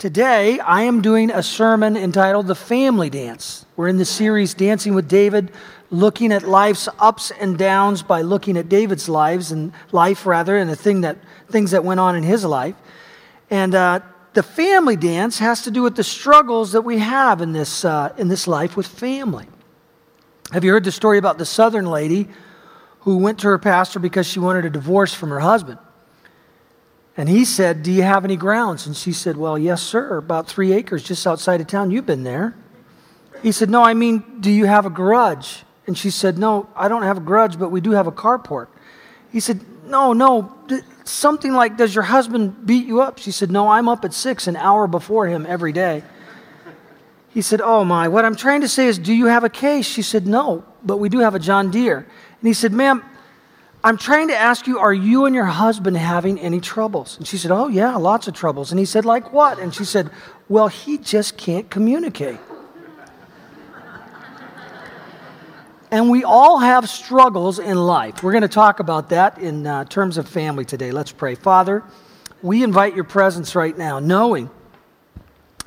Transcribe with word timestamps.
Today, 0.00 0.58
I 0.60 0.84
am 0.84 1.02
doing 1.02 1.30
a 1.30 1.42
sermon 1.42 1.94
entitled 1.94 2.46
The 2.46 2.54
Family 2.54 3.10
Dance. 3.10 3.66
We're 3.76 3.88
in 3.88 3.98
the 3.98 4.06
series 4.06 4.54
Dancing 4.54 4.94
with 4.94 5.08
David, 5.08 5.52
looking 5.90 6.32
at 6.32 6.42
life's 6.42 6.88
ups 6.98 7.30
and 7.32 7.58
downs 7.58 8.02
by 8.02 8.22
looking 8.22 8.56
at 8.56 8.70
David's 8.70 9.10
lives 9.10 9.52
and 9.52 9.74
life 9.92 10.24
rather, 10.24 10.56
and 10.56 10.70
the 10.70 10.74
thing 10.74 11.02
that, 11.02 11.18
things 11.50 11.72
that 11.72 11.84
went 11.84 12.00
on 12.00 12.16
in 12.16 12.22
his 12.22 12.46
life. 12.46 12.76
And 13.50 13.74
uh, 13.74 14.00
the 14.32 14.42
family 14.42 14.96
dance 14.96 15.38
has 15.38 15.64
to 15.64 15.70
do 15.70 15.82
with 15.82 15.96
the 15.96 16.04
struggles 16.04 16.72
that 16.72 16.80
we 16.80 16.96
have 16.96 17.42
in 17.42 17.52
this, 17.52 17.84
uh, 17.84 18.14
in 18.16 18.28
this 18.28 18.48
life 18.48 18.78
with 18.78 18.86
family. 18.86 19.48
Have 20.52 20.64
you 20.64 20.70
heard 20.70 20.84
the 20.84 20.92
story 20.92 21.18
about 21.18 21.36
the 21.36 21.44
southern 21.44 21.84
lady 21.84 22.26
who 23.00 23.18
went 23.18 23.38
to 23.40 23.48
her 23.48 23.58
pastor 23.58 23.98
because 23.98 24.26
she 24.26 24.38
wanted 24.38 24.64
a 24.64 24.70
divorce 24.70 25.12
from 25.12 25.28
her 25.28 25.40
husband? 25.40 25.78
And 27.16 27.28
he 27.28 27.44
said, 27.44 27.82
Do 27.82 27.92
you 27.92 28.02
have 28.02 28.24
any 28.24 28.36
grounds? 28.36 28.86
And 28.86 28.96
she 28.96 29.12
said, 29.12 29.36
Well, 29.36 29.58
yes, 29.58 29.82
sir, 29.82 30.16
about 30.16 30.46
three 30.46 30.72
acres 30.72 31.02
just 31.02 31.26
outside 31.26 31.60
of 31.60 31.66
town. 31.66 31.90
You've 31.90 32.06
been 32.06 32.22
there. 32.22 32.54
He 33.42 33.52
said, 33.52 33.70
No, 33.70 33.82
I 33.82 33.94
mean, 33.94 34.40
do 34.40 34.50
you 34.50 34.66
have 34.66 34.86
a 34.86 34.90
grudge? 34.90 35.64
And 35.86 35.96
she 35.96 36.10
said, 36.10 36.38
No, 36.38 36.68
I 36.76 36.88
don't 36.88 37.02
have 37.02 37.18
a 37.18 37.20
grudge, 37.22 37.58
but 37.58 37.70
we 37.70 37.80
do 37.80 37.92
have 37.92 38.06
a 38.06 38.12
carport. 38.12 38.68
He 39.32 39.40
said, 39.40 39.60
No, 39.86 40.12
no, 40.12 40.56
something 41.04 41.52
like, 41.52 41.76
Does 41.76 41.94
your 41.94 42.04
husband 42.04 42.66
beat 42.66 42.86
you 42.86 43.00
up? 43.00 43.18
She 43.18 43.32
said, 43.32 43.50
No, 43.50 43.68
I'm 43.68 43.88
up 43.88 44.04
at 44.04 44.14
six, 44.14 44.46
an 44.46 44.56
hour 44.56 44.86
before 44.86 45.26
him 45.26 45.46
every 45.48 45.72
day. 45.72 46.02
He 47.30 47.42
said, 47.42 47.60
Oh 47.60 47.84
my, 47.84 48.08
what 48.08 48.24
I'm 48.24 48.36
trying 48.36 48.60
to 48.60 48.68
say 48.68 48.86
is, 48.86 48.98
Do 48.98 49.12
you 49.12 49.26
have 49.26 49.44
a 49.44 49.48
case? 49.48 49.86
She 49.86 50.02
said, 50.02 50.26
No, 50.26 50.64
but 50.84 50.98
we 50.98 51.08
do 51.08 51.18
have 51.18 51.34
a 51.34 51.38
John 51.38 51.70
Deere. 51.70 51.98
And 51.98 52.46
he 52.46 52.54
said, 52.54 52.72
Ma'am, 52.72 53.02
I'm 53.82 53.96
trying 53.96 54.28
to 54.28 54.36
ask 54.36 54.66
you, 54.66 54.78
are 54.78 54.92
you 54.92 55.24
and 55.24 55.34
your 55.34 55.46
husband 55.46 55.96
having 55.96 56.38
any 56.38 56.60
troubles? 56.60 57.16
And 57.16 57.26
she 57.26 57.38
said, 57.38 57.50
Oh, 57.50 57.68
yeah, 57.68 57.96
lots 57.96 58.28
of 58.28 58.34
troubles. 58.34 58.72
And 58.72 58.78
he 58.78 58.84
said, 58.84 59.06
Like 59.06 59.32
what? 59.32 59.58
And 59.58 59.74
she 59.74 59.84
said, 59.84 60.10
Well, 60.48 60.68
he 60.68 60.98
just 60.98 61.38
can't 61.38 61.70
communicate. 61.70 62.38
and 65.90 66.10
we 66.10 66.24
all 66.24 66.58
have 66.58 66.90
struggles 66.90 67.58
in 67.58 67.78
life. 67.78 68.22
We're 68.22 68.32
going 68.32 68.42
to 68.42 68.48
talk 68.48 68.80
about 68.80 69.08
that 69.10 69.38
in 69.38 69.66
uh, 69.66 69.86
terms 69.86 70.18
of 70.18 70.28
family 70.28 70.66
today. 70.66 70.92
Let's 70.92 71.12
pray. 71.12 71.34
Father, 71.34 71.82
we 72.42 72.62
invite 72.62 72.94
your 72.94 73.04
presence 73.04 73.54
right 73.54 73.76
now, 73.76 73.98
knowing 73.98 74.50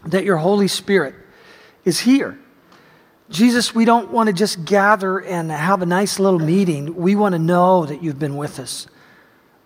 that 0.06 0.24
your 0.24 0.38
Holy 0.38 0.68
Spirit 0.68 1.16
is 1.84 2.00
here 2.00 2.38
Jesus, 3.34 3.74
we 3.74 3.84
don't 3.84 4.12
want 4.12 4.28
to 4.28 4.34
just 4.34 4.64
gather 4.64 5.18
and 5.18 5.50
have 5.50 5.82
a 5.82 5.88
nice 5.88 6.20
little 6.20 6.38
meeting. 6.38 6.96
We 6.96 7.16
want 7.16 7.34
to 7.34 7.40
know 7.40 7.84
that 7.84 8.04
you've 8.04 8.20
been 8.20 8.38
with 8.38 8.60
us. 8.60 8.86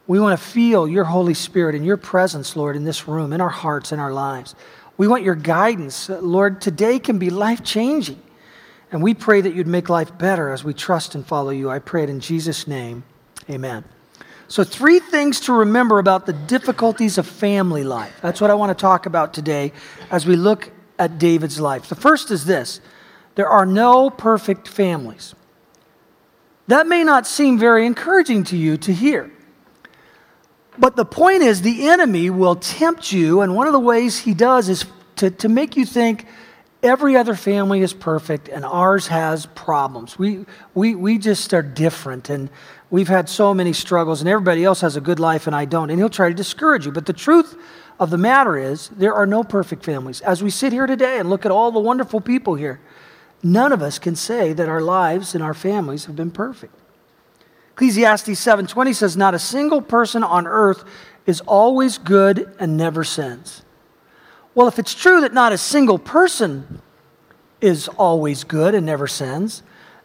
We 0.08 0.22
want 0.22 0.40
to 0.40 0.46
feel 0.46 0.88
your 0.88 1.04
Holy 1.04 1.34
Spirit 1.34 1.76
and 1.76 1.86
your 1.86 1.98
presence, 1.98 2.56
Lord, 2.56 2.78
in 2.78 2.86
this 2.86 3.10
room, 3.10 3.34
in 3.34 3.42
our 3.42 3.50
hearts, 3.50 3.92
in 3.92 4.00
our 4.00 4.14
lives. 4.14 4.56
We 4.96 5.10
want 5.10 5.24
your 5.24 5.36
guidance. 5.36 6.08
Lord, 6.08 6.62
today 6.62 6.98
can 6.98 7.20
be 7.20 7.30
life 7.30 7.62
changing. 7.62 8.22
And 8.90 9.04
we 9.04 9.14
pray 9.14 9.42
that 9.42 9.54
you'd 9.54 9.68
make 9.68 9.90
life 9.90 10.18
better 10.18 10.54
as 10.54 10.64
we 10.64 10.74
trust 10.74 11.14
and 11.14 11.28
follow 11.28 11.50
you. 11.50 11.70
I 11.70 11.80
pray 11.80 12.04
it 12.04 12.10
in 12.10 12.22
Jesus' 12.22 12.68
name. 12.68 13.04
Amen. 13.50 13.84
So, 14.48 14.64
three 14.64 15.00
things 15.00 15.42
to 15.42 15.52
remember 15.52 16.00
about 16.00 16.26
the 16.26 16.32
difficulties 16.32 17.18
of 17.18 17.28
family 17.28 17.84
life. 17.84 18.18
That's 18.22 18.40
what 18.40 18.50
I 18.50 18.54
want 18.54 18.70
to 18.70 18.82
talk 18.82 19.06
about 19.06 19.34
today 19.34 19.74
as 20.10 20.26
we 20.26 20.38
look 20.38 20.72
at 20.98 21.20
David's 21.20 21.60
life. 21.60 21.90
The 21.90 21.96
first 21.96 22.32
is 22.32 22.46
this 22.46 22.80
there 23.38 23.48
are 23.48 23.68
no 23.68 24.10
perfect 24.10 24.68
families. 24.68 25.36
That 26.66 26.88
may 26.88 27.04
not 27.04 27.28
seem 27.28 27.60
very 27.60 27.86
encouraging 27.86 28.44
to 28.46 28.58
you 28.58 28.78
to 28.78 28.92
hear. 28.92 29.32
But 30.80 30.96
the 30.96 31.06
point 31.06 31.44
is, 31.44 31.62
the 31.62 31.88
enemy 31.88 32.32
will 32.32 32.56
tempt 32.56 33.12
you, 33.12 33.42
and 33.42 33.56
one 33.56 33.68
of 33.68 33.74
the 33.74 33.80
ways 33.80 34.18
he 34.18 34.34
does 34.34 34.70
is 34.70 34.86
to, 35.18 35.30
to 35.30 35.50
make 35.50 35.78
you 35.78 35.86
think 35.86 36.26
every 36.82 37.16
other 37.16 37.36
family 37.36 37.82
is 37.82 37.94
perfect 37.94 38.48
and 38.50 38.66
ours 38.66 39.08
has 39.08 39.46
problems. 39.46 40.18
We, 40.18 40.46
we, 40.74 40.96
we 40.96 41.20
just 41.20 41.54
are 41.54 41.62
different, 41.62 42.32
and 42.32 42.50
we've 42.90 43.08
had 43.08 43.30
so 43.30 43.54
many 43.54 43.72
struggles, 43.72 44.20
and 44.20 44.28
everybody 44.28 44.64
else 44.64 44.82
has 44.82 44.96
a 44.96 45.02
good 45.02 45.20
life, 45.20 45.46
and 45.46 45.56
I 45.56 45.66
don't. 45.66 45.92
And 45.92 46.00
he'll 46.00 46.10
try 46.10 46.30
to 46.30 46.36
discourage 46.36 46.88
you. 46.88 46.92
But 46.92 47.06
the 47.06 47.14
truth 47.14 47.56
of 48.00 48.10
the 48.10 48.18
matter 48.18 48.58
is, 48.58 48.90
there 48.90 49.14
are 49.14 49.28
no 49.28 49.44
perfect 49.44 49.86
families. 49.86 50.22
As 50.22 50.42
we 50.42 50.50
sit 50.50 50.74
here 50.74 50.88
today 50.88 51.20
and 51.20 51.30
look 51.30 51.46
at 51.46 51.52
all 51.52 51.72
the 51.72 51.80
wonderful 51.80 52.20
people 52.20 52.56
here, 52.56 52.80
None 53.44 53.72
of 53.72 53.82
us 53.82 54.00
can 54.00 54.16
say 54.16 54.54
that 54.54 54.70
our 54.70 54.82
lives 54.82 55.36
and 55.36 55.44
our 55.44 55.54
families 55.54 56.06
have 56.06 56.16
been 56.16 56.32
perfect. 56.32 56.74
Ecclesiastes 57.74 58.40
7:20 58.40 58.94
says 58.94 59.16
not 59.16 59.36
a 59.36 59.40
single 59.40 59.82
person 59.82 60.24
on 60.24 60.48
earth 60.48 60.84
is 61.26 61.42
always 61.42 61.98
good 61.98 62.52
and 62.60 62.76
never 62.76 63.04
sins. 63.04 63.62
Well, 64.56 64.68
if 64.68 64.80
it's 64.80 64.96
true 64.96 65.22
that 65.22 65.34
not 65.34 65.54
a 65.54 65.58
single 65.58 66.00
person 66.00 66.82
is 67.62 67.88
always 67.90 68.44
good 68.44 68.74
and 68.74 68.86
never 68.86 69.08
sins, 69.08 69.62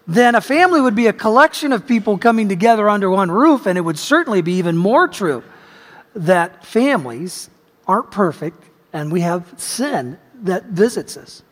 then 0.07 0.35
a 0.35 0.41
family 0.41 0.81
would 0.81 0.95
be 0.95 1.07
a 1.07 1.13
collection 1.13 1.73
of 1.73 1.87
people 1.87 2.19
coming 2.19 2.49
together 2.49 2.91
under 2.91 3.09
one 3.09 3.31
roof, 3.31 3.67
and 3.67 3.79
it 3.79 3.83
would 3.83 3.99
certainly 3.99 4.43
be 4.43 4.55
even 4.55 4.77
more 4.77 5.09
true 5.09 5.43
that 6.15 6.67
families 6.67 7.49
aren't 7.87 8.11
perfect 8.11 8.63
and 8.93 9.11
we 9.11 9.23
have 9.23 9.55
sin 9.57 10.19
that 10.43 10.65
visits 10.67 11.17
us. 11.17 11.43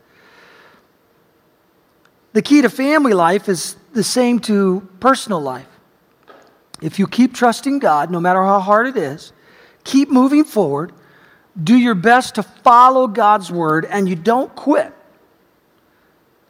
The 2.32 2.42
key 2.42 2.62
to 2.62 2.70
family 2.70 3.12
life 3.12 3.48
is 3.48 3.76
the 3.92 4.04
same 4.04 4.38
to 4.40 4.88
personal 5.00 5.40
life. 5.40 5.66
If 6.80 6.98
you 6.98 7.06
keep 7.06 7.34
trusting 7.34 7.80
God, 7.80 8.10
no 8.10 8.20
matter 8.20 8.42
how 8.42 8.60
hard 8.60 8.86
it 8.86 8.96
is, 8.96 9.32
keep 9.84 10.10
moving 10.10 10.44
forward, 10.44 10.92
do 11.62 11.76
your 11.76 11.94
best 11.94 12.36
to 12.36 12.42
follow 12.42 13.06
God's 13.06 13.50
word, 13.50 13.84
and 13.84 14.08
you 14.08 14.16
don't 14.16 14.54
quit. 14.54 14.92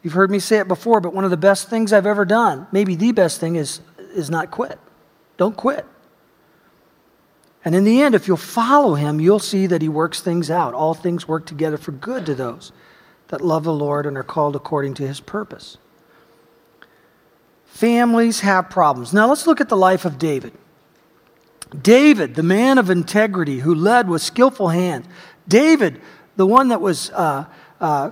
You've 0.03 0.13
heard 0.13 0.31
me 0.31 0.39
say 0.39 0.59
it 0.59 0.67
before, 0.67 1.01
but 1.01 1.13
one 1.13 1.25
of 1.25 1.31
the 1.31 1.37
best 1.37 1.69
things 1.69 1.91
I've 1.91 2.05
ever 2.05 2.25
done, 2.25 2.67
maybe 2.71 2.95
the 2.95 3.11
best 3.11 3.39
thing, 3.39 3.55
is, 3.55 3.81
is 4.13 4.29
not 4.29 4.51
quit. 4.51 4.79
Don't 5.37 5.57
quit. 5.57 5.85
And 7.63 7.75
in 7.75 7.83
the 7.83 8.01
end, 8.01 8.15
if 8.15 8.27
you'll 8.27 8.37
follow 8.37 8.95
him, 8.95 9.19
you'll 9.19 9.39
see 9.39 9.67
that 9.67 9.81
he 9.81 9.89
works 9.89 10.21
things 10.21 10.49
out. 10.49 10.73
All 10.73 10.93
things 10.93 11.27
work 11.27 11.45
together 11.45 11.77
for 11.77 11.91
good 11.91 12.25
to 12.25 12.35
those 12.35 12.71
that 13.31 13.41
love 13.41 13.63
the 13.63 13.73
Lord 13.73 14.05
and 14.05 14.17
are 14.17 14.23
called 14.23 14.55
according 14.55 14.93
to 14.95 15.07
his 15.07 15.21
purpose. 15.21 15.77
Families 17.65 18.41
have 18.41 18.69
problems. 18.69 19.13
Now 19.13 19.27
let's 19.27 19.47
look 19.47 19.61
at 19.61 19.69
the 19.69 19.77
life 19.77 20.03
of 20.03 20.19
David. 20.19 20.53
David, 21.81 22.35
the 22.35 22.43
man 22.43 22.77
of 22.77 22.89
integrity 22.89 23.59
who 23.59 23.73
led 23.73 24.09
with 24.09 24.21
skillful 24.21 24.67
hand. 24.67 25.07
David, 25.47 26.01
the 26.35 26.45
one 26.45 26.67
that 26.67 26.81
was 26.81 27.09
uh, 27.11 27.45
uh, 27.79 28.11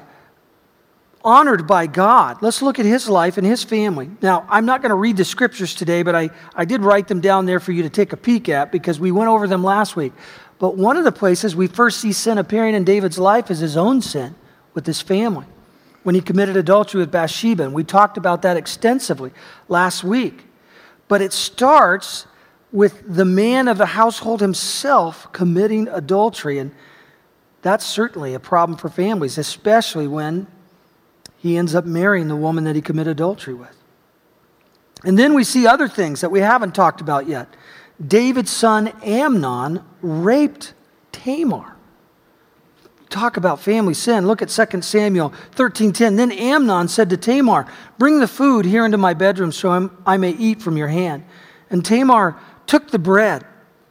honored 1.22 1.68
by 1.68 1.86
God. 1.86 2.41
Let's 2.41 2.62
look 2.62 2.80
at 2.80 2.86
his 2.86 3.09
life 3.09 3.38
and 3.38 3.46
his 3.46 3.62
family. 3.62 4.09
Now, 4.22 4.47
I'm 4.50 4.66
not 4.66 4.81
going 4.81 4.91
to 4.91 4.96
read 4.96 5.18
the 5.18 5.25
scriptures 5.25 5.75
today, 5.75 6.01
but 6.01 6.16
I, 6.16 6.30
I 6.56 6.63
did 6.63 6.81
write 6.81 7.09
them 7.09 7.19
down 7.19 7.46
there 7.46 7.59
for 7.59 7.74
you 7.74 7.84
to 7.84 7.90
take 7.90 8.13
a 8.13 8.18
peek 8.18 8.47
at 8.47 8.72
because 8.72 9.01
we 9.01 9.12
went 9.12 9.30
over 9.30 9.47
them 9.47 9.66
last 9.66 9.97
week. 9.97 10.13
But 10.59 10.78
one 10.78 10.96
of 10.96 11.03
the 11.03 11.12
places 11.12 11.57
we 11.57 11.68
first 11.68 12.00
see 12.00 12.13
sin 12.13 12.38
appearing 12.38 12.74
in 12.74 12.86
David's 12.86 13.19
life 13.19 13.51
is 13.51 13.59
his 13.59 13.75
own 13.75 14.01
sin 14.01 14.34
with 14.74 14.85
his 14.85 15.02
family 15.02 15.46
when 16.03 16.16
he 16.16 16.22
committed 16.22 16.57
adultery 16.57 17.00
with 17.00 17.12
Bathsheba. 17.12 17.63
And 17.63 17.74
we 17.74 17.84
talked 17.84 18.18
about 18.18 18.41
that 18.44 18.57
extensively 18.57 19.31
last 19.68 20.03
week. 20.03 20.46
But 21.07 21.22
it 21.22 21.34
starts 21.34 22.25
with 22.72 23.03
the 23.07 23.25
man 23.25 23.68
of 23.68 23.78
the 23.78 23.88
household 23.88 24.41
himself 24.41 25.31
committing 25.34 25.88
adultery. 25.88 26.59
And 26.59 26.72
that's 27.62 27.85
certainly 27.85 28.34
a 28.34 28.40
problem 28.40 28.78
for 28.78 28.90
families, 28.90 29.38
especially 29.38 30.07
when 30.07 30.47
he 31.38 31.57
ends 31.57 31.74
up 31.74 31.86
marrying 31.86 32.28
the 32.28 32.36
woman 32.36 32.63
that 32.66 32.75
he 32.75 32.81
committed 32.81 33.12
adultery 33.12 33.53
with. 33.53 33.75
And 35.03 35.18
then 35.18 35.34
we 35.34 35.44
see 35.44 35.66
other 35.66 35.88
things 35.88 36.22
that 36.22 36.31
we 36.31 36.41
haven't 36.41 36.75
talked 36.75 37.01
about 37.01 37.28
yet. 37.28 37.47
David's 38.06 38.51
son 38.51 38.88
Amnon 39.03 39.84
raped 40.01 40.74
Tamar 41.12 41.75
talk 43.10 43.38
about 43.38 43.60
family 43.60 43.94
sin. 43.94 44.28
Look 44.28 44.42
at 44.42 44.50
2 44.50 44.84
Samuel 44.84 45.34
13:10. 45.56 46.16
Then 46.16 46.32
Amnon 46.32 46.88
said 46.88 47.10
to 47.10 47.18
Tamar, 47.18 47.66
"Bring 47.98 48.20
the 48.20 48.28
food 48.28 48.66
here 48.66 48.86
into 48.86 48.98
my 48.98 49.14
bedroom 49.14 49.52
so 49.52 49.90
I 50.06 50.18
may 50.18 50.32
eat 50.32 50.62
from 50.62 50.78
your 50.78 50.88
hand." 50.90 51.24
And 51.70 51.84
Tamar 51.84 52.36
took 52.68 52.92
the 52.92 53.00
bread 53.00 53.44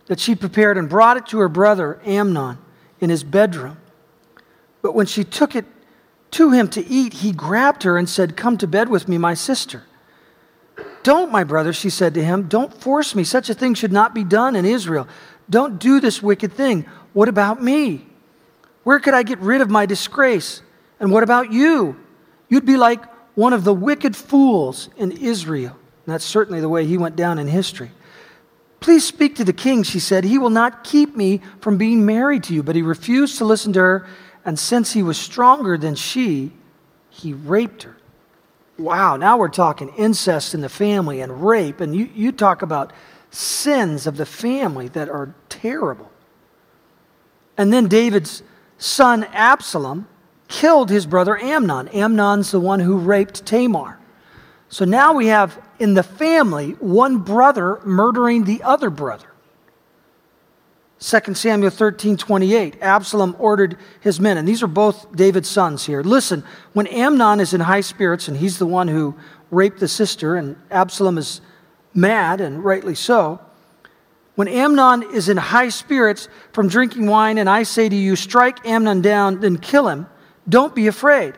that 0.06 0.20
she 0.20 0.34
prepared 0.34 0.78
and 0.78 0.88
brought 0.88 1.16
it 1.16 1.26
to 1.26 1.38
her 1.38 1.48
brother 1.48 2.00
Amnon 2.04 2.58
in 3.00 3.10
his 3.10 3.24
bedroom. 3.24 3.76
But 4.82 4.94
when 4.94 5.06
she 5.06 5.24
took 5.24 5.54
it 5.54 5.66
to 6.32 6.50
him 6.50 6.68
to 6.68 6.86
eat, 6.86 7.14
he 7.14 7.32
grabbed 7.32 7.82
her 7.82 7.96
and 7.96 8.08
said, 8.08 8.36
"Come 8.36 8.56
to 8.58 8.66
bed 8.66 8.88
with 8.88 9.08
me, 9.08 9.18
my 9.18 9.34
sister." 9.34 9.82
Don't, 11.02 11.32
my 11.32 11.44
brother, 11.44 11.72
she 11.72 11.90
said 11.90 12.14
to 12.14 12.24
him, 12.24 12.44
don't 12.48 12.74
force 12.74 13.14
me. 13.14 13.24
Such 13.24 13.48
a 13.48 13.54
thing 13.54 13.74
should 13.74 13.92
not 13.92 14.14
be 14.14 14.24
done 14.24 14.56
in 14.56 14.64
Israel. 14.64 15.06
Don't 15.48 15.78
do 15.78 16.00
this 16.00 16.22
wicked 16.22 16.52
thing. 16.52 16.86
What 17.12 17.28
about 17.28 17.62
me? 17.62 18.07
Where 18.88 19.00
could 19.00 19.12
I 19.12 19.22
get 19.22 19.38
rid 19.40 19.60
of 19.60 19.68
my 19.68 19.84
disgrace? 19.84 20.62
And 20.98 21.12
what 21.12 21.22
about 21.22 21.52
you? 21.52 21.94
You'd 22.48 22.64
be 22.64 22.78
like 22.78 23.04
one 23.36 23.52
of 23.52 23.62
the 23.62 23.74
wicked 23.74 24.16
fools 24.16 24.88
in 24.96 25.12
Israel. 25.12 25.76
And 26.06 26.14
that's 26.14 26.24
certainly 26.24 26.62
the 26.62 26.70
way 26.70 26.86
he 26.86 26.96
went 26.96 27.14
down 27.14 27.38
in 27.38 27.48
history. 27.48 27.90
Please 28.80 29.04
speak 29.04 29.36
to 29.36 29.44
the 29.44 29.52
king, 29.52 29.82
she 29.82 30.00
said. 30.00 30.24
He 30.24 30.38
will 30.38 30.48
not 30.48 30.84
keep 30.84 31.14
me 31.14 31.42
from 31.60 31.76
being 31.76 32.06
married 32.06 32.44
to 32.44 32.54
you. 32.54 32.62
But 32.62 32.76
he 32.76 32.80
refused 32.80 33.36
to 33.36 33.44
listen 33.44 33.74
to 33.74 33.80
her, 33.80 34.08
and 34.42 34.58
since 34.58 34.94
he 34.94 35.02
was 35.02 35.18
stronger 35.18 35.76
than 35.76 35.94
she, 35.94 36.52
he 37.10 37.34
raped 37.34 37.82
her. 37.82 37.98
Wow, 38.78 39.18
now 39.18 39.36
we're 39.36 39.48
talking 39.48 39.90
incest 39.98 40.54
in 40.54 40.62
the 40.62 40.70
family 40.70 41.20
and 41.20 41.46
rape, 41.46 41.82
and 41.82 41.94
you, 41.94 42.08
you 42.14 42.32
talk 42.32 42.62
about 42.62 42.94
sins 43.30 44.06
of 44.06 44.16
the 44.16 44.24
family 44.24 44.88
that 44.88 45.10
are 45.10 45.34
terrible. 45.50 46.10
And 47.58 47.70
then 47.70 47.86
David's 47.86 48.42
son 48.78 49.24
Absalom 49.24 50.08
killed 50.48 50.88
his 50.88 51.06
brother 51.06 51.38
Amnon. 51.38 51.88
Amnon's 51.88 52.50
the 52.50 52.60
one 52.60 52.80
who 52.80 52.96
raped 52.96 53.44
Tamar. 53.44 53.98
So 54.70 54.84
now 54.84 55.12
we 55.12 55.26
have 55.26 55.60
in 55.78 55.94
the 55.94 56.02
family 56.02 56.72
one 56.72 57.18
brother 57.18 57.80
murdering 57.84 58.44
the 58.44 58.62
other 58.62 58.90
brother. 58.90 59.26
2 61.00 61.34
Samuel 61.34 61.70
13, 61.70 62.16
28. 62.16 62.82
Absalom 62.82 63.36
ordered 63.38 63.76
his 64.00 64.18
men, 64.18 64.36
and 64.36 64.48
these 64.48 64.62
are 64.62 64.68
both 64.68 65.14
David's 65.14 65.48
sons 65.48 65.86
here. 65.86 66.02
Listen, 66.02 66.42
when 66.72 66.88
Amnon 66.88 67.38
is 67.38 67.54
in 67.54 67.60
high 67.60 67.82
spirits, 67.82 68.26
and 68.26 68.36
he's 68.36 68.58
the 68.58 68.66
one 68.66 68.88
who 68.88 69.14
raped 69.50 69.78
the 69.78 69.86
sister, 69.86 70.34
and 70.34 70.56
Absalom 70.70 71.16
is 71.16 71.40
mad, 71.94 72.40
and 72.40 72.64
rightly 72.64 72.96
so. 72.96 73.40
When 74.38 74.46
Amnon 74.46 75.02
is 75.02 75.28
in 75.28 75.36
high 75.36 75.68
spirits 75.68 76.28
from 76.52 76.68
drinking 76.68 77.08
wine, 77.08 77.38
and 77.38 77.50
I 77.50 77.64
say 77.64 77.88
to 77.88 77.96
you, 77.96 78.14
strike 78.14 78.64
Amnon 78.64 79.02
down, 79.02 79.40
then 79.40 79.58
kill 79.58 79.88
him, 79.88 80.06
don't 80.48 80.76
be 80.76 80.86
afraid. 80.86 81.34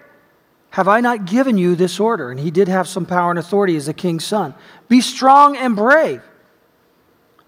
Have 0.72 0.86
I 0.86 1.00
not 1.00 1.24
given 1.24 1.56
you 1.56 1.74
this 1.74 1.98
order? 1.98 2.30
And 2.30 2.38
he 2.38 2.50
did 2.50 2.68
have 2.68 2.86
some 2.86 3.06
power 3.06 3.30
and 3.30 3.38
authority 3.38 3.74
as 3.76 3.88
a 3.88 3.94
king's 3.94 4.26
son. 4.26 4.54
Be 4.90 5.00
strong 5.00 5.56
and 5.56 5.74
brave. 5.74 6.22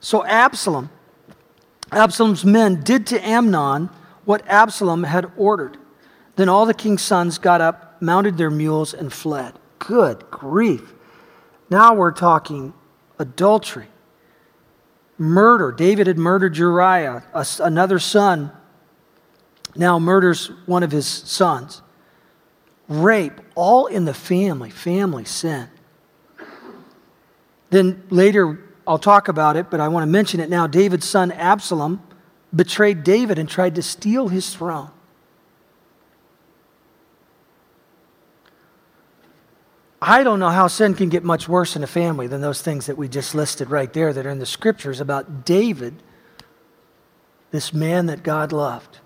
So 0.00 0.25
Absalom, 0.25 0.88
Absalom's 1.93 2.46
men 2.46 2.81
did 2.82 3.06
to 3.08 3.20
Amnon 3.20 3.90
what 4.25 4.43
Absalom 4.48 5.02
had 5.02 5.31
ordered. 5.37 5.76
Then 6.37 6.48
all 6.48 6.64
the 6.64 6.72
king's 6.72 7.02
sons 7.02 7.37
got 7.37 7.60
up, 7.60 8.00
mounted 8.00 8.38
their 8.38 8.48
mules, 8.48 8.94
and 8.94 9.12
fled. 9.12 9.52
Good 9.81 10.31
grief. 10.31 10.94
Now 11.69 11.93
we're 11.93 12.12
talking 12.12 12.72
adultery, 13.19 13.88
murder. 15.18 15.72
David 15.72 16.06
had 16.06 16.18
murdered 16.18 16.56
Uriah, 16.56 17.22
another 17.60 17.98
son 17.98 18.52
now 19.74 19.98
murders 19.98 20.48
one 20.66 20.82
of 20.82 20.92
his 20.92 21.06
sons. 21.06 21.82
Rape, 22.88 23.40
all 23.54 23.86
in 23.86 24.04
the 24.04 24.14
family, 24.14 24.70
family 24.70 25.24
sin. 25.24 25.68
Then 27.70 28.02
later, 28.10 28.58
I'll 28.86 28.98
talk 28.98 29.28
about 29.28 29.56
it, 29.56 29.70
but 29.70 29.80
I 29.80 29.88
want 29.88 30.02
to 30.02 30.10
mention 30.10 30.40
it 30.40 30.50
now. 30.50 30.66
David's 30.66 31.08
son 31.08 31.32
Absalom 31.32 32.02
betrayed 32.54 33.02
David 33.02 33.38
and 33.38 33.48
tried 33.48 33.74
to 33.76 33.82
steal 33.82 34.28
his 34.28 34.54
throne. 34.54 34.90
I 40.04 40.25
don't 40.25 40.40
know 40.40 40.49
how 40.49 40.66
sin 40.66 40.94
can 40.94 41.08
get 41.08 41.22
much 41.22 41.49
worse 41.49 41.76
in 41.76 41.84
a 41.84 41.87
family 41.87 42.26
than 42.26 42.40
those 42.40 42.60
things 42.60 42.87
that 42.87 42.99
we 42.99 43.08
just 43.08 43.34
listed 43.34 43.70
right 43.70 43.93
there 43.93 44.12
that 44.12 44.26
are 44.26 44.31
in 44.31 44.40
the 44.40 44.46
scriptures 44.46 45.00
about 45.00 45.44
David, 45.44 45.94
this 47.52 47.72
man 47.72 48.06
that 48.06 48.25
God 48.25 48.50
loved. 48.50 48.99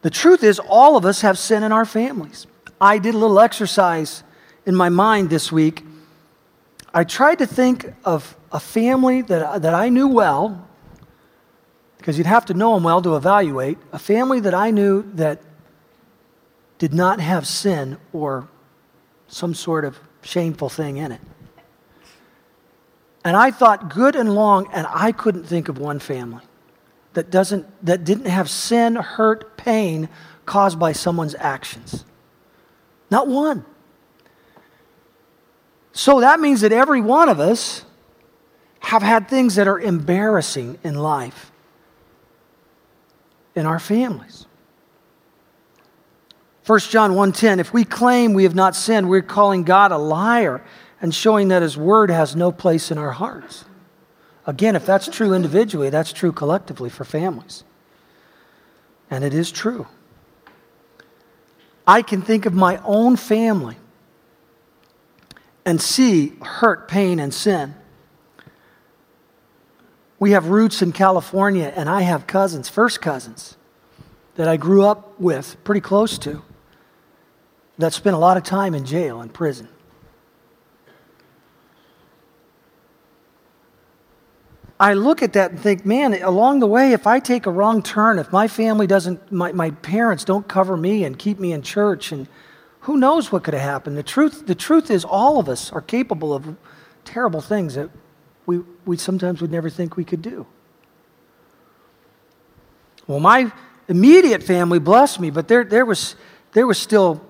The 0.00 0.10
truth 0.10 0.42
is, 0.42 0.58
all 0.58 0.96
of 0.96 1.04
us 1.04 1.20
have 1.20 1.38
sin 1.38 1.62
in 1.62 1.70
our 1.72 1.84
families. 1.84 2.46
I 2.80 2.98
did 2.98 3.14
a 3.14 3.18
little 3.18 3.40
exercise 3.40 4.22
in 4.64 4.74
my 4.74 4.88
mind 4.88 5.28
this 5.28 5.52
week 5.52 5.84
I 6.92 7.04
tried 7.04 7.38
to 7.38 7.46
think 7.46 7.92
of 8.04 8.36
a 8.50 8.58
family 8.58 9.22
that, 9.22 9.62
that 9.62 9.74
I 9.74 9.88
knew 9.88 10.08
well, 10.08 10.66
because 11.98 12.16
you'd 12.16 12.26
have 12.26 12.46
to 12.46 12.54
know 12.54 12.74
them 12.74 12.84
well 12.84 13.02
to 13.02 13.14
evaluate, 13.14 13.78
a 13.92 13.98
family 13.98 14.40
that 14.40 14.54
I 14.54 14.70
knew 14.70 15.02
that 15.14 15.42
did 16.78 16.94
not 16.94 17.20
have 17.20 17.46
sin 17.46 17.98
or 18.12 18.48
some 19.26 19.54
sort 19.54 19.84
of 19.84 19.98
shameful 20.22 20.68
thing 20.68 20.96
in 20.96 21.12
it. 21.12 21.20
And 23.24 23.36
I 23.36 23.50
thought 23.50 23.90
good 23.90 24.16
and 24.16 24.34
long, 24.34 24.68
and 24.72 24.86
I 24.88 25.12
couldn't 25.12 25.44
think 25.44 25.68
of 25.68 25.78
one 25.78 25.98
family 25.98 26.42
that, 27.14 27.30
doesn't, 27.30 27.66
that 27.84 28.04
didn't 28.04 28.26
have 28.26 28.48
sin, 28.48 28.94
hurt, 28.94 29.56
pain 29.56 30.08
caused 30.46 30.78
by 30.78 30.92
someone's 30.92 31.34
actions. 31.34 32.04
Not 33.10 33.28
one. 33.28 33.64
So 35.92 36.20
that 36.20 36.38
means 36.40 36.60
that 36.60 36.72
every 36.72 37.00
one 37.00 37.28
of 37.28 37.40
us 37.40 37.84
have 38.80 39.02
had 39.02 39.28
things 39.28 39.56
that 39.56 39.66
are 39.66 39.80
embarrassing 39.80 40.78
in 40.84 40.94
life, 40.94 41.50
in 43.54 43.66
our 43.66 43.80
families. 43.80 44.46
1 46.68 46.80
John 46.90 47.12
1:10 47.14 47.60
If 47.60 47.72
we 47.72 47.82
claim 47.82 48.34
we 48.34 48.42
have 48.42 48.54
not 48.54 48.76
sinned, 48.76 49.08
we're 49.08 49.22
calling 49.22 49.64
God 49.64 49.90
a 49.90 49.96
liar 49.96 50.62
and 51.00 51.14
showing 51.14 51.48
that 51.48 51.62
his 51.62 51.78
word 51.78 52.10
has 52.10 52.36
no 52.36 52.52
place 52.52 52.90
in 52.90 52.98
our 52.98 53.12
hearts. 53.12 53.64
Again, 54.46 54.76
if 54.76 54.84
that's 54.84 55.08
true 55.08 55.32
individually, 55.32 55.88
that's 55.88 56.12
true 56.12 56.30
collectively 56.30 56.90
for 56.90 57.06
families. 57.06 57.64
And 59.10 59.24
it 59.24 59.32
is 59.32 59.50
true. 59.50 59.86
I 61.86 62.02
can 62.02 62.20
think 62.20 62.44
of 62.44 62.52
my 62.52 62.82
own 62.84 63.16
family 63.16 63.78
and 65.64 65.80
see 65.80 66.34
hurt, 66.42 66.86
pain, 66.86 67.18
and 67.18 67.32
sin. 67.32 67.76
We 70.18 70.32
have 70.32 70.48
roots 70.48 70.82
in 70.82 70.92
California, 70.92 71.72
and 71.74 71.88
I 71.88 72.02
have 72.02 72.26
cousins, 72.26 72.68
first 72.68 73.00
cousins, 73.00 73.56
that 74.34 74.48
I 74.48 74.58
grew 74.58 74.84
up 74.84 75.18
with, 75.18 75.56
pretty 75.64 75.80
close 75.80 76.18
to, 76.18 76.42
that 77.78 77.92
spent 77.92 78.14
a 78.14 78.18
lot 78.18 78.36
of 78.36 78.42
time 78.42 78.74
in 78.74 78.84
jail 78.84 79.20
and 79.20 79.32
prison. 79.32 79.68
I 84.80 84.94
look 84.94 85.22
at 85.22 85.32
that 85.32 85.50
and 85.50 85.60
think, 85.60 85.84
man, 85.84 86.14
along 86.22 86.60
the 86.60 86.66
way, 86.66 86.92
if 86.92 87.06
I 87.06 87.18
take 87.18 87.46
a 87.46 87.50
wrong 87.50 87.82
turn, 87.82 88.18
if 88.18 88.30
my 88.30 88.46
family 88.46 88.86
doesn't, 88.86 89.32
my, 89.32 89.50
my 89.50 89.70
parents 89.70 90.24
don't 90.24 90.46
cover 90.46 90.76
me 90.76 91.02
and 91.02 91.18
keep 91.18 91.40
me 91.40 91.52
in 91.52 91.62
church 91.62 92.12
and 92.12 92.28
who 92.82 92.96
knows 92.96 93.32
what 93.32 93.42
could 93.42 93.54
have 93.54 93.62
happened? 93.62 93.96
The 93.96 94.04
truth, 94.04 94.46
the 94.46 94.54
truth 94.54 94.90
is, 94.90 95.04
all 95.04 95.40
of 95.40 95.48
us 95.48 95.72
are 95.72 95.80
capable 95.80 96.32
of 96.32 96.56
terrible 97.04 97.40
things 97.40 97.74
that 97.74 97.90
we, 98.46 98.60
we 98.86 98.96
sometimes 98.96 99.40
would 99.42 99.50
never 99.50 99.68
think 99.68 99.96
we 99.96 100.04
could 100.04 100.22
do. 100.22 100.46
Well, 103.06 103.20
my 103.20 103.52
immediate 103.88 104.42
family 104.42 104.78
blessed 104.78 105.18
me, 105.18 105.30
but 105.30 105.48
there, 105.48 105.64
there, 105.64 105.84
was, 105.84 106.14
there 106.52 106.66
was 106.66 106.78
still 106.78 107.20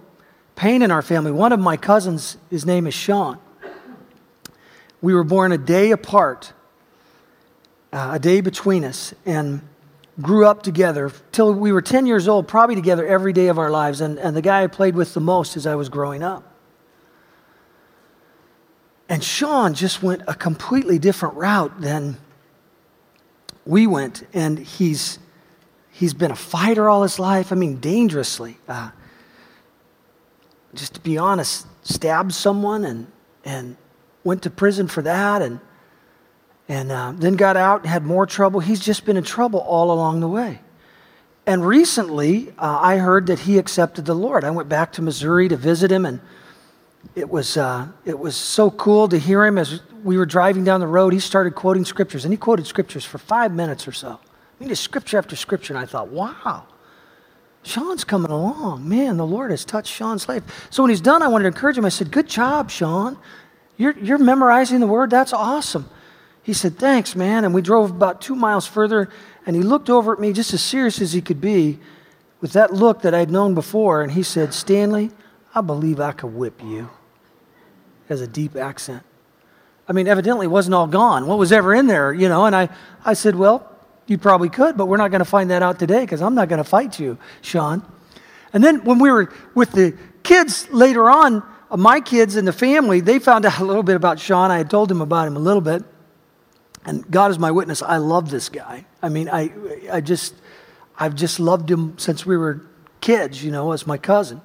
pain 0.59 0.83
in 0.83 0.91
our 0.91 1.03
family. 1.03 1.31
One 1.31 1.53
of 1.53 1.61
my 1.61 1.77
cousins, 1.77 2.37
his 2.51 2.67
name 2.67 2.89
is 2.89 2.95
Sean. 2.95 3.39
We 5.01 5.15
were 5.15 5.23
born 5.23 5.53
a 5.53 5.59
day 5.59 5.93
apart, 5.93 6.53
uh, 7.93 8.11
a 8.15 8.19
day 8.19 8.41
between 8.41 8.85
us. 8.85 9.15
And 9.25 9.63
grew 10.21 10.45
up 10.45 10.65
together 10.65 11.13
till 11.31 11.55
we 11.55 11.71
were 11.71 11.81
10 11.81 12.07
years 12.07 12.27
old, 12.27 12.49
probably 12.49 12.75
together 12.75 13.07
every 13.07 13.33
day 13.33 13.47
of 13.47 13.57
our 13.57 13.71
lives, 13.71 14.01
and, 14.01 14.19
and 14.19 14.37
the 14.37 14.43
guy 14.43 14.65
I 14.65 14.67
played 14.67 14.97
with 14.97 15.15
the 15.15 15.21
most 15.21 15.57
as 15.57 15.65
I 15.65 15.77
was 15.77 15.89
growing 15.89 16.25
up. 16.25 16.43
And 19.09 19.23
Sean 19.23 19.75
just 19.75 20.03
went 20.03 20.23
a 20.27 20.35
completely 20.35 20.99
different 20.99 21.37
route 21.37 21.81
than 21.81 22.17
we 23.65 23.87
went, 23.87 24.27
and 24.35 24.59
he's, 24.59 25.21
he's 25.93 26.15
been 26.15 26.33
a 26.33 26.37
fighter 26.37 26.89
all 26.89 27.05
his 27.05 27.21
life. 27.21 27.53
I 27.53 27.55
mean, 27.55 27.79
dangerously. 27.79 28.59
Uh, 28.67 28.91
just 30.75 30.95
to 30.95 31.01
be 31.01 31.19
honest, 31.19 31.67
stabbed 31.83 32.33
someone 32.33 32.85
and, 32.85 33.07
and 33.45 33.77
went 34.25 34.43
to 34.43 34.51
prison 34.51 34.89
for 34.89 35.03
that, 35.03 35.43
and 35.43 35.61
and 36.69 36.93
uh, 36.93 37.13
then 37.17 37.35
got 37.35 37.57
out 37.57 37.81
and 37.81 37.89
had 37.89 38.05
more 38.05 38.27
trouble. 38.27 38.61
He's 38.61 38.81
just 38.81 39.07
been 39.07 39.17
in 39.17 39.25
trouble 39.25 39.61
all 39.61 39.91
along 39.91 40.21
the 40.21 40.29
way. 40.29 40.61
And 41.47 41.67
recently, 41.67 42.51
uh, 42.59 42.79
I 42.83 42.99
heard 42.99 43.29
that 43.29 43.39
he 43.39 43.57
accepted 43.57 44.05
the 44.05 44.15
Lord. 44.15 44.45
I 44.45 44.51
went 44.51 44.69
back 44.69 44.93
to 44.93 45.03
Missouri 45.03 45.49
to 45.49 45.57
visit 45.57 45.91
him, 45.91 46.05
and 46.05 46.21
it 47.15 47.31
was, 47.31 47.57
uh, 47.57 47.89
it 48.05 48.19
was 48.19 48.37
so 48.37 48.71
cool 48.71 49.09
to 49.09 49.19
hear 49.19 49.47
him 49.47 49.57
as 49.57 49.81
we 50.05 50.19
were 50.19 50.27
driving 50.27 50.63
down 50.63 50.81
the 50.81 50.87
road. 50.87 51.15
He 51.15 51.21
started 51.21 51.55
quoting 51.55 51.87
scriptures, 51.87 52.27
and 52.27 52.35
he 52.35 52.37
quoted 52.37 52.67
scriptures 52.67 53.07
for 53.07 53.17
five 53.17 53.51
minutes 53.51 53.89
or 53.89 53.93
so. 53.93 54.21
I 54.21 54.61
mean, 54.61 54.69
just 54.69 54.83
scripture 54.83 55.17
after 55.17 55.37
scripture, 55.37 55.73
and 55.73 55.83
I 55.83 55.87
thought, 55.87 56.09
wow, 56.09 56.67
Sean's 57.63 58.05
coming 58.05 58.31
along. 58.31 58.89
Man, 58.89 59.17
the 59.17 59.27
Lord 59.27 59.51
has 59.51 59.65
touched 59.65 59.93
Sean's 59.93 60.29
life. 60.29 60.69
So 60.71 60.83
when 60.83 60.91
he's 60.91 61.01
done, 61.01 61.23
I 61.23 61.29
wanted 61.29 61.45
to 61.45 61.49
encourage 61.49 61.77
him. 61.77 61.85
I 61.85 61.91
said, 61.91 62.11
Good 62.11 62.29
job, 62.29 62.71
Sean. 62.71 63.19
You're, 63.77 63.97
you're 63.99 64.19
memorizing 64.19 64.81
the 64.81 64.87
word. 64.87 65.11
That's 65.11 65.33
awesome. 65.33 65.89
He 66.43 66.53
said, 66.53 66.79
Thanks, 66.79 67.15
man. 67.15 67.45
And 67.45 67.53
we 67.53 67.61
drove 67.61 67.91
about 67.91 68.21
two 68.21 68.35
miles 68.35 68.67
further, 68.67 69.11
and 69.45 69.55
he 69.55 69.63
looked 69.63 69.91
over 69.91 70.13
at 70.13 70.21
me 70.21 70.33
just 70.33 70.55
as 70.55 70.63
serious 70.63 71.01
as 71.01 71.13
he 71.13 71.21
could 71.21 71.41
be 71.41 71.79
with 72.41 72.53
that 72.53 72.73
look 72.73 73.03
that 73.03 73.15
I'd 73.15 73.31
known 73.31 73.55
before. 73.55 74.03
And 74.03 74.13
he 74.13 74.23
said, 74.23 74.55
Stanley, 74.55 75.11
I 75.55 75.61
believe 75.61 76.01
I 76.01 76.13
could 76.13 76.35
whip 76.35 76.63
you. 76.63 76.91
Has 78.09 78.21
a 78.21 78.27
deep 78.27 78.57
accent. 78.57 79.03
I 79.89 79.93
mean, 79.93 80.07
evidently 80.07 80.47
it 80.47 80.51
wasn't 80.51 80.75
all 80.75 80.87
gone. 80.87 81.27
What 81.27 81.39
was 81.39 81.53
ever 81.53 81.75
in 81.75 81.87
there, 81.87 82.13
you 82.13 82.29
know? 82.29 82.45
And 82.45 82.55
I, 82.55 82.69
I 83.05 83.15
said, 83.15 83.35
Well, 83.35 83.71
You 84.09 84.17
probably 84.17 84.49
could, 84.49 84.77
but 84.77 84.87
we're 84.87 84.97
not 84.97 85.11
going 85.11 85.21
to 85.21 85.27
find 85.27 85.51
that 85.51 85.63
out 85.63 85.79
today 85.79 86.01
because 86.01 86.23
I'm 86.23 86.35
not 86.35 86.49
going 86.49 86.59
to 86.59 86.65
fight 86.65 86.99
you, 86.99 87.19
Sean. 87.43 87.83
And 88.55 88.65
then 88.65 88.83
when 88.85 88.99
we 88.99 89.11
were 89.11 89.31
with 89.55 89.73
the 89.73 89.95
kids 90.23 90.69
later 90.71 91.11
on, 91.11 91.43
uh, 91.71 91.77
my 91.77 92.01
kids 92.01 92.35
and 92.35 92.49
the 92.49 92.53
family, 92.53 93.01
they 93.01 93.19
found 93.19 93.45
out 93.45 93.59
a 93.61 93.65
little 93.65 93.83
bit 93.83 93.97
about 93.97 94.19
Sean. 94.19 94.51
I 94.51 94.57
had 94.57 94.71
told 94.71 94.89
them 94.89 95.03
about 95.03 95.29
him 95.29 95.37
a 95.37 95.41
little 95.41 95.61
bit. 95.61 95.85
And 96.87 97.09
God 97.11 97.31
is 97.31 97.39
my 97.39 97.51
witness. 97.51 97.83
I 97.83 97.99
love 97.99 98.31
this 98.31 98.49
guy. 98.49 98.87
I 99.03 99.11
mean, 99.11 99.29
I, 99.29 99.53
I 99.93 100.01
just, 100.01 100.35
I've 100.99 101.15
just 101.15 101.39
loved 101.39 101.71
him 101.71 101.99
since 101.99 102.25
we 102.25 102.39
were 102.39 102.63
kids, 103.03 103.45
you 103.45 103.51
know, 103.51 103.73
as 103.73 103.87
my 103.87 103.99
cousin. 103.99 104.41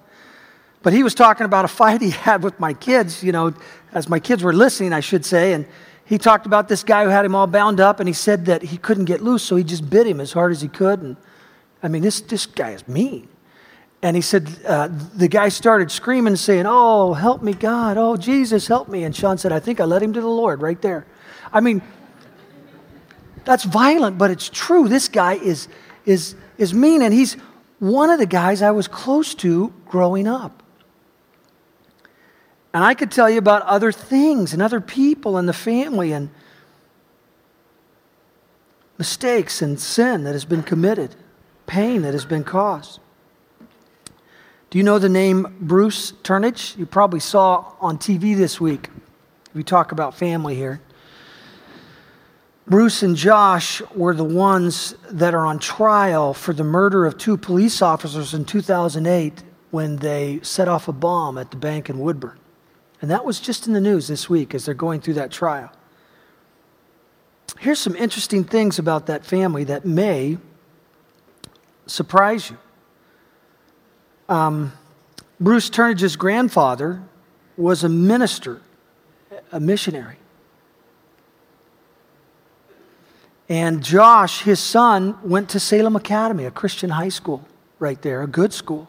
But 0.82 0.92
he 0.92 1.04
was 1.04 1.16
talking 1.16 1.46
about 1.46 1.64
a 1.64 1.70
fight 1.70 2.02
he 2.02 2.10
had 2.28 2.44
with 2.44 2.60
my 2.60 2.74
kids, 2.74 3.24
you 3.24 3.32
know, 3.32 3.54
as 3.94 4.10
my 4.10 4.20
kids 4.20 4.44
were 4.44 4.52
listening, 4.52 4.92
I 4.92 5.00
should 5.00 5.24
say. 5.24 5.54
And 5.54 5.66
he 6.06 6.18
talked 6.18 6.46
about 6.46 6.68
this 6.68 6.84
guy 6.84 7.04
who 7.04 7.10
had 7.10 7.26
him 7.26 7.36
all 7.36 7.48
bound 7.48 7.80
up, 7.80 8.00
and 8.00 8.08
he 8.08 8.14
said 8.14 8.46
that 8.46 8.62
he 8.62 8.78
couldn't 8.78 9.06
get 9.06 9.22
loose, 9.22 9.44
so 9.44 9.56
he 9.56 9.64
just 9.64 9.90
bit 9.90 10.06
him 10.06 10.20
as 10.20 10.34
hard 10.34 10.52
as 10.52 10.62
he 10.62 10.68
could. 10.68 11.02
And 11.02 11.18
I 11.82 11.88
mean, 11.88 12.02
this, 12.02 12.22
this 12.22 12.46
guy 12.46 12.72
is 12.72 12.88
mean. 12.88 13.28
And 14.02 14.18
he 14.18 14.22
said, 14.22 14.50
uh, 14.68 14.90
the 15.16 15.30
guy 15.30 15.48
started 15.48 15.90
screaming, 15.90 16.36
saying, 16.36 16.66
Oh, 16.68 17.14
help 17.14 17.42
me, 17.42 17.54
God. 17.54 17.98
Oh, 17.98 18.18
Jesus, 18.18 18.68
help 18.68 18.90
me. 18.90 19.06
And 19.06 19.16
Sean 19.16 19.38
said, 19.38 19.54
I 19.54 19.62
think 19.62 19.80
I 19.80 19.86
led 19.86 20.04
him 20.04 20.12
to 20.14 20.20
the 20.20 20.28
Lord 20.28 20.62
right 20.62 20.82
there. 20.82 21.06
I 21.54 21.62
mean, 21.62 21.82
that's 23.46 23.64
violent, 23.64 24.18
but 24.18 24.30
it's 24.30 24.50
true. 24.50 24.90
This 24.90 25.08
guy 25.08 25.36
is, 25.36 25.70
is, 26.06 26.36
is 26.58 26.74
mean, 26.74 27.02
and 27.02 27.14
he's 27.14 27.36
one 27.80 28.10
of 28.10 28.20
the 28.20 28.26
guys 28.26 28.62
I 28.62 28.72
was 28.72 28.90
close 28.90 29.34
to 29.36 29.74
growing 29.86 30.28
up. 30.28 30.63
And 32.74 32.84
I 32.84 32.96
could 32.96 33.12
tell 33.12 33.30
you 33.30 33.38
about 33.38 33.62
other 33.64 33.92
things 33.92 34.52
and 34.54 34.62
other 34.62 34.82
people 34.82 35.38
and 35.38 35.48
the 35.48 35.54
family 35.54 36.12
and 36.12 36.30
mistakes 38.98 39.62
and 39.62 39.80
sin 39.80 40.24
that 40.24 40.34
has 40.34 40.46
been 40.46 40.64
committed, 40.64 41.16
pain 41.68 42.02
that 42.02 42.14
has 42.14 42.26
been 42.26 42.44
caused. 42.44 43.00
Do 44.72 44.80
you 44.80 44.84
know 44.84 44.98
the 44.98 45.10
name 45.10 45.56
Bruce 45.60 46.14
Turnidge? 46.24 46.76
You 46.78 46.88
probably 46.88 47.20
saw 47.20 47.74
on 47.80 48.00
TV 48.00 48.36
this 48.36 48.60
week. 48.60 48.90
We 49.54 49.64
talk 49.64 49.92
about 49.92 50.16
family 50.16 50.56
here. 50.56 50.82
Bruce 52.66 53.04
and 53.04 53.16
Josh 53.16 53.84
were 53.94 54.16
the 54.16 54.24
ones 54.24 54.96
that 55.12 55.36
are 55.36 55.46
on 55.46 55.60
trial 55.60 56.34
for 56.34 56.54
the 56.54 56.64
murder 56.64 57.06
of 57.06 57.20
two 57.20 57.38
police 57.38 57.84
officers 57.84 58.34
in 58.34 58.46
2008 58.46 59.44
when 59.70 59.98
they 59.98 60.40
set 60.42 60.68
off 60.68 60.88
a 60.88 60.94
bomb 60.94 61.38
at 61.38 61.52
the 61.52 61.58
bank 61.58 61.90
in 61.90 62.00
Woodburn. 62.00 62.40
And 63.04 63.12
that 63.12 63.26
was 63.26 63.42
just 63.42 63.68
in 63.68 63.74
the 63.74 63.82
news 63.82 64.08
this 64.08 64.30
week 64.30 64.56
as 64.56 64.64
they're 64.64 64.74
going 64.74 65.02
through 65.02 65.16
that 65.16 65.30
trial. 65.30 65.70
Here's 67.60 67.78
some 67.78 67.98
interesting 67.98 68.46
things 68.46 68.80
about 68.80 69.08
that 69.08 69.26
family 69.26 69.66
that 69.66 69.84
may 69.84 70.38
surprise 71.86 72.50
you. 72.50 72.58
Um, 74.30 74.72
Bruce 75.38 75.70
Turnidge's 75.70 76.16
grandfather 76.16 77.04
was 77.58 77.84
a 77.84 77.90
minister, 77.90 78.62
a 79.52 79.60
missionary. 79.60 80.16
And 83.50 83.84
Josh, 83.84 84.44
his 84.44 84.62
son, 84.62 85.18
went 85.24 85.50
to 85.50 85.60
Salem 85.60 85.98
Academy, 85.98 86.46
a 86.46 86.52
Christian 86.52 86.92
high 86.92 87.10
school 87.10 87.46
right 87.80 88.02
there, 88.02 88.22
a 88.22 88.28
good 88.28 88.54
school. 88.54 88.88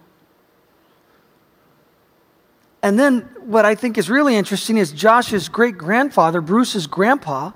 And 2.85 2.99
then 2.99 3.23
what 3.41 3.65
I 3.65 3.75
think 3.75 3.97
is 3.97 4.11
really 4.11 4.37
interesting 4.37 4.77
is 4.77 4.93
Josh's 4.93 5.49
great 5.49 5.79
grandfather, 5.79 6.43
Bruce's 6.43 6.87
grandpa, 6.87 7.53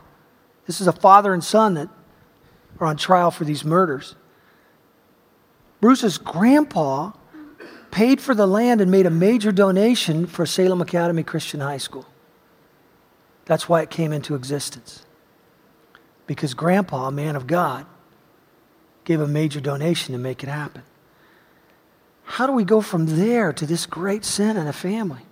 this 0.66 0.80
is 0.80 0.86
a 0.86 0.92
father 0.92 1.34
and 1.34 1.44
son 1.44 1.74
that 1.74 1.90
are 2.80 2.86
on 2.86 2.96
trial 2.96 3.30
for 3.30 3.44
these 3.44 3.62
murders. 3.62 4.16
Bruce's 5.82 6.16
grandpa 6.16 7.12
paid 7.90 8.22
for 8.22 8.34
the 8.34 8.46
land 8.46 8.80
and 8.80 8.90
made 8.90 9.04
a 9.04 9.10
major 9.10 9.52
donation 9.52 10.26
for 10.26 10.46
Salem 10.46 10.80
Academy 10.80 11.22
Christian 11.22 11.60
High 11.60 11.76
School. 11.76 12.06
That's 13.44 13.68
why 13.68 13.82
it 13.82 13.90
came 13.90 14.14
into 14.14 14.34
existence. 14.34 15.04
Because 16.26 16.54
Grandpa, 16.54 17.08
a 17.08 17.12
man 17.12 17.36
of 17.36 17.46
God, 17.46 17.84
gave 19.04 19.20
a 19.20 19.28
major 19.28 19.60
donation 19.60 20.12
to 20.12 20.18
make 20.18 20.42
it 20.42 20.48
happen. 20.48 20.84
How 22.28 22.46
do 22.46 22.52
we 22.52 22.62
go 22.62 22.82
from 22.82 23.06
there 23.06 23.54
to 23.54 23.64
this 23.64 23.86
great 23.86 24.22
sin 24.22 24.58
in 24.58 24.66
a 24.66 24.72
family? 24.72 25.22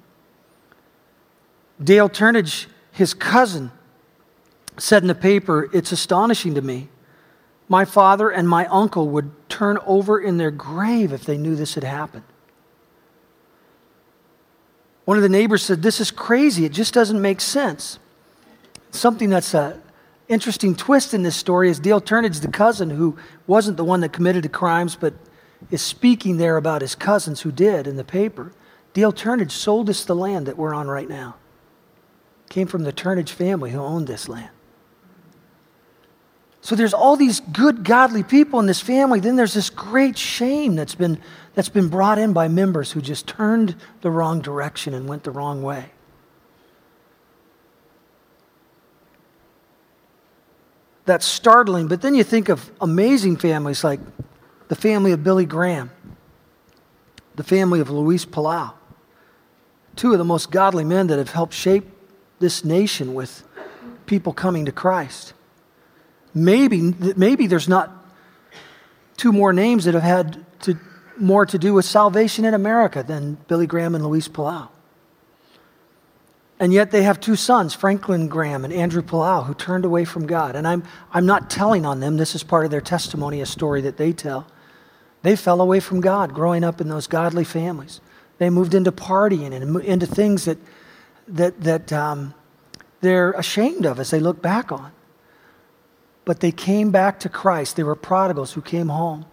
Dale 1.82 2.08
Turnidge, 2.08 2.66
his 2.90 3.12
cousin, 3.12 3.70
said 4.78 5.02
in 5.02 5.06
the 5.06 5.14
paper, 5.14 5.68
It's 5.74 5.92
astonishing 5.92 6.54
to 6.54 6.62
me. 6.62 6.88
My 7.68 7.84
father 7.84 8.30
and 8.30 8.48
my 8.48 8.64
uncle 8.66 9.10
would 9.10 9.30
turn 9.50 9.78
over 9.84 10.18
in 10.18 10.38
their 10.38 10.50
grave 10.50 11.12
if 11.12 11.26
they 11.26 11.36
knew 11.36 11.54
this 11.54 11.74
had 11.74 11.84
happened. 11.84 12.24
One 15.04 15.18
of 15.18 15.22
the 15.22 15.28
neighbors 15.28 15.62
said, 15.62 15.82
This 15.82 16.00
is 16.00 16.10
crazy. 16.10 16.64
It 16.64 16.72
just 16.72 16.94
doesn't 16.94 17.20
make 17.20 17.42
sense. 17.42 17.98
Something 18.90 19.28
that's 19.28 19.52
an 19.52 19.82
interesting 20.28 20.74
twist 20.74 21.12
in 21.12 21.22
this 21.22 21.36
story 21.36 21.68
is 21.68 21.78
Dale 21.78 22.00
Turnidge, 22.00 22.40
the 22.40 22.48
cousin 22.48 22.88
who 22.88 23.18
wasn't 23.46 23.76
the 23.76 23.84
one 23.84 24.00
that 24.00 24.14
committed 24.14 24.44
the 24.44 24.48
crimes, 24.48 24.96
but 24.96 25.12
is 25.70 25.82
speaking 25.82 26.36
there 26.36 26.56
about 26.56 26.82
his 26.82 26.94
cousins 26.94 27.40
who 27.40 27.52
did 27.52 27.86
in 27.86 27.96
the 27.96 28.04
paper. 28.04 28.52
Dale 28.92 29.12
Turnidge 29.12 29.50
sold 29.50 29.90
us 29.90 30.04
the 30.04 30.14
land 30.14 30.46
that 30.46 30.56
we're 30.56 30.74
on 30.74 30.88
right 30.88 31.08
now. 31.08 31.36
Came 32.48 32.66
from 32.66 32.84
the 32.84 32.92
Turnidge 32.92 33.30
family 33.30 33.70
who 33.70 33.80
owned 33.80 34.06
this 34.06 34.28
land. 34.28 34.50
So 36.60 36.74
there's 36.74 36.94
all 36.94 37.16
these 37.16 37.38
good, 37.40 37.84
godly 37.84 38.24
people 38.24 38.58
in 38.58 38.66
this 38.66 38.80
family. 38.80 39.20
Then 39.20 39.36
there's 39.36 39.54
this 39.54 39.70
great 39.70 40.18
shame 40.18 40.74
that's 40.74 40.96
been, 40.96 41.20
that's 41.54 41.68
been 41.68 41.88
brought 41.88 42.18
in 42.18 42.32
by 42.32 42.48
members 42.48 42.90
who 42.90 43.00
just 43.00 43.26
turned 43.28 43.76
the 44.00 44.10
wrong 44.10 44.40
direction 44.40 44.92
and 44.92 45.08
went 45.08 45.22
the 45.22 45.30
wrong 45.30 45.62
way. 45.62 45.90
That's 51.04 51.24
startling, 51.24 51.86
but 51.86 52.02
then 52.02 52.16
you 52.16 52.24
think 52.24 52.48
of 52.48 52.68
amazing 52.80 53.36
families 53.36 53.84
like 53.84 54.00
the 54.68 54.76
family 54.76 55.12
of 55.12 55.22
Billy 55.22 55.46
Graham, 55.46 55.90
the 57.34 57.44
family 57.44 57.80
of 57.80 57.90
Luis 57.90 58.24
Palau, 58.24 58.72
two 59.94 60.12
of 60.12 60.18
the 60.18 60.24
most 60.24 60.50
godly 60.50 60.84
men 60.84 61.06
that 61.08 61.18
have 61.18 61.30
helped 61.30 61.54
shape 61.54 61.84
this 62.38 62.64
nation 62.64 63.14
with 63.14 63.44
people 64.06 64.32
coming 64.32 64.66
to 64.66 64.72
Christ. 64.72 65.32
Maybe, 66.34 66.94
maybe 67.16 67.46
there's 67.46 67.68
not 67.68 67.92
two 69.16 69.32
more 69.32 69.52
names 69.52 69.84
that 69.84 69.94
have 69.94 70.02
had 70.02 70.44
to, 70.62 70.78
more 71.18 71.46
to 71.46 71.58
do 71.58 71.72
with 71.72 71.84
salvation 71.84 72.44
in 72.44 72.54
America 72.54 73.02
than 73.02 73.38
Billy 73.48 73.66
Graham 73.66 73.94
and 73.94 74.04
Luis 74.04 74.28
Palau. 74.28 74.68
And 76.58 76.72
yet 76.72 76.90
they 76.90 77.02
have 77.02 77.20
two 77.20 77.36
sons, 77.36 77.74
Franklin 77.74 78.28
Graham 78.28 78.64
and 78.64 78.72
Andrew 78.72 79.02
Palau, 79.02 79.44
who 79.44 79.54
turned 79.54 79.84
away 79.84 80.04
from 80.04 80.26
God. 80.26 80.56
And 80.56 80.66
I'm, 80.66 80.84
I'm 81.12 81.26
not 81.26 81.50
telling 81.50 81.84
on 81.84 82.00
them. 82.00 82.16
This 82.16 82.34
is 82.34 82.42
part 82.42 82.64
of 82.64 82.70
their 82.70 82.80
testimony, 82.80 83.40
a 83.42 83.46
story 83.46 83.82
that 83.82 83.98
they 83.98 84.12
tell. 84.12 84.46
They 85.26 85.34
fell 85.34 85.60
away 85.60 85.80
from 85.80 86.00
God 86.00 86.32
growing 86.32 86.62
up 86.62 86.80
in 86.80 86.88
those 86.88 87.08
godly 87.08 87.42
families. 87.42 88.00
They 88.38 88.48
moved 88.48 88.74
into 88.74 88.92
partying 88.92 89.52
and 89.52 89.82
into 89.82 90.06
things 90.06 90.44
that, 90.44 90.56
that, 91.26 91.60
that 91.62 91.92
um, 91.92 92.32
they're 93.00 93.32
ashamed 93.32 93.86
of 93.86 93.98
as 93.98 94.10
they 94.10 94.20
look 94.20 94.40
back 94.40 94.70
on. 94.70 94.92
But 96.24 96.38
they 96.38 96.52
came 96.52 96.92
back 96.92 97.18
to 97.20 97.28
Christ. 97.28 97.74
They 97.74 97.82
were 97.82 97.96
prodigals 97.96 98.52
who 98.52 98.62
came 98.62 98.88
home. 98.88 99.26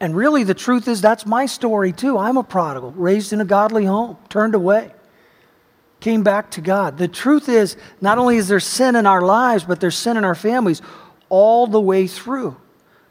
And 0.00 0.14
really, 0.14 0.44
the 0.44 0.52
truth 0.52 0.86
is, 0.86 1.00
that's 1.00 1.24
my 1.24 1.46
story 1.46 1.92
too. 1.94 2.18
I'm 2.18 2.36
a 2.36 2.44
prodigal, 2.44 2.90
raised 2.90 3.32
in 3.32 3.40
a 3.40 3.46
godly 3.46 3.86
home, 3.86 4.18
turned 4.28 4.54
away, 4.54 4.92
came 6.00 6.22
back 6.22 6.50
to 6.50 6.60
God. 6.60 6.98
The 6.98 7.08
truth 7.08 7.48
is, 7.48 7.78
not 8.02 8.18
only 8.18 8.36
is 8.36 8.48
there 8.48 8.60
sin 8.60 8.96
in 8.96 9.06
our 9.06 9.22
lives, 9.22 9.64
but 9.64 9.80
there's 9.80 9.96
sin 9.96 10.18
in 10.18 10.26
our 10.26 10.34
families 10.34 10.82
all 11.30 11.66
the 11.66 11.80
way 11.80 12.06
through. 12.06 12.54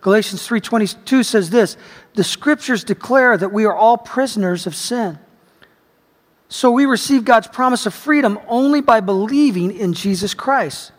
Galatians 0.01 0.47
3:22 0.47 1.23
says 1.25 1.49
this, 1.49 1.77
the 2.13 2.23
scriptures 2.23 2.83
declare 2.83 3.37
that 3.37 3.51
we 3.51 3.65
are 3.65 3.75
all 3.75 3.97
prisoners 3.97 4.67
of 4.67 4.75
sin. 4.75 5.19
So 6.49 6.71
we 6.71 6.85
receive 6.85 7.25
God's 7.25 7.47
promise 7.47 7.85
of 7.85 7.93
freedom 7.93 8.39
only 8.47 8.81
by 8.81 9.01
believing 9.01 9.71
in 9.71 9.93
Jesus 9.93 10.33
Christ. 10.33 10.91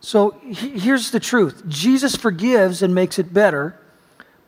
So 0.00 0.36
here's 0.44 1.10
the 1.10 1.20
truth. 1.20 1.62
Jesus 1.68 2.16
forgives 2.16 2.82
and 2.82 2.94
makes 2.94 3.18
it 3.18 3.32
better, 3.32 3.78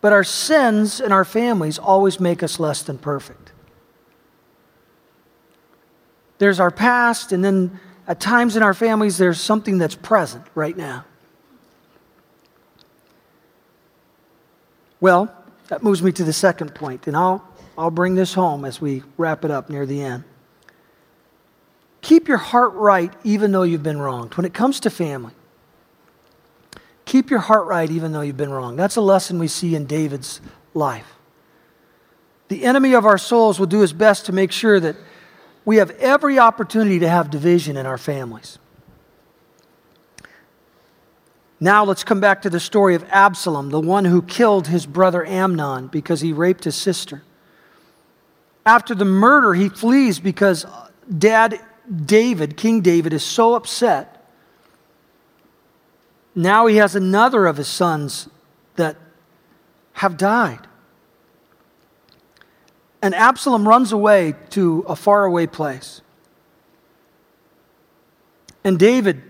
but 0.01 0.13
our 0.13 0.25
sins 0.25 1.01
and 1.01 1.13
our 1.13 1.25
families 1.25 1.79
always 1.79 2.19
make 2.19 2.43
us 2.43 2.59
less 2.59 2.83
than 2.83 2.99
perfect. 2.99 3.53
There's 6.39 6.59
our 6.59 6.71
past, 6.71 7.31
and 7.31 7.45
then 7.45 7.79
at 8.09 8.19
times 8.19 8.57
in 8.57 8.63
our 8.63 8.75
families, 8.75 9.19
there's 9.19 9.41
something 9.41 9.79
that's 9.79 9.95
present 9.95 10.45
right 10.55 10.77
now. 10.77 11.05
Well, 15.05 15.31
that 15.69 15.83
moves 15.83 16.03
me 16.03 16.13
to 16.13 16.25
the 16.25 16.33
second 16.33 16.75
point, 16.75 17.07
and 17.07 17.15
I'll, 17.15 17.47
I'll 17.77 17.91
bring 17.91 18.15
this 18.15 18.33
home 18.33 18.65
as 18.65 18.81
we 18.81 19.03
wrap 19.19 19.45
it 19.45 19.51
up 19.51 19.69
near 19.69 19.85
the 19.85 20.01
end. 20.01 20.25
Keep 22.01 22.27
your 22.27 22.39
heart 22.39 22.73
right 22.73 23.13
even 23.23 23.53
though 23.53 23.65
you've 23.65 23.83
been 23.83 24.01
wronged. 24.01 24.33
When 24.33 24.47
it 24.47 24.55
comes 24.55 24.81
to 24.81 24.89
family, 24.89 25.35
Keep 27.05 27.29
your 27.29 27.41
heart 27.41 27.67
right 27.67 27.91
even 27.91 28.13
though 28.13 28.23
you've 28.23 28.39
been 28.39 28.51
wrong. 28.51 28.77
That's 28.77 28.97
a 28.97 29.03
lesson 29.03 29.39
we 29.39 29.47
see 29.47 29.75
in 29.75 29.85
David's 29.85 30.41
life. 30.73 31.13
The 32.49 32.65
enemy 32.65 32.95
of 32.95 33.05
our 33.05 33.19
souls 33.19 33.59
will 33.59 33.67
do 33.67 33.81
his 33.81 33.93
best 33.93 34.25
to 34.25 34.33
make 34.33 34.53
sure 34.53 34.81
that 34.81 34.97
we 35.67 35.77
have 35.77 35.91
every 35.91 36.39
opportunity 36.39 37.01
to 37.01 37.09
have 37.11 37.29
division 37.29 37.77
in 37.77 37.85
our 37.85 37.99
families. 37.99 38.59
Now 41.61 41.85
let's 41.85 42.05
come 42.05 42.21
back 42.21 42.43
to 42.43 42.51
the 42.51 42.61
story 42.61 42.95
of 42.95 43.05
Absalom, 43.11 43.71
the 43.71 43.81
one 43.81 44.05
who 44.05 44.23
killed 44.23 44.69
his 44.69 44.87
brother 44.87 45.25
Amnon 45.25 45.87
because 45.89 46.21
he 46.21 46.33
raped 46.33 46.65
his 46.65 46.75
sister. 46.75 47.23
After 48.67 48.95
the 48.95 49.05
murder, 49.05 49.55
he 49.55 49.69
flees 49.69 50.19
because 50.19 50.67
dad 51.19 51.61
David, 52.07 52.57
King 52.57 52.81
David, 52.81 53.13
is 53.13 53.23
so 53.23 53.55
upset. 53.55 54.27
Now 56.35 56.67
he 56.67 56.77
has 56.77 56.97
another 56.97 57.47
of 57.47 57.59
his 57.59 57.69
sons 57.69 58.29
that 58.77 58.97
have 59.95 60.17
died. 60.17 60.67
And 63.01 63.15
Absalom 63.15 63.69
runs 63.69 63.93
away 63.93 64.35
to 64.51 64.85
a 64.89 64.97
faraway 64.97 65.47
place. 65.47 66.01
And 68.65 68.79
David 68.79 69.23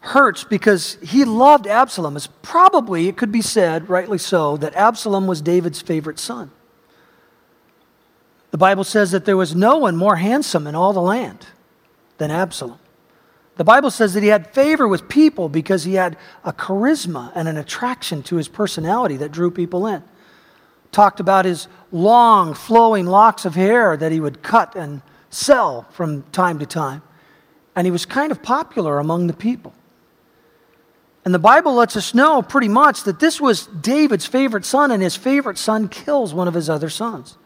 hurts 0.00 0.44
because 0.44 0.96
he 1.02 1.24
loved 1.24 1.66
Absalom. 1.66 2.16
It's 2.16 2.28
probably, 2.42 3.08
it 3.08 3.16
could 3.16 3.32
be 3.32 3.42
said, 3.42 3.88
rightly 3.88 4.18
so, 4.18 4.56
that 4.58 4.74
Absalom 4.74 5.26
was 5.26 5.42
David's 5.42 5.80
favorite 5.80 6.18
son. 6.18 6.50
The 8.50 8.58
Bible 8.58 8.84
says 8.84 9.10
that 9.10 9.24
there 9.24 9.36
was 9.36 9.54
no 9.54 9.78
one 9.78 9.96
more 9.96 10.16
handsome 10.16 10.66
in 10.66 10.74
all 10.74 10.92
the 10.92 11.02
land 11.02 11.46
than 12.16 12.30
Absalom. 12.30 12.78
The 13.56 13.64
Bible 13.64 13.90
says 13.90 14.14
that 14.14 14.22
he 14.22 14.28
had 14.28 14.54
favor 14.54 14.86
with 14.86 15.08
people 15.08 15.48
because 15.48 15.82
he 15.82 15.94
had 15.94 16.16
a 16.44 16.52
charisma 16.52 17.32
and 17.34 17.48
an 17.48 17.56
attraction 17.56 18.22
to 18.24 18.36
his 18.36 18.46
personality 18.48 19.16
that 19.16 19.32
drew 19.32 19.50
people 19.50 19.86
in. 19.86 20.02
Talked 20.92 21.20
about 21.20 21.44
his 21.44 21.66
long, 21.90 22.54
flowing 22.54 23.06
locks 23.06 23.44
of 23.44 23.56
hair 23.56 23.96
that 23.96 24.12
he 24.12 24.20
would 24.20 24.42
cut 24.42 24.76
and 24.76 25.02
sell 25.28 25.82
from 25.90 26.22
time 26.30 26.60
to 26.60 26.66
time. 26.66 27.02
And 27.74 27.86
he 27.86 27.90
was 27.90 28.06
kind 28.06 28.30
of 28.30 28.42
popular 28.42 28.98
among 28.98 29.26
the 29.26 29.34
people. 29.34 29.74
And 31.28 31.34
the 31.34 31.38
Bible 31.38 31.74
lets 31.74 31.94
us 31.94 32.14
know 32.14 32.40
pretty 32.40 32.68
much 32.68 33.02
that 33.02 33.20
this 33.20 33.38
was 33.38 33.66
David's 33.66 34.24
favorite 34.24 34.64
son, 34.64 34.90
and 34.90 35.02
his 35.02 35.14
favorite 35.14 35.58
son 35.58 35.88
kills 35.88 36.32
one 36.32 36.48
of 36.48 36.54
his 36.54 36.70
other 36.70 36.88
sons 36.88 37.36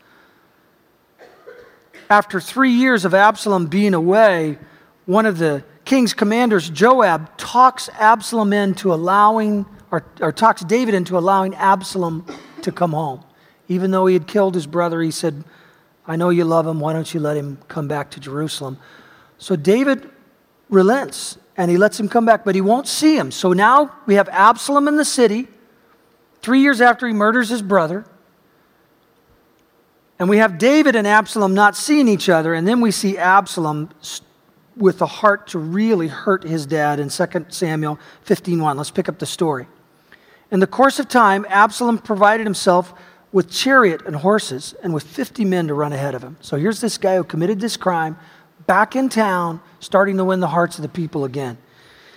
after 2.12 2.38
three 2.40 2.72
years 2.72 3.06
of 3.06 3.14
Absalom 3.14 3.66
being 3.66 3.94
away, 3.94 4.58
one 5.06 5.24
of 5.24 5.38
the 5.38 5.64
king's 5.86 6.12
commanders, 6.12 6.68
Joab, 6.68 7.38
talks 7.38 7.88
Absalom 7.98 8.52
into 8.52 8.92
allowing, 8.92 9.64
or, 9.90 10.04
or 10.20 10.30
talks 10.30 10.62
David 10.62 10.94
into 10.94 11.16
allowing 11.16 11.54
Absalom 11.54 12.26
to 12.60 12.70
come 12.70 12.92
home. 12.92 13.24
Even 13.66 13.92
though 13.92 14.04
he 14.04 14.12
had 14.12 14.26
killed 14.26 14.54
his 14.54 14.66
brother, 14.66 15.00
he 15.00 15.10
said, 15.10 15.42
I 16.06 16.16
know 16.16 16.28
you 16.28 16.44
love 16.44 16.66
him. 16.66 16.80
Why 16.80 16.92
don't 16.92 17.12
you 17.14 17.18
let 17.18 17.38
him 17.38 17.58
come 17.68 17.88
back 17.88 18.10
to 18.10 18.20
Jerusalem? 18.20 18.78
So 19.38 19.56
David 19.56 20.10
relents 20.68 21.38
and 21.56 21.70
he 21.70 21.76
lets 21.76 21.98
him 21.98 22.08
come 22.08 22.24
back, 22.24 22.44
but 22.44 22.54
he 22.54 22.60
won't 22.60 22.88
see 22.88 23.16
him. 23.16 23.30
So 23.30 23.52
now 23.52 23.94
we 24.06 24.14
have 24.14 24.28
Absalom 24.30 24.88
in 24.88 24.96
the 24.96 25.04
city, 25.04 25.48
three 26.40 26.60
years 26.60 26.80
after 26.80 27.06
he 27.06 27.12
murders 27.12 27.48
his 27.48 27.62
brother. 27.62 28.04
And 30.18 30.28
we 30.28 30.38
have 30.38 30.58
David 30.58 30.94
and 30.96 31.06
Absalom 31.06 31.54
not 31.54 31.76
seeing 31.76 32.08
each 32.08 32.28
other, 32.28 32.54
and 32.54 32.66
then 32.66 32.80
we 32.80 32.90
see 32.90 33.18
Absalom 33.18 33.90
with 34.76 34.98
the 34.98 35.06
heart 35.06 35.48
to 35.48 35.58
really 35.58 36.08
hurt 36.08 36.44
his 36.44 36.64
dad 36.64 36.98
in 37.00 37.10
2 37.10 37.52
Samuel 37.52 37.98
15:1. 38.24 38.76
Let's 38.76 38.90
pick 38.90 39.08
up 39.08 39.18
the 39.18 39.26
story. 39.26 39.66
In 40.50 40.60
the 40.60 40.66
course 40.66 40.98
of 40.98 41.08
time, 41.08 41.44
Absalom 41.48 41.98
provided 41.98 42.46
himself 42.46 42.94
with 43.32 43.50
chariot 43.50 44.02
and 44.06 44.16
horses 44.16 44.74
and 44.82 44.92
with 44.92 45.02
50 45.02 45.44
men 45.44 45.66
to 45.68 45.74
run 45.74 45.92
ahead 45.92 46.14
of 46.14 46.22
him. 46.22 46.36
So 46.40 46.56
here's 46.56 46.80
this 46.80 46.98
guy 46.98 47.16
who 47.16 47.24
committed 47.24 47.60
this 47.60 47.76
crime 47.76 48.16
back 48.72 48.96
in 48.96 49.10
town, 49.10 49.60
starting 49.80 50.16
to 50.16 50.24
win 50.24 50.40
the 50.40 50.48
hearts 50.48 50.78
of 50.78 50.82
the 50.82 50.88
people 50.88 51.26
again. 51.26 51.58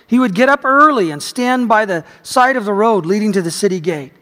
He 0.06 0.18
would 0.18 0.34
get 0.34 0.48
up 0.48 0.64
early 0.64 1.10
and 1.10 1.22
stand 1.22 1.68
by 1.68 1.84
the 1.84 2.02
side 2.22 2.56
of 2.56 2.64
the 2.64 2.72
road 2.72 3.04
leading 3.04 3.30
to 3.32 3.42
the 3.42 3.50
city 3.50 3.78
gate. 3.78 4.14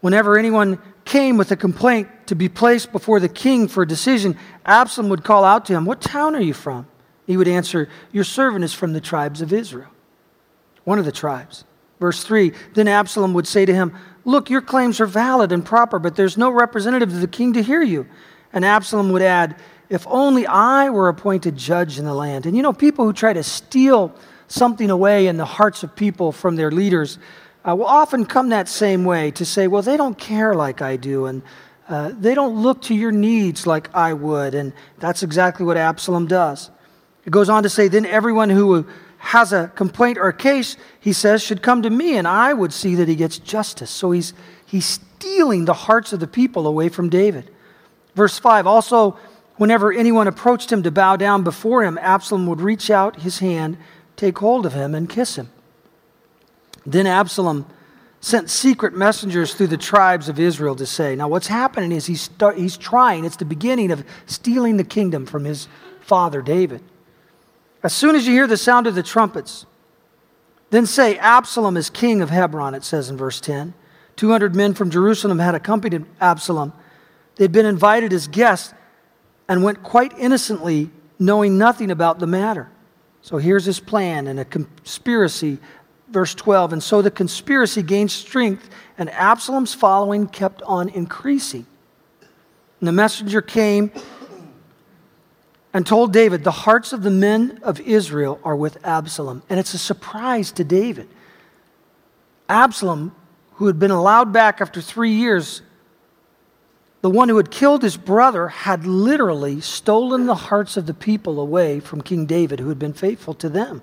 Whenever 0.00 0.36
anyone 0.36 0.80
came 1.04 1.36
with 1.36 1.52
a 1.52 1.56
complaint 1.56 2.08
to 2.26 2.34
be 2.34 2.48
placed 2.48 2.90
before 2.90 3.20
the 3.20 3.28
king 3.28 3.68
for 3.68 3.84
a 3.84 3.86
decision, 3.86 4.36
Absalom 4.66 5.10
would 5.10 5.22
call 5.22 5.44
out 5.44 5.64
to 5.66 5.74
him, 5.74 5.84
What 5.84 6.00
town 6.00 6.34
are 6.34 6.40
you 6.40 6.54
from? 6.54 6.88
He 7.24 7.36
would 7.36 7.46
answer, 7.46 7.88
Your 8.10 8.24
servant 8.24 8.64
is 8.64 8.74
from 8.74 8.92
the 8.92 9.00
tribes 9.00 9.40
of 9.40 9.52
Israel, 9.52 9.90
one 10.82 10.98
of 10.98 11.04
the 11.04 11.12
tribes. 11.12 11.62
Verse 12.00 12.24
3 12.24 12.52
Then 12.74 12.88
Absalom 12.88 13.32
would 13.34 13.46
say 13.46 13.64
to 13.64 13.72
him, 13.72 13.96
Look, 14.24 14.50
your 14.50 14.60
claims 14.60 15.00
are 15.00 15.06
valid 15.06 15.52
and 15.52 15.64
proper, 15.64 16.00
but 16.00 16.16
there's 16.16 16.36
no 16.36 16.50
representative 16.50 17.14
of 17.14 17.20
the 17.20 17.28
king 17.28 17.52
to 17.52 17.62
hear 17.62 17.82
you. 17.82 18.08
And 18.52 18.64
Absalom 18.64 19.12
would 19.12 19.22
add, 19.22 19.54
If 19.90 20.06
only 20.06 20.46
I 20.46 20.90
were 20.90 21.08
appointed 21.08 21.56
judge 21.56 21.98
in 21.98 22.04
the 22.04 22.14
land. 22.14 22.46
And 22.46 22.56
you 22.56 22.62
know, 22.62 22.72
people 22.72 23.04
who 23.04 23.12
try 23.12 23.32
to 23.32 23.42
steal 23.42 24.14
something 24.48 24.90
away 24.90 25.26
in 25.26 25.36
the 25.36 25.44
hearts 25.44 25.82
of 25.82 25.94
people 25.94 26.32
from 26.32 26.56
their 26.56 26.70
leaders, 26.70 27.18
uh, 27.68 27.74
will 27.74 27.86
often 27.86 28.24
come 28.24 28.48
that 28.48 28.68
same 28.68 29.04
way 29.04 29.30
to 29.32 29.44
say, 29.44 29.66
well, 29.66 29.82
they 29.82 29.96
don't 29.96 30.16
care 30.18 30.54
like 30.54 30.80
I 30.80 30.96
do, 30.96 31.26
and 31.26 31.42
uh, 31.88 32.12
they 32.18 32.34
don't 32.34 32.62
look 32.62 32.82
to 32.82 32.94
your 32.94 33.12
needs 33.12 33.66
like 33.66 33.94
I 33.94 34.12
would. 34.14 34.54
And 34.54 34.72
that's 34.98 35.22
exactly 35.22 35.66
what 35.66 35.76
Absalom 35.76 36.26
does. 36.26 36.70
It 37.24 37.30
goes 37.30 37.48
on 37.48 37.62
to 37.62 37.68
say, 37.68 37.88
then 37.88 38.06
everyone 38.06 38.48
who 38.50 38.86
has 39.18 39.52
a 39.52 39.70
complaint 39.74 40.16
or 40.16 40.28
a 40.28 40.32
case, 40.32 40.76
he 41.00 41.12
says, 41.12 41.42
should 41.42 41.62
come 41.62 41.82
to 41.82 41.90
me, 41.90 42.16
and 42.16 42.26
I 42.26 42.54
would 42.54 42.72
see 42.72 42.94
that 42.94 43.08
he 43.08 43.16
gets 43.16 43.38
justice. 43.38 43.90
So 43.90 44.12
he's, 44.12 44.32
he's 44.64 44.86
stealing 44.86 45.64
the 45.64 45.74
hearts 45.74 46.12
of 46.12 46.20
the 46.20 46.26
people 46.26 46.66
away 46.66 46.88
from 46.88 47.10
David. 47.10 47.50
Verse 48.14 48.38
5 48.38 48.66
also, 48.66 49.18
whenever 49.58 49.92
anyone 49.92 50.26
approached 50.26 50.72
him 50.72 50.82
to 50.84 50.90
bow 50.90 51.16
down 51.16 51.42
before 51.42 51.84
him, 51.84 51.98
Absalom 51.98 52.46
would 52.46 52.60
reach 52.60 52.90
out 52.90 53.20
his 53.20 53.40
hand, 53.40 53.76
take 54.16 54.38
hold 54.38 54.64
of 54.64 54.72
him, 54.72 54.94
and 54.94 55.08
kiss 55.08 55.36
him. 55.36 55.50
Then 56.86 57.06
Absalom 57.06 57.66
sent 58.20 58.50
secret 58.50 58.94
messengers 58.94 59.54
through 59.54 59.66
the 59.68 59.76
tribes 59.76 60.28
of 60.28 60.40
Israel 60.40 60.74
to 60.76 60.86
say, 60.86 61.14
Now, 61.14 61.28
what's 61.28 61.46
happening 61.48 61.92
is 61.92 62.06
he's, 62.06 62.22
start, 62.22 62.56
he's 62.56 62.76
trying, 62.76 63.24
it's 63.24 63.36
the 63.36 63.44
beginning 63.44 63.90
of 63.90 64.04
stealing 64.26 64.76
the 64.76 64.84
kingdom 64.84 65.26
from 65.26 65.44
his 65.44 65.68
father 66.00 66.40
David. 66.40 66.82
As 67.82 67.92
soon 67.92 68.16
as 68.16 68.26
you 68.26 68.32
hear 68.32 68.46
the 68.46 68.56
sound 68.56 68.86
of 68.86 68.94
the 68.94 69.02
trumpets, 69.02 69.66
then 70.70 70.86
say, 70.86 71.16
Absalom 71.18 71.76
is 71.76 71.90
king 71.90 72.20
of 72.20 72.30
Hebron, 72.30 72.74
it 72.74 72.84
says 72.84 73.08
in 73.08 73.16
verse 73.16 73.40
10. 73.40 73.74
200 74.16 74.54
men 74.54 74.74
from 74.74 74.90
Jerusalem 74.90 75.38
had 75.38 75.54
accompanied 75.54 76.04
Absalom. 76.20 76.72
They'd 77.36 77.52
been 77.52 77.66
invited 77.66 78.12
as 78.12 78.26
guests 78.26 78.74
and 79.48 79.62
went 79.62 79.82
quite 79.82 80.16
innocently, 80.18 80.90
knowing 81.18 81.58
nothing 81.58 81.90
about 81.90 82.18
the 82.18 82.26
matter. 82.26 82.70
So 83.22 83.38
here's 83.38 83.64
his 83.64 83.80
plan 83.80 84.26
and 84.26 84.38
a 84.38 84.44
conspiracy 84.44 85.58
verse 86.10 86.34
12. 86.34 86.74
And 86.74 86.82
so 86.82 87.02
the 87.02 87.10
conspiracy 87.10 87.82
gained 87.82 88.10
strength, 88.10 88.68
and 88.96 89.10
Absalom's 89.10 89.74
following 89.74 90.26
kept 90.26 90.62
on 90.62 90.88
increasing. 90.88 91.66
And 92.80 92.88
the 92.88 92.92
messenger 92.92 93.42
came 93.42 93.90
and 95.74 95.86
told 95.86 96.12
David, 96.12 96.44
The 96.44 96.50
hearts 96.50 96.92
of 96.92 97.02
the 97.02 97.10
men 97.10 97.60
of 97.62 97.80
Israel 97.80 98.40
are 98.44 98.56
with 98.56 98.84
Absalom. 98.84 99.42
And 99.48 99.60
it's 99.60 99.74
a 99.74 99.78
surprise 99.78 100.52
to 100.52 100.64
David. 100.64 101.08
Absalom, 102.48 103.14
who 103.54 103.66
had 103.66 103.78
been 103.78 103.90
allowed 103.90 104.32
back 104.32 104.60
after 104.60 104.80
three 104.80 105.12
years, 105.12 105.62
the 107.00 107.10
one 107.10 107.28
who 107.28 107.36
had 107.36 107.50
killed 107.50 107.82
his 107.82 107.96
brother, 107.96 108.48
had 108.48 108.84
literally 108.84 109.60
stolen 109.60 110.26
the 110.26 110.34
hearts 110.34 110.76
of 110.76 110.86
the 110.86 110.94
people 110.94 111.40
away 111.40 111.78
from 111.78 112.02
King 112.02 112.26
David, 112.26 112.58
who 112.58 112.68
had 112.68 112.78
been 112.78 112.92
faithful 112.92 113.34
to 113.34 113.48
them. 113.48 113.82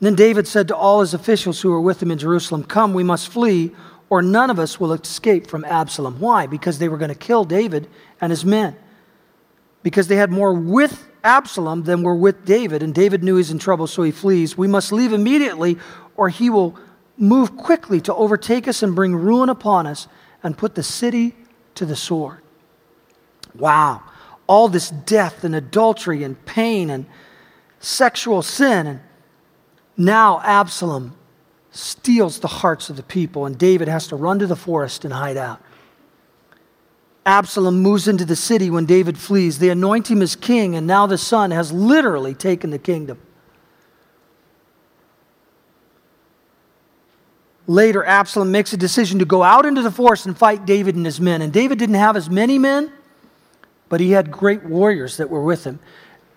Then 0.00 0.14
David 0.14 0.46
said 0.46 0.68
to 0.68 0.76
all 0.76 1.00
his 1.00 1.14
officials 1.14 1.60
who 1.62 1.70
were 1.70 1.80
with 1.80 2.02
him 2.02 2.10
in 2.10 2.18
Jerusalem, 2.18 2.64
Come, 2.64 2.92
we 2.92 3.02
must 3.02 3.28
flee, 3.28 3.72
or 4.10 4.20
none 4.20 4.50
of 4.50 4.58
us 4.58 4.78
will 4.78 4.92
escape 4.92 5.46
from 5.46 5.64
Absalom. 5.64 6.20
Why? 6.20 6.46
Because 6.46 6.78
they 6.78 6.88
were 6.88 6.98
going 6.98 7.08
to 7.08 7.14
kill 7.14 7.44
David 7.44 7.88
and 8.20 8.30
his 8.30 8.44
men. 8.44 8.76
Because 9.82 10.08
they 10.08 10.16
had 10.16 10.30
more 10.30 10.52
with 10.52 11.08
Absalom 11.24 11.84
than 11.84 12.02
were 12.02 12.14
with 12.14 12.44
David, 12.44 12.82
and 12.82 12.94
David 12.94 13.24
knew 13.24 13.36
he's 13.36 13.50
in 13.50 13.58
trouble, 13.58 13.86
so 13.86 14.02
he 14.02 14.12
flees. 14.12 14.58
We 14.58 14.68
must 14.68 14.92
leave 14.92 15.14
immediately, 15.14 15.78
or 16.16 16.28
he 16.28 16.50
will 16.50 16.76
move 17.16 17.56
quickly 17.56 18.00
to 18.02 18.14
overtake 18.14 18.68
us 18.68 18.82
and 18.82 18.94
bring 18.94 19.16
ruin 19.16 19.48
upon 19.48 19.86
us 19.86 20.06
and 20.42 20.58
put 20.58 20.74
the 20.74 20.82
city 20.82 21.34
to 21.76 21.86
the 21.86 21.96
sword. 21.96 22.40
Wow. 23.54 24.02
All 24.46 24.68
this 24.68 24.90
death 24.90 25.44
and 25.44 25.54
adultery 25.54 26.22
and 26.22 26.44
pain 26.44 26.90
and 26.90 27.06
sexual 27.80 28.42
sin 28.42 28.86
and 28.86 29.00
now 29.96 30.40
Absalom 30.42 31.16
steals 31.70 32.40
the 32.40 32.48
hearts 32.48 32.90
of 32.90 32.96
the 32.96 33.02
people, 33.02 33.46
and 33.46 33.56
David 33.56 33.88
has 33.88 34.06
to 34.08 34.16
run 34.16 34.38
to 34.38 34.46
the 34.46 34.56
forest 34.56 35.04
and 35.04 35.14
hide 35.14 35.36
out. 35.36 35.60
Absalom 37.24 37.82
moves 37.82 38.06
into 38.06 38.24
the 38.24 38.36
city 38.36 38.70
when 38.70 38.86
David 38.86 39.18
flees. 39.18 39.58
They 39.58 39.70
anoint 39.70 40.10
him 40.10 40.22
as 40.22 40.36
king, 40.36 40.76
and 40.76 40.86
now 40.86 41.06
the 41.06 41.18
son 41.18 41.50
has 41.50 41.72
literally 41.72 42.34
taken 42.34 42.70
the 42.70 42.78
kingdom. 42.78 43.18
Later, 47.66 48.04
Absalom 48.04 48.50
makes 48.50 48.72
a 48.72 48.76
decision 48.76 49.18
to 49.18 49.24
go 49.24 49.42
out 49.42 49.66
into 49.66 49.82
the 49.82 49.90
forest 49.90 50.26
and 50.26 50.36
fight 50.36 50.66
David 50.66 50.94
and 50.94 51.04
his 51.04 51.20
men. 51.20 51.42
And 51.42 51.52
David 51.52 51.78
didn't 51.78 51.96
have 51.96 52.16
as 52.16 52.30
many 52.30 52.58
men, 52.58 52.92
but 53.88 54.00
he 54.00 54.12
had 54.12 54.30
great 54.30 54.64
warriors 54.64 55.16
that 55.16 55.30
were 55.30 55.42
with 55.42 55.64
him. 55.64 55.78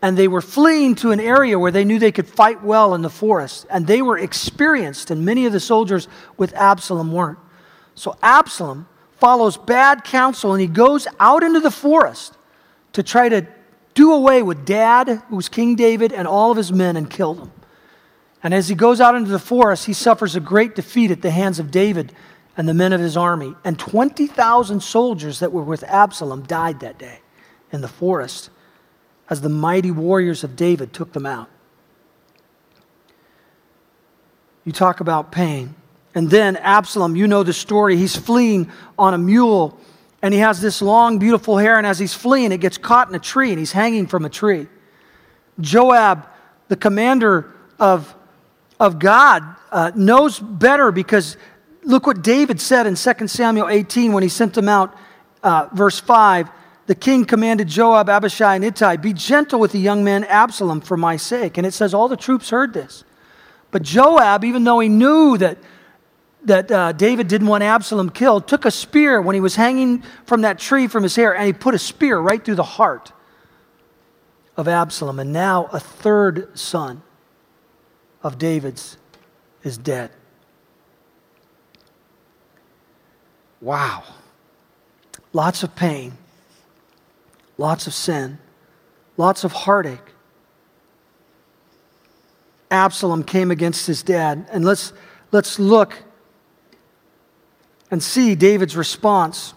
And 0.01 0.17
they 0.17 0.27
were 0.27 0.41
fleeing 0.41 0.95
to 0.95 1.11
an 1.11 1.19
area 1.19 1.59
where 1.59 1.71
they 1.71 1.83
knew 1.83 1.99
they 1.99 2.11
could 2.11 2.27
fight 2.27 2.63
well 2.63 2.95
in 2.95 3.01
the 3.01 3.09
forest. 3.09 3.65
And 3.69 3.85
they 3.85 4.01
were 4.01 4.17
experienced, 4.17 5.11
and 5.11 5.25
many 5.25 5.45
of 5.45 5.51
the 5.51 5.59
soldiers 5.59 6.07
with 6.37 6.53
Absalom 6.55 7.11
weren't. 7.11 7.39
So 7.95 8.17
Absalom 8.23 8.87
follows 9.19 9.57
bad 9.57 10.03
counsel 10.03 10.53
and 10.53 10.61
he 10.61 10.67
goes 10.67 11.07
out 11.19 11.43
into 11.43 11.59
the 11.59 11.71
forest 11.71 12.33
to 12.93 13.03
try 13.03 13.29
to 13.29 13.45
do 13.93 14.13
away 14.13 14.41
with 14.41 14.65
dad, 14.65 15.09
who 15.27 15.35
was 15.35 15.49
King 15.49 15.75
David, 15.75 16.13
and 16.13 16.27
all 16.27 16.51
of 16.51 16.57
his 16.57 16.71
men 16.71 16.95
and 16.95 17.09
kill 17.09 17.33
them. 17.33 17.51
And 18.41 18.54
as 18.54 18.69
he 18.69 18.75
goes 18.75 19.02
out 19.02 19.15
into 19.15 19.32
the 19.32 19.39
forest, 19.39 19.86
he 19.86 19.93
suffers 19.93 20.36
a 20.36 20.39
great 20.39 20.75
defeat 20.75 21.12
at 21.12 21.21
the 21.21 21.32
hands 21.32 21.60
of 21.60 21.71
David 21.71 22.13
and 22.56 22.67
the 22.67 22.73
men 22.73 22.93
of 22.93 23.02
his 23.02 23.17
army. 23.17 23.54
And 23.63 23.78
20,000 23.78 24.82
soldiers 24.82 25.39
that 25.39 25.52
were 25.52 25.63
with 25.63 25.84
Absalom 25.84 26.43
died 26.43 26.80
that 26.80 26.97
day 26.97 27.19
in 27.71 27.82
the 27.82 27.88
forest 27.88 28.49
as 29.30 29.41
the 29.41 29.49
mighty 29.49 29.91
warriors 29.91 30.43
of 30.43 30.56
David 30.56 30.93
took 30.93 31.13
them 31.13 31.25
out. 31.25 31.49
You 34.63 34.71
talk 34.71 34.99
about 34.99 35.32
pain. 35.32 35.75
And 36.15 36.30
then 36.30 36.58
Absalom, 36.58 37.15
you 37.15 37.28
know 37.28 37.43
the 37.43 37.54
story. 37.54 37.95
He's 37.95 38.15
fleeing 38.15 38.71
on 38.97 39.13
a 39.13 39.17
mule 39.17 39.80
and 40.21 40.34
he 40.34 40.39
has 40.39 40.60
this 40.60 40.82
long, 40.82 41.17
beautiful 41.19 41.58
hair. 41.58 41.78
And 41.78 41.88
as 41.88 41.99
he's 41.99 42.13
fleeing, 42.13 42.52
it 42.52 42.60
gets 42.60 42.78
caught 42.78 43.10
in 43.10 43.15
a 43.15 43.19
tree 43.19 43.52
and 43.52 43.60
he's 43.60 43.71
hanging 43.71 44.08
from 44.08 44.25
a 44.25 44.30
tree. 44.30 44.67
Joab, 45.62 46.28
the 46.67 46.75
commander 46.75 47.54
of 47.80 48.13
of 48.79 48.99
God 48.99 49.43
uh, 49.71 49.91
knows 49.95 50.39
better 50.39 50.91
because 50.91 51.37
look 51.83 52.07
what 52.07 52.21
David 52.21 52.61
said 52.61 52.87
in 52.87 52.95
2 52.95 53.27
Samuel 53.27 53.67
18 53.67 54.13
when 54.13 54.23
he 54.23 54.29
sent 54.29 54.53
them 54.53 54.69
out, 54.69 54.95
uh, 55.43 55.67
verse 55.73 55.99
5. 55.99 56.49
The 56.87 56.95
king 56.95 57.25
commanded 57.25 57.67
Joab, 57.67 58.09
Abishai, 58.09 58.55
and 58.55 58.65
Ittai, 58.65 58.97
Be 58.97 59.13
gentle 59.13 59.59
with 59.59 59.73
the 59.73 59.79
young 59.79 60.03
man 60.03 60.23
Absalom 60.23 60.81
for 60.81 60.97
my 60.97 61.17
sake. 61.17 61.57
And 61.57 61.67
it 61.67 61.73
says 61.73 61.93
all 61.93 62.07
the 62.07 62.17
troops 62.17 62.49
heard 62.49 62.73
this. 62.73 63.03
But 63.69 63.83
Joab, 63.83 64.43
even 64.43 64.63
though 64.63 64.79
he 64.79 64.89
knew 64.89 65.37
that, 65.37 65.59
that 66.45 66.71
uh, 66.71 66.91
David 66.93 67.27
didn't 67.27 67.47
want 67.47 67.63
Absalom 67.63 68.09
killed, 68.09 68.47
took 68.47 68.65
a 68.65 68.71
spear 68.71 69.21
when 69.21 69.35
he 69.35 69.41
was 69.41 69.55
hanging 69.55 70.03
from 70.25 70.41
that 70.41 70.57
tree 70.57 70.87
from 70.87 71.03
his 71.03 71.15
hair, 71.15 71.35
and 71.35 71.45
he 71.45 71.53
put 71.53 71.75
a 71.75 71.79
spear 71.79 72.17
right 72.17 72.43
through 72.43 72.55
the 72.55 72.63
heart 72.63 73.11
of 74.57 74.67
Absalom. 74.67 75.19
And 75.19 75.31
now 75.31 75.65
a 75.71 75.79
third 75.79 76.57
son 76.57 77.03
of 78.23 78.38
David's 78.38 78.97
is 79.63 79.77
dead. 79.77 80.12
Wow. 83.62 84.03
Lots 85.34 85.63
of 85.63 85.75
pain, 85.75 86.13
lots 87.58 87.88
of 87.88 87.93
sin, 87.93 88.39
lots 89.17 89.43
of 89.43 89.51
heartache. 89.51 89.99
Absalom 92.71 93.23
came 93.23 93.51
against 93.51 93.88
his 93.88 94.03
dad. 94.03 94.47
And 94.51 94.63
let's, 94.63 94.93
let's 95.32 95.60
look 95.60 96.03
and 97.91 98.01
see 98.01 98.36
David's 98.36 98.75
response. 98.77 99.53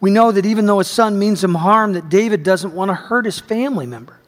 We 0.00 0.10
know 0.10 0.32
that 0.32 0.44
even 0.44 0.66
though 0.66 0.78
his 0.78 0.88
son 0.88 1.18
means 1.18 1.42
him 1.42 1.54
harm, 1.54 1.92
that 1.92 2.08
David 2.08 2.42
doesn't 2.42 2.74
want 2.74 2.88
to 2.88 2.94
hurt 2.94 3.24
his 3.24 3.38
family 3.38 3.86
member. 3.86 4.18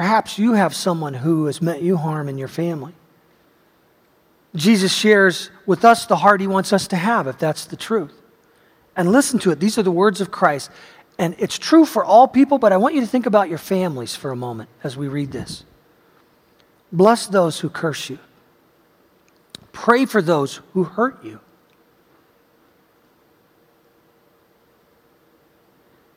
Perhaps 0.00 0.38
you 0.38 0.54
have 0.54 0.74
someone 0.74 1.12
who 1.12 1.44
has 1.44 1.60
meant 1.60 1.82
you 1.82 1.98
harm 1.98 2.30
in 2.30 2.38
your 2.38 2.48
family. 2.48 2.94
Jesus 4.56 4.94
shares 4.94 5.50
with 5.66 5.84
us 5.84 6.06
the 6.06 6.16
heart 6.16 6.40
he 6.40 6.46
wants 6.46 6.72
us 6.72 6.88
to 6.88 6.96
have, 6.96 7.26
if 7.26 7.36
that's 7.36 7.66
the 7.66 7.76
truth. 7.76 8.14
And 8.96 9.12
listen 9.12 9.38
to 9.40 9.50
it. 9.50 9.60
These 9.60 9.76
are 9.76 9.82
the 9.82 9.90
words 9.90 10.22
of 10.22 10.30
Christ. 10.30 10.70
And 11.18 11.36
it's 11.38 11.58
true 11.58 11.84
for 11.84 12.02
all 12.02 12.26
people, 12.26 12.56
but 12.56 12.72
I 12.72 12.78
want 12.78 12.94
you 12.94 13.02
to 13.02 13.06
think 13.06 13.26
about 13.26 13.50
your 13.50 13.58
families 13.58 14.16
for 14.16 14.30
a 14.30 14.36
moment 14.36 14.70
as 14.82 14.96
we 14.96 15.06
read 15.06 15.32
this. 15.32 15.66
Bless 16.90 17.26
those 17.26 17.60
who 17.60 17.68
curse 17.68 18.08
you, 18.08 18.18
pray 19.72 20.06
for 20.06 20.22
those 20.22 20.62
who 20.72 20.84
hurt 20.84 21.22
you. 21.22 21.40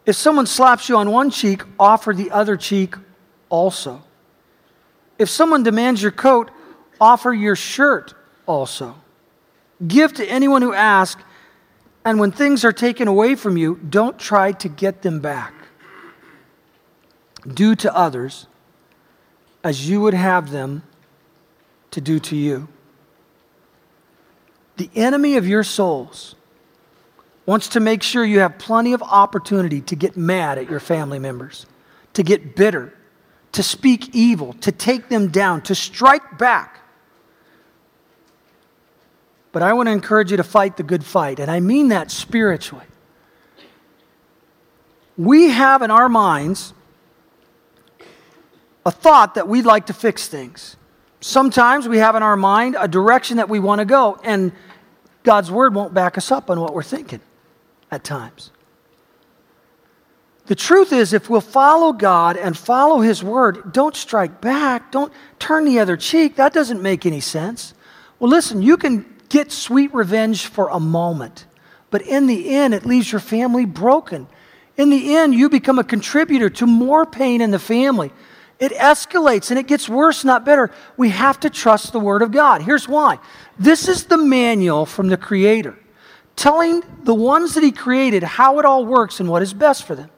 If 0.05 0.15
someone 0.15 0.45
slaps 0.45 0.87
you 0.87 0.95
on 0.95 1.11
one 1.11 1.29
cheek, 1.29 1.63
offer 1.77 2.13
the 2.13 2.31
other 2.31 2.55
cheek 2.55 2.95
also. 3.53 4.01
If 5.19 5.29
someone 5.29 5.61
demands 5.61 6.01
your 6.01 6.11
coat, 6.11 6.49
offer 6.99 7.31
your 7.31 7.55
shirt 7.55 8.15
also. 8.47 8.95
Give 9.87 10.11
to 10.13 10.25
anyone 10.25 10.63
who 10.63 10.73
asks, 10.73 11.21
and 12.03 12.19
when 12.19 12.31
things 12.31 12.65
are 12.65 12.73
taken 12.73 13.07
away 13.07 13.35
from 13.35 13.55
you, 13.55 13.79
don't 13.87 14.17
try 14.17 14.53
to 14.53 14.67
get 14.67 15.03
them 15.03 15.19
back. 15.19 15.53
Do 17.47 17.75
to 17.75 17.95
others 17.95 18.47
as 19.63 19.87
you 19.87 20.01
would 20.01 20.15
have 20.15 20.49
them 20.49 20.81
to 21.91 22.01
do 22.01 22.19
to 22.19 22.35
you. 22.35 22.67
The 24.77 24.89
enemy 24.95 25.37
of 25.37 25.47
your 25.47 25.63
souls 25.63 26.33
wants 27.45 27.67
to 27.69 27.79
make 27.79 28.01
sure 28.01 28.25
you 28.25 28.39
have 28.39 28.57
plenty 28.57 28.93
of 28.93 29.03
opportunity 29.03 29.81
to 29.81 29.95
get 29.95 30.17
mad 30.17 30.57
at 30.57 30.67
your 30.71 30.79
family 30.79 31.19
members, 31.19 31.67
to 32.13 32.23
get 32.23 32.55
bitter, 32.55 32.93
to 33.53 33.63
speak 33.63 34.13
evil, 34.13 34.53
to 34.53 34.71
take 34.71 35.09
them 35.09 35.29
down, 35.29 35.61
to 35.61 35.75
strike 35.75 36.37
back. 36.37 36.81
But 39.51 39.61
I 39.61 39.73
want 39.73 39.87
to 39.87 39.91
encourage 39.91 40.31
you 40.31 40.37
to 40.37 40.43
fight 40.43 40.77
the 40.77 40.83
good 40.83 41.05
fight, 41.05 41.39
and 41.39 41.49
I 41.49 41.59
mean 41.59 41.89
that 41.89 42.11
spiritually. 42.11 42.85
We 45.15 45.49
have 45.49 45.83
in 45.83 45.91
our 45.91 46.09
minds 46.09 46.73
a 48.85 48.91
thought 48.91 49.35
that 49.35 49.47
we'd 49.47 49.65
like 49.65 49.85
to 49.85 49.93
fix 49.93 50.27
things. 50.27 50.75
Sometimes 51.21 51.87
we 51.87 51.99
have 51.99 52.15
in 52.15 52.23
our 52.23 52.35
mind 52.35 52.75
a 52.77 52.87
direction 52.87 53.37
that 53.37 53.47
we 53.47 53.59
want 53.59 53.79
to 53.79 53.85
go, 53.85 54.19
and 54.23 54.51
God's 55.21 55.51
word 55.51 55.75
won't 55.75 55.93
back 55.93 56.17
us 56.17 56.31
up 56.31 56.49
on 56.49 56.59
what 56.59 56.73
we're 56.73 56.81
thinking 56.81 57.21
at 57.91 58.03
times. 58.03 58.49
The 60.45 60.55
truth 60.55 60.91
is, 60.91 61.13
if 61.13 61.29
we'll 61.29 61.41
follow 61.41 61.93
God 61.93 62.35
and 62.35 62.57
follow 62.57 62.99
His 62.99 63.23
word, 63.23 63.71
don't 63.71 63.95
strike 63.95 64.41
back, 64.41 64.91
don't 64.91 65.13
turn 65.39 65.63
the 65.63 65.79
other 65.79 65.95
cheek. 65.95 66.35
That 66.35 66.53
doesn't 66.53 66.81
make 66.81 67.05
any 67.05 67.21
sense. 67.21 67.73
Well, 68.19 68.29
listen, 68.29 68.61
you 68.61 68.75
can 68.75 69.05
get 69.29 69.51
sweet 69.51 69.93
revenge 69.93 70.47
for 70.47 70.67
a 70.67 70.79
moment, 70.79 71.45
but 71.91 72.01
in 72.01 72.27
the 72.27 72.49
end, 72.49 72.73
it 72.73 72.85
leaves 72.85 73.11
your 73.11 73.21
family 73.21 73.65
broken. 73.65 74.27
In 74.75 74.89
the 74.89 75.15
end, 75.15 75.33
you 75.33 75.49
become 75.49 75.79
a 75.79 75.83
contributor 75.83 76.49
to 76.49 76.65
more 76.65 77.05
pain 77.05 77.39
in 77.39 77.51
the 77.51 77.59
family. 77.59 78.11
It 78.59 78.71
escalates 78.73 79.49
and 79.49 79.59
it 79.59 79.67
gets 79.67 79.87
worse, 79.87 80.23
not 80.23 80.45
better. 80.45 80.71
We 80.97 81.09
have 81.09 81.39
to 81.41 81.49
trust 81.49 81.91
the 81.91 81.99
Word 81.99 82.21
of 82.21 82.31
God. 82.31 82.61
Here's 82.61 82.87
why 82.87 83.19
this 83.57 83.87
is 83.87 84.05
the 84.05 84.17
manual 84.17 84.85
from 84.85 85.07
the 85.07 85.17
Creator, 85.17 85.77
telling 86.35 86.83
the 87.03 87.13
ones 87.13 87.53
that 87.53 87.63
He 87.63 87.71
created 87.71 88.23
how 88.23 88.59
it 88.59 88.65
all 88.65 88.85
works 88.85 89.19
and 89.19 89.29
what 89.29 89.41
is 89.41 89.53
best 89.53 89.83
for 89.83 89.95
them. 89.95 90.09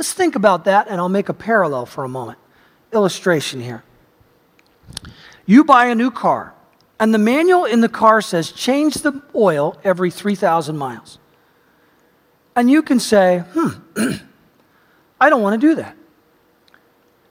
Let's 0.00 0.14
think 0.14 0.34
about 0.34 0.64
that, 0.64 0.88
and 0.88 0.98
I'll 0.98 1.10
make 1.10 1.28
a 1.28 1.34
parallel 1.34 1.84
for 1.84 2.04
a 2.04 2.08
moment. 2.08 2.38
Illustration 2.90 3.60
here. 3.60 3.84
You 5.44 5.62
buy 5.62 5.88
a 5.88 5.94
new 5.94 6.10
car, 6.10 6.54
and 6.98 7.12
the 7.12 7.18
manual 7.18 7.66
in 7.66 7.82
the 7.82 7.88
car 7.90 8.22
says 8.22 8.50
change 8.50 8.94
the 8.94 9.20
oil 9.34 9.78
every 9.84 10.10
3,000 10.10 10.78
miles. 10.78 11.18
And 12.56 12.70
you 12.70 12.82
can 12.82 12.98
say, 12.98 13.44
hmm, 13.52 13.68
I 15.20 15.28
don't 15.28 15.42
want 15.42 15.60
to 15.60 15.68
do 15.68 15.74
that. 15.74 15.94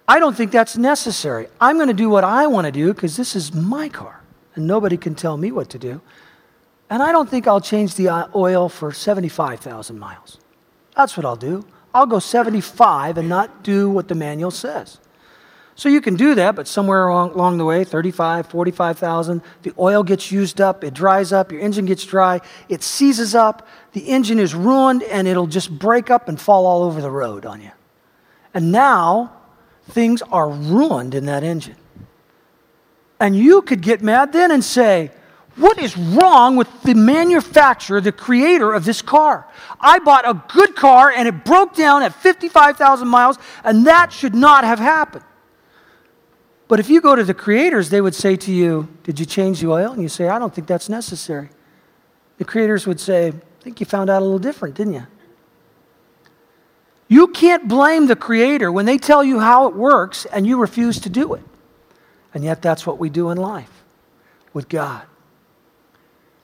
I 0.08 0.19
don't 0.19 0.38
think 0.38 0.51
that's 0.51 0.77
necessary. 0.77 1.47
I'm 1.60 1.77
going 1.77 1.88
to 1.88 1.95
do 1.95 2.08
what 2.08 2.23
I 2.23 2.45
want 2.45 2.65
to 2.65 2.71
do 2.71 2.93
because 2.93 3.17
this 3.17 3.36
is 3.36 3.51
my 3.51 3.89
car, 3.89 4.21
and 4.53 4.67
nobody 4.67 4.95
can 4.95 5.15
tell 5.15 5.38
me 5.38 5.51
what 5.51 5.71
to 5.71 5.79
do. 5.79 6.01
And 6.88 7.01
I 7.01 7.12
don't 7.12 7.27
think 7.27 7.47
I'll 7.47 7.62
change 7.62 7.95
the 7.95 8.10
uh, 8.10 8.27
oil 8.36 8.69
for 8.69 8.91
75,000 8.91 9.97
miles. 9.97 10.38
That's 10.95 11.17
what 11.17 11.25
I'll 11.25 11.36
do. 11.36 11.65
I'll 11.93 12.06
go 12.06 12.19
75 12.19 13.17
and 13.17 13.28
not 13.28 13.63
do 13.63 13.89
what 13.89 14.08
the 14.08 14.15
manual 14.15 14.52
says. 14.52 14.99
So 15.75 15.88
you 15.88 16.02
can 16.02 16.17
do 16.17 16.36
that, 16.36 16.58
but 16.58 16.67
somewhere 16.67 17.08
along, 17.08 17.58
the 17.58 17.63
way, 17.63 17.86
35, 17.86 18.47
45,000, 18.47 19.41
the 19.62 19.71
oil 19.80 20.04
gets 20.04 20.30
used 20.30 20.60
up, 20.60 20.84
it 20.84 20.93
dries 20.93 21.32
up, 21.32 21.54
your 21.54 21.62
engine 21.62 21.86
gets 21.86 22.04
dry, 22.04 22.41
it 22.67 22.84
seizes 22.84 23.34
up, 23.34 23.65
the 23.93 24.02
engine 24.02 24.39
is 24.39 24.54
ruined, 24.54 25.04
and 25.04 25.25
it'll 25.25 25.47
just 25.47 25.71
break 25.71 26.12
up 26.12 26.28
and 26.28 26.39
fall 26.39 26.65
all 26.65 26.84
over 26.84 26.99
the 27.02 27.10
road 27.10 27.45
on 27.45 27.62
you. 27.62 27.71
And 28.54 28.73
now 28.73 29.32
things 29.86 30.21
are 30.23 30.49
ruined 30.49 31.15
in 31.15 31.25
that 31.28 31.43
engine. 31.43 31.78
And 33.17 33.38
you 33.38 33.62
could 33.62 33.82
get 33.82 34.02
mad 34.02 34.34
then 34.34 34.52
and 34.52 34.63
say, 34.63 35.12
what 35.60 35.78
is 35.78 35.98
wrong 35.98 36.56
with 36.56 36.67
the 36.84 36.95
manufacturer, 36.95 38.00
the 38.00 38.12
creator 38.12 38.72
of 38.72 38.86
this 38.86 39.02
car? 39.02 39.48
I 39.80 40.00
bought 40.00 40.28
a 40.28 40.41
good 40.54 40.76
car 40.76 41.12
and 41.12 41.28
it 41.28 41.43
broke 41.43 41.76
down 41.76 42.02
at 42.02 42.13
55,000 42.13 43.08
miles, 43.08 43.38
and 43.63 43.86
that 43.86 44.13
should 44.13 44.34
not 44.34 44.63
have 44.63 44.80
happened. 44.80 45.26
But 46.69 46.80
if 46.80 46.89
you 46.89 47.02
go 47.02 47.15
to 47.15 47.24
the 47.24 47.34
creators, 47.34 47.89
they 47.89 48.00
would 48.00 48.15
say 48.15 48.36
to 48.38 48.52
you, 48.52 48.88
Did 49.04 49.19
you 49.19 49.26
change 49.26 49.60
the 49.60 49.69
oil? 49.69 49.91
And 49.91 50.02
you 50.02 50.08
say, 50.08 50.30
I 50.30 50.39
don't 50.39 50.54
think 50.54 50.67
that's 50.67 50.88
necessary. 50.88 51.50
The 52.38 52.45
creators 52.45 52.88
would 52.88 53.00
say, 53.00 53.30
I 53.30 53.63
think 53.63 53.80
you 53.80 53.86
found 53.86 54.10
out 54.10 54.22
a 54.22 54.26
little 54.26 54.39
different, 54.39 54.76
didn't 54.76 54.93
you? 54.93 55.08
You 57.08 57.28
can't 57.28 57.67
blame 57.67 58.06
the 58.06 58.15
creator 58.15 58.72
when 58.72 58.86
they 58.86 59.00
tell 59.00 59.24
you 59.24 59.39
how 59.39 59.67
it 59.67 59.76
works 59.76 60.26
and 60.26 60.45
you 60.45 60.60
refuse 60.60 61.00
to 61.02 61.10
do 61.10 61.34
it. 61.34 61.43
And 62.34 62.43
yet, 62.43 62.62
that's 62.62 62.86
what 62.86 63.00
we 63.00 63.10
do 63.10 63.32
in 63.32 63.38
life 63.38 63.84
with 64.54 64.69
God. 64.69 65.02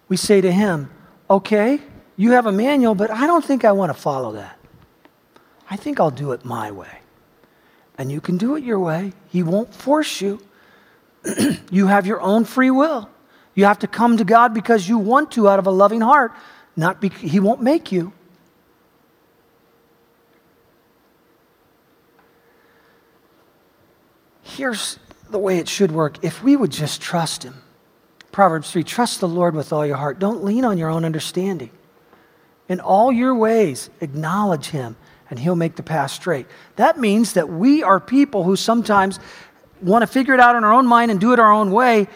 We 0.08 0.18
say 0.18 0.42
to 0.42 0.52
Him, 0.52 0.92
Okay, 1.30 1.80
you 2.16 2.32
have 2.32 2.46
a 2.46 2.52
manual, 2.52 2.96
but 2.96 3.10
I 3.10 3.26
don't 3.28 3.44
think 3.44 3.66
I 3.66 3.72
want 3.72 3.90
to 3.90 4.00
follow 4.00 4.34
that. 4.34 4.58
I 5.70 5.76
think 5.76 6.00
I'll 6.00 6.12
do 6.12 6.32
it 6.32 6.46
my 6.46 6.72
way. 6.72 7.00
And 7.98 8.12
you 8.12 8.22
can 8.22 8.38
do 8.38 8.56
it 8.56 8.64
your 8.64 8.80
way. 8.80 9.14
He 9.30 9.42
won't 9.42 9.74
force 9.74 10.22
you. 10.22 10.42
you 11.72 11.88
have 11.88 12.06
your 12.06 12.22
own 12.22 12.46
free 12.46 12.70
will. 12.70 13.10
You 13.56 13.66
have 13.66 13.80
to 13.80 13.88
come 13.88 14.18
to 14.18 14.24
God 14.24 14.54
because 14.54 14.88
you 14.88 14.98
want 14.98 15.32
to 15.32 15.50
out 15.50 15.60
of 15.60 15.66
a 15.66 15.72
loving 15.72 16.02
heart, 16.02 16.34
not 16.76 17.02
because 17.02 17.32
He 17.32 17.40
won't 17.40 17.62
make 17.62 17.92
you. 17.92 18.14
Here's 24.44 25.00
the 25.30 25.40
way 25.40 25.58
it 25.58 25.68
should 25.68 25.92
work 25.92 26.24
if 26.24 26.44
we 26.44 26.56
would 26.56 26.72
just 26.72 27.02
trust 27.02 27.44
Him. 27.44 27.65
Proverbs 28.36 28.70
3 28.70 28.84
Trust 28.84 29.22
the 29.22 29.30
Lord 29.30 29.56
with 29.56 29.72
all 29.72 29.86
your 29.86 29.96
heart. 29.96 30.20
Don't 30.20 30.44
lean 30.44 30.66
on 30.66 30.78
your 30.78 30.90
own 30.90 31.06
understanding. 31.06 31.70
In 32.68 32.82
all 32.82 33.10
your 33.10 33.34
ways, 33.34 33.90
acknowledge 34.02 34.66
Him, 34.66 34.98
and 35.30 35.40
He'll 35.40 35.56
make 35.56 35.78
the 35.78 35.84
path 35.84 36.12
straight. 36.12 36.46
That 36.76 37.00
means 37.00 37.32
that 37.32 37.48
we 37.48 37.82
are 37.82 37.98
people 37.98 38.44
who 38.44 38.58
sometimes 38.58 39.22
want 39.82 40.04
to 40.04 40.08
figure 40.08 40.34
it 40.34 40.42
out 40.42 40.58
in 40.58 40.66
our 40.66 40.74
own 40.74 40.86
mind 40.86 41.12
and 41.12 41.20
do 41.22 41.32
it 41.32 41.40
our 41.40 41.54
own 41.54 41.72
way. 41.72 42.10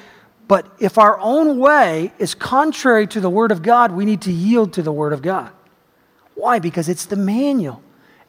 But 0.49 0.67
if 0.77 0.97
our 0.97 1.17
own 1.21 1.57
way 1.57 2.11
is 2.19 2.35
contrary 2.35 3.07
to 3.07 3.21
the 3.21 3.29
Word 3.29 3.53
of 3.53 3.61
God, 3.61 3.93
we 3.93 4.03
need 4.03 4.23
to 4.23 4.33
yield 4.33 4.73
to 4.73 4.81
the 4.81 4.91
Word 4.91 5.13
of 5.13 5.21
God. 5.21 5.53
Why? 6.35 6.59
Because 6.59 6.89
it's 6.89 7.05
the 7.05 7.15
manual 7.15 7.81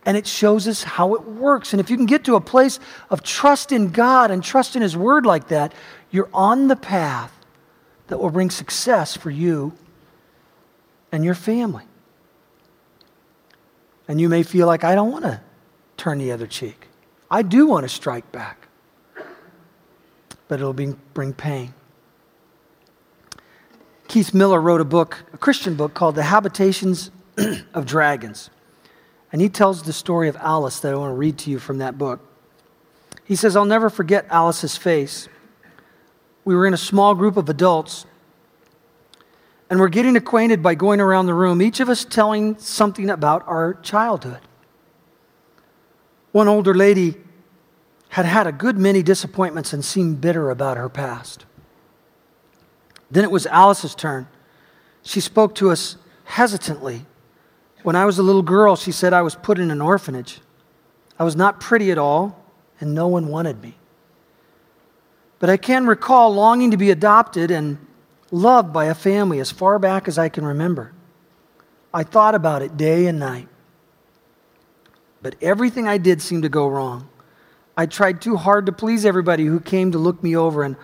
and 0.07 0.17
it 0.17 0.29
shows 0.29 0.69
us 0.69 0.85
how 0.85 1.17
it 1.17 1.25
works. 1.25 1.73
And 1.73 1.81
if 1.81 1.91
you 1.91 1.97
can 1.97 2.07
get 2.07 2.23
to 2.27 2.37
a 2.37 2.41
place 2.41 2.79
of 3.11 3.25
trust 3.25 3.73
in 3.73 3.91
God 3.91 4.31
and 4.31 4.45
trust 4.45 4.77
in 4.77 4.83
His 4.83 4.97
Word 4.97 5.27
like 5.27 5.49
that, 5.49 5.75
you're 6.13 6.31
on 6.33 6.69
the 6.69 6.77
path 6.77 7.37
that 8.11 8.19
will 8.19 8.31
bring 8.31 8.51
success 8.51 9.17
for 9.17 9.31
you 9.31 9.73
and 11.13 11.25
your 11.25 11.35
family. 11.35 11.85
And 14.09 14.21
you 14.21 14.29
may 14.29 14.43
feel 14.43 14.67
like, 14.67 14.83
I 14.83 14.97
don't 14.97 15.13
want 15.13 15.25
to 15.25 15.41
turn 15.97 16.19
the 16.19 16.33
other 16.33 16.49
cheek. 16.49 16.89
I 17.31 17.43
do 17.43 17.69
want 17.69 17.85
to 17.85 17.89
strike 17.89 18.31
back. 18.33 18.67
But 20.49 20.59
it'll 20.59 20.73
be, 20.73 20.95
bring 21.15 21.33
pain. 21.33 21.73
Keith 24.09 24.35
Miller 24.35 24.61
wrote 24.61 24.81
a 24.81 24.85
book, 24.85 25.19
a 25.33 25.39
Christian 25.39 25.77
book 25.77 25.95
called 25.95 26.17
The 26.17 26.25
Habitations 26.25 27.13
of 27.75 27.87
Dragons. 27.87 28.51
And 29.33 29.41
he 29.41 29.49
tells 29.49 29.85
the 29.85 29.93
story 29.93 30.29
of 30.29 30.35
Alice 30.37 30.81
that 30.81 30.93
I 30.93 30.97
want 30.97 31.13
to 31.13 31.17
read 31.17 31.39
to 31.39 31.51
you 31.51 31.61
from 31.61 31.79
that 31.79 31.97
book. 31.97 32.19
He 33.25 33.37
says, 33.37 33.55
I'll 33.55 33.65
never 33.65 33.89
forget 33.89 34.27
Alice's 34.29 34.77
face. 34.77 35.29
We 36.51 36.57
were 36.57 36.67
in 36.67 36.75
a 36.75 36.77
small 36.77 37.15
group 37.15 37.37
of 37.37 37.49
adults, 37.49 38.07
and 39.71 39.79
we're 39.79 39.89
getting 39.89 40.17
acquainted 40.17 40.65
by 40.65 40.75
going 40.75 41.01
around 41.01 41.27
the 41.27 41.35
room, 41.35 41.63
each 41.63 41.79
of 41.79 41.89
us 41.89 42.05
telling 42.05 42.59
something 42.59 43.09
about 43.09 43.47
our 43.47 43.75
childhood. 43.75 44.41
One 46.33 46.49
older 46.49 46.75
lady 46.75 47.15
had 48.09 48.25
had 48.25 48.49
a 48.49 48.53
good 48.53 48.77
many 48.77 49.01
disappointments 49.01 49.73
and 49.73 49.85
seemed 49.85 50.21
bitter 50.21 50.51
about 50.51 50.77
her 50.77 50.89
past. 50.89 51.45
Then 53.13 53.23
it 53.23 53.31
was 53.31 53.47
Alice's 53.47 53.95
turn. 53.95 54.27
She 55.03 55.21
spoke 55.21 55.55
to 55.55 55.71
us 55.71 55.99
hesitantly 56.25 57.07
when 57.85 57.95
I 57.95 58.07
was 58.07 58.19
a 58.19 58.25
little 58.25 58.43
girl, 58.43 58.75
she 58.75 58.91
said 58.91 59.13
I 59.13 59.23
was 59.23 59.37
put 59.37 59.61
in 59.61 59.71
an 59.71 59.81
orphanage. 59.81 60.41
I 61.17 61.23
was 61.23 61.37
not 61.37 61.61
pretty 61.61 61.93
at 61.93 61.99
all, 61.99 62.45
and 62.81 62.93
no 62.93 63.07
one 63.07 63.29
wanted 63.29 63.63
me. 63.63 63.77
But 65.41 65.51
I 65.51 65.57
can 65.57 65.87
recall 65.87 66.33
longing 66.33 66.71
to 66.71 66.77
be 66.77 66.91
adopted 66.91 67.51
and 67.51 67.79
loved 68.31 68.73
by 68.73 68.85
a 68.85 68.95
family 68.95 69.41
as 69.41 69.51
far 69.51 69.81
back 69.81 70.07
as 70.07 70.19
I 70.19 70.29
can 70.29 70.45
remember. 70.45 70.93
I 71.93 72.05
thought 72.05 72.37
about 72.37 72.63
it 72.63 72.77
day 72.77 73.07
and 73.07 73.19
night. 73.19 73.49
But 75.23 75.35
everything 75.43 75.89
I 75.89 75.99
did 75.99 76.23
seemed 76.23 76.45
to 76.45 76.49
go 76.49 76.69
wrong. 76.69 77.09
I 77.77 77.87
tried 77.87 78.21
too 78.21 78.37
hard 78.37 78.67
to 78.67 78.73
please 78.73 79.05
everybody 79.05 79.47
who 79.47 79.59
came 79.59 79.91
to 79.93 79.99
look 79.99 80.23
me 80.23 80.37
over, 80.37 80.63
and 80.63 80.77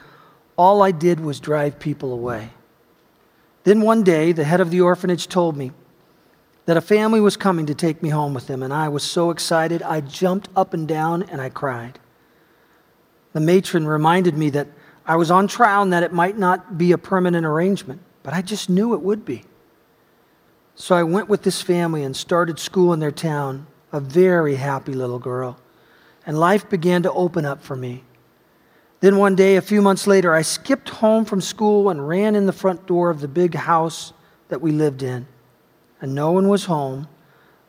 all 0.56 0.82
I 0.82 0.90
did 0.90 1.20
was 1.20 1.38
drive 1.38 1.78
people 1.78 2.12
away. 2.12 2.50
Then 3.64 3.82
one 3.82 4.02
day, 4.02 4.32
the 4.32 4.44
head 4.44 4.60
of 4.60 4.70
the 4.70 4.80
orphanage 4.80 5.28
told 5.28 5.56
me, 5.56 5.72
that 6.66 6.76
a 6.76 6.80
family 6.80 7.20
was 7.20 7.36
coming 7.36 7.66
to 7.66 7.74
take 7.74 8.02
me 8.02 8.08
home 8.08 8.34
with 8.34 8.48
them, 8.48 8.62
and 8.62 8.72
I 8.74 8.88
was 8.88 9.04
so 9.04 9.30
excited 9.30 9.82
I 9.82 10.00
jumped 10.00 10.48
up 10.56 10.74
and 10.74 10.86
down 10.86 11.22
and 11.22 11.40
I 11.40 11.48
cried. 11.48 11.98
The 13.36 13.42
matron 13.42 13.86
reminded 13.86 14.34
me 14.34 14.48
that 14.48 14.66
I 15.04 15.16
was 15.16 15.30
on 15.30 15.46
trial 15.46 15.82
and 15.82 15.92
that 15.92 16.02
it 16.02 16.10
might 16.10 16.38
not 16.38 16.78
be 16.78 16.92
a 16.92 16.96
permanent 16.96 17.44
arrangement, 17.44 18.00
but 18.22 18.32
I 18.32 18.40
just 18.40 18.70
knew 18.70 18.94
it 18.94 19.02
would 19.02 19.26
be. 19.26 19.44
So 20.74 20.96
I 20.96 21.02
went 21.02 21.28
with 21.28 21.42
this 21.42 21.60
family 21.60 22.02
and 22.02 22.16
started 22.16 22.58
school 22.58 22.94
in 22.94 22.98
their 22.98 23.10
town, 23.10 23.66
a 23.92 24.00
very 24.00 24.54
happy 24.54 24.94
little 24.94 25.18
girl, 25.18 25.58
and 26.24 26.40
life 26.40 26.70
began 26.70 27.02
to 27.02 27.12
open 27.12 27.44
up 27.44 27.62
for 27.62 27.76
me. 27.76 28.04
Then 29.00 29.18
one 29.18 29.36
day, 29.36 29.56
a 29.56 29.60
few 29.60 29.82
months 29.82 30.06
later, 30.06 30.32
I 30.32 30.40
skipped 30.40 30.88
home 30.88 31.26
from 31.26 31.42
school 31.42 31.90
and 31.90 32.08
ran 32.08 32.36
in 32.36 32.46
the 32.46 32.54
front 32.54 32.86
door 32.86 33.10
of 33.10 33.20
the 33.20 33.28
big 33.28 33.54
house 33.54 34.14
that 34.48 34.62
we 34.62 34.72
lived 34.72 35.02
in 35.02 35.26
and 36.00 36.14
no 36.14 36.32
one 36.32 36.48
was 36.48 36.64
home. 36.64 37.06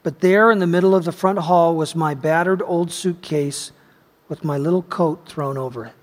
But 0.02 0.22
there 0.22 0.50
in 0.50 0.60
the 0.60 0.66
middle 0.66 0.96
of 0.96 1.04
the 1.04 1.12
front 1.12 1.40
hall 1.40 1.76
was 1.76 1.94
my 1.94 2.14
battered 2.14 2.62
old 2.62 2.90
suitcase 2.90 3.74
with 4.30 4.44
my 4.44 4.58
little 4.58 4.84
coat 4.84 5.28
thrown 5.28 5.58
over 5.58 5.86
it. 5.86 5.94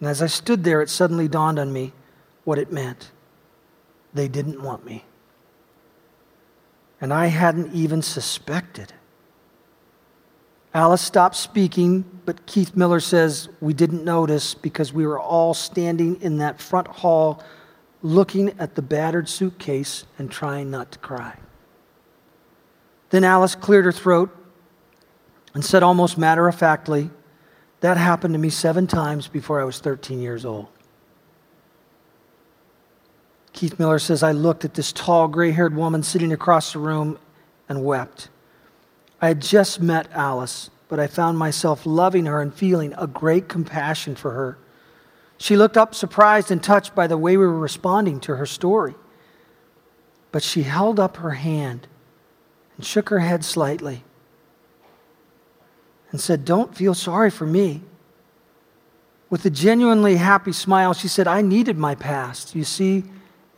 And 0.00 0.08
as 0.08 0.22
I 0.22 0.26
stood 0.26 0.64
there, 0.64 0.82
it 0.82 0.90
suddenly 0.90 1.28
dawned 1.28 1.58
on 1.58 1.72
me 1.72 1.92
what 2.44 2.58
it 2.58 2.72
meant. 2.72 3.10
They 4.14 4.28
didn't 4.28 4.62
want 4.62 4.84
me. 4.84 5.04
And 7.00 7.12
I 7.12 7.26
hadn't 7.26 7.72
even 7.74 8.02
suspected. 8.02 8.92
Alice 10.74 11.02
stopped 11.02 11.36
speaking, 11.36 12.04
but 12.24 12.46
Keith 12.46 12.74
Miller 12.74 13.00
says 13.00 13.48
we 13.60 13.74
didn't 13.74 14.04
notice 14.04 14.54
because 14.54 14.92
we 14.92 15.06
were 15.06 15.20
all 15.20 15.54
standing 15.54 16.20
in 16.22 16.38
that 16.38 16.60
front 16.60 16.88
hall 16.88 17.42
looking 18.02 18.58
at 18.58 18.74
the 18.74 18.82
battered 18.82 19.28
suitcase 19.28 20.04
and 20.18 20.30
trying 20.30 20.70
not 20.70 20.90
to 20.92 20.98
cry. 20.98 21.36
Then 23.10 23.24
Alice 23.24 23.54
cleared 23.54 23.84
her 23.84 23.92
throat 23.92 24.30
and 25.54 25.64
said 25.64 25.82
almost 25.82 26.18
matter 26.18 26.48
of 26.48 26.54
factly, 26.54 27.10
That 27.80 27.96
happened 27.96 28.34
to 28.34 28.38
me 28.38 28.50
seven 28.50 28.86
times 28.86 29.28
before 29.28 29.60
I 29.60 29.64
was 29.64 29.80
13 29.80 30.20
years 30.20 30.44
old. 30.44 30.68
Keith 33.52 33.78
Miller 33.78 33.98
says, 33.98 34.22
I 34.22 34.32
looked 34.32 34.64
at 34.64 34.74
this 34.74 34.92
tall, 34.92 35.28
gray 35.28 35.50
haired 35.50 35.76
woman 35.76 36.02
sitting 36.02 36.32
across 36.32 36.72
the 36.72 36.78
room 36.78 37.18
and 37.68 37.84
wept. 37.84 38.28
I 39.20 39.28
had 39.28 39.42
just 39.42 39.80
met 39.80 40.10
Alice, 40.12 40.70
but 40.88 40.98
I 40.98 41.06
found 41.06 41.38
myself 41.38 41.84
loving 41.84 42.26
her 42.26 42.40
and 42.40 42.54
feeling 42.54 42.94
a 42.96 43.06
great 43.06 43.48
compassion 43.48 44.14
for 44.14 44.30
her. 44.30 44.58
She 45.38 45.56
looked 45.56 45.76
up, 45.76 45.94
surprised 45.94 46.50
and 46.50 46.62
touched 46.62 46.94
by 46.94 47.06
the 47.06 47.18
way 47.18 47.36
we 47.36 47.46
were 47.46 47.58
responding 47.58 48.20
to 48.20 48.36
her 48.36 48.46
story. 48.46 48.94
But 50.30 50.42
she 50.42 50.62
held 50.62 50.98
up 50.98 51.18
her 51.18 51.32
hand 51.32 51.88
and 52.76 52.86
shook 52.86 53.10
her 53.10 53.18
head 53.18 53.44
slightly 53.44 54.04
and 56.12 56.20
said, 56.20 56.44
Don't 56.44 56.74
feel 56.74 56.94
sorry 56.94 57.30
for 57.30 57.46
me. 57.46 57.82
With 59.30 59.44
a 59.46 59.50
genuinely 59.50 60.16
happy 60.16 60.52
smile, 60.52 60.92
she 60.92 61.08
said, 61.08 61.26
I 61.26 61.40
needed 61.40 61.78
my 61.78 61.94
past. 61.94 62.54
You 62.54 62.64
see, 62.64 63.04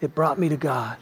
it 0.01 0.15
brought 0.15 0.39
me 0.39 0.49
to 0.49 0.57
God. 0.57 0.97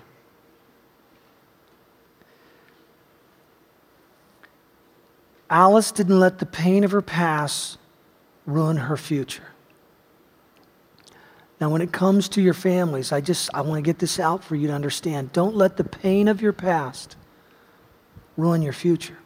Alice 5.50 5.92
didn't 5.92 6.18
let 6.18 6.38
the 6.38 6.46
pain 6.46 6.82
of 6.82 6.92
her 6.92 7.02
past 7.02 7.78
ruin 8.46 8.78
her 8.78 8.96
future. 8.96 9.48
Now, 11.60 11.68
when 11.68 11.82
it 11.82 11.92
comes 11.92 12.28
to 12.30 12.40
your 12.40 12.54
families, 12.54 13.12
I 13.12 13.20
just 13.20 13.50
I 13.52 13.60
want 13.60 13.76
to 13.76 13.82
get 13.82 13.98
this 13.98 14.18
out 14.18 14.42
for 14.42 14.56
you 14.56 14.68
to 14.68 14.72
understand. 14.72 15.32
Don't 15.32 15.54
let 15.54 15.76
the 15.76 15.84
pain 15.84 16.26
of 16.26 16.40
your 16.40 16.54
past 16.54 17.16
ruin 18.38 18.62
your 18.62 18.72
future. 18.72 19.18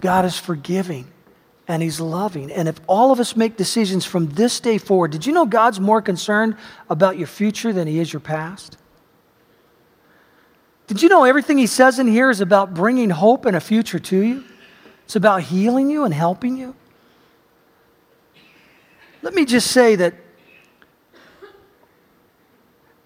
God 0.00 0.24
is 0.24 0.38
forgiving 0.38 1.06
and 1.66 1.82
He's 1.82 2.00
loving. 2.00 2.50
And 2.50 2.68
if 2.68 2.80
all 2.86 3.12
of 3.12 3.20
us 3.20 3.36
make 3.36 3.56
decisions 3.56 4.04
from 4.04 4.28
this 4.30 4.58
day 4.60 4.78
forward, 4.78 5.10
did 5.10 5.26
you 5.26 5.32
know 5.32 5.46
God's 5.46 5.78
more 5.78 6.00
concerned 6.00 6.56
about 6.88 7.18
your 7.18 7.26
future 7.26 7.72
than 7.72 7.86
He 7.86 7.98
is 7.98 8.12
your 8.12 8.20
past? 8.20 8.78
Did 10.86 11.02
you 11.02 11.10
know 11.10 11.24
everything 11.24 11.58
He 11.58 11.66
says 11.66 11.98
in 11.98 12.06
here 12.06 12.30
is 12.30 12.40
about 12.40 12.72
bringing 12.72 13.10
hope 13.10 13.44
and 13.44 13.54
a 13.54 13.60
future 13.60 13.98
to 13.98 14.18
you? 14.18 14.44
It's 15.04 15.16
about 15.16 15.42
healing 15.42 15.90
you 15.90 16.04
and 16.04 16.12
helping 16.12 16.56
you. 16.56 16.74
let 19.22 19.34
me 19.34 19.44
just 19.44 19.70
say 19.70 19.96
that 19.96 20.14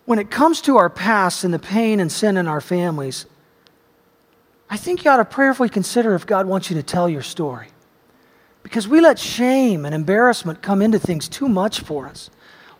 when 0.04 0.18
it 0.18 0.30
comes 0.30 0.60
to 0.62 0.76
our 0.76 0.90
past 0.90 1.44
and 1.44 1.54
the 1.54 1.58
pain 1.58 2.00
and 2.00 2.10
sin 2.10 2.36
in 2.36 2.46
our 2.46 2.60
families, 2.60 3.26
I 4.72 4.78
think 4.78 5.04
you 5.04 5.10
ought 5.10 5.18
to 5.18 5.26
prayerfully 5.26 5.68
consider 5.68 6.14
if 6.14 6.24
God 6.24 6.46
wants 6.46 6.70
you 6.70 6.76
to 6.76 6.82
tell 6.82 7.06
your 7.06 7.20
story. 7.20 7.68
Because 8.62 8.88
we 8.88 9.02
let 9.02 9.18
shame 9.18 9.84
and 9.84 9.94
embarrassment 9.94 10.62
come 10.62 10.80
into 10.80 10.98
things 10.98 11.28
too 11.28 11.46
much 11.46 11.80
for 11.80 12.06
us. 12.08 12.30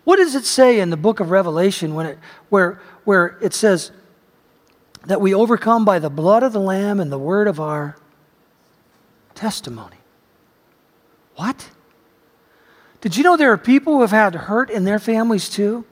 What 0.03 0.15
does 0.15 0.33
it 0.33 0.43
say 0.43 0.79
in 0.79 0.89
the 0.89 0.97
book 0.97 1.19
of 1.19 1.29
Revelation 1.29 1.93
when 1.93 2.07
it, 2.07 2.17
where, 2.49 2.81
where 3.03 3.37
it 3.43 3.53
says 3.53 3.91
that 5.05 5.21
we 5.21 5.35
overcome 5.35 5.85
by 5.85 5.99
the 5.99 6.09
blood 6.09 6.41
of 6.41 6.51
the 6.51 6.59
Lamb 6.59 6.99
and 6.99 7.11
the 7.11 7.19
word 7.19 7.47
of 7.47 7.59
our 7.59 7.95
testimony? 9.35 9.97
What? 11.35 11.69
Did 13.01 13.17
you 13.17 13.23
know 13.23 13.37
there 13.37 13.51
are 13.51 13.57
people 13.57 13.93
who 13.93 14.01
have 14.01 14.09
had 14.09 14.33
hurt 14.33 14.71
in 14.71 14.83
their 14.83 14.97
families 14.97 15.47
too? 15.47 15.85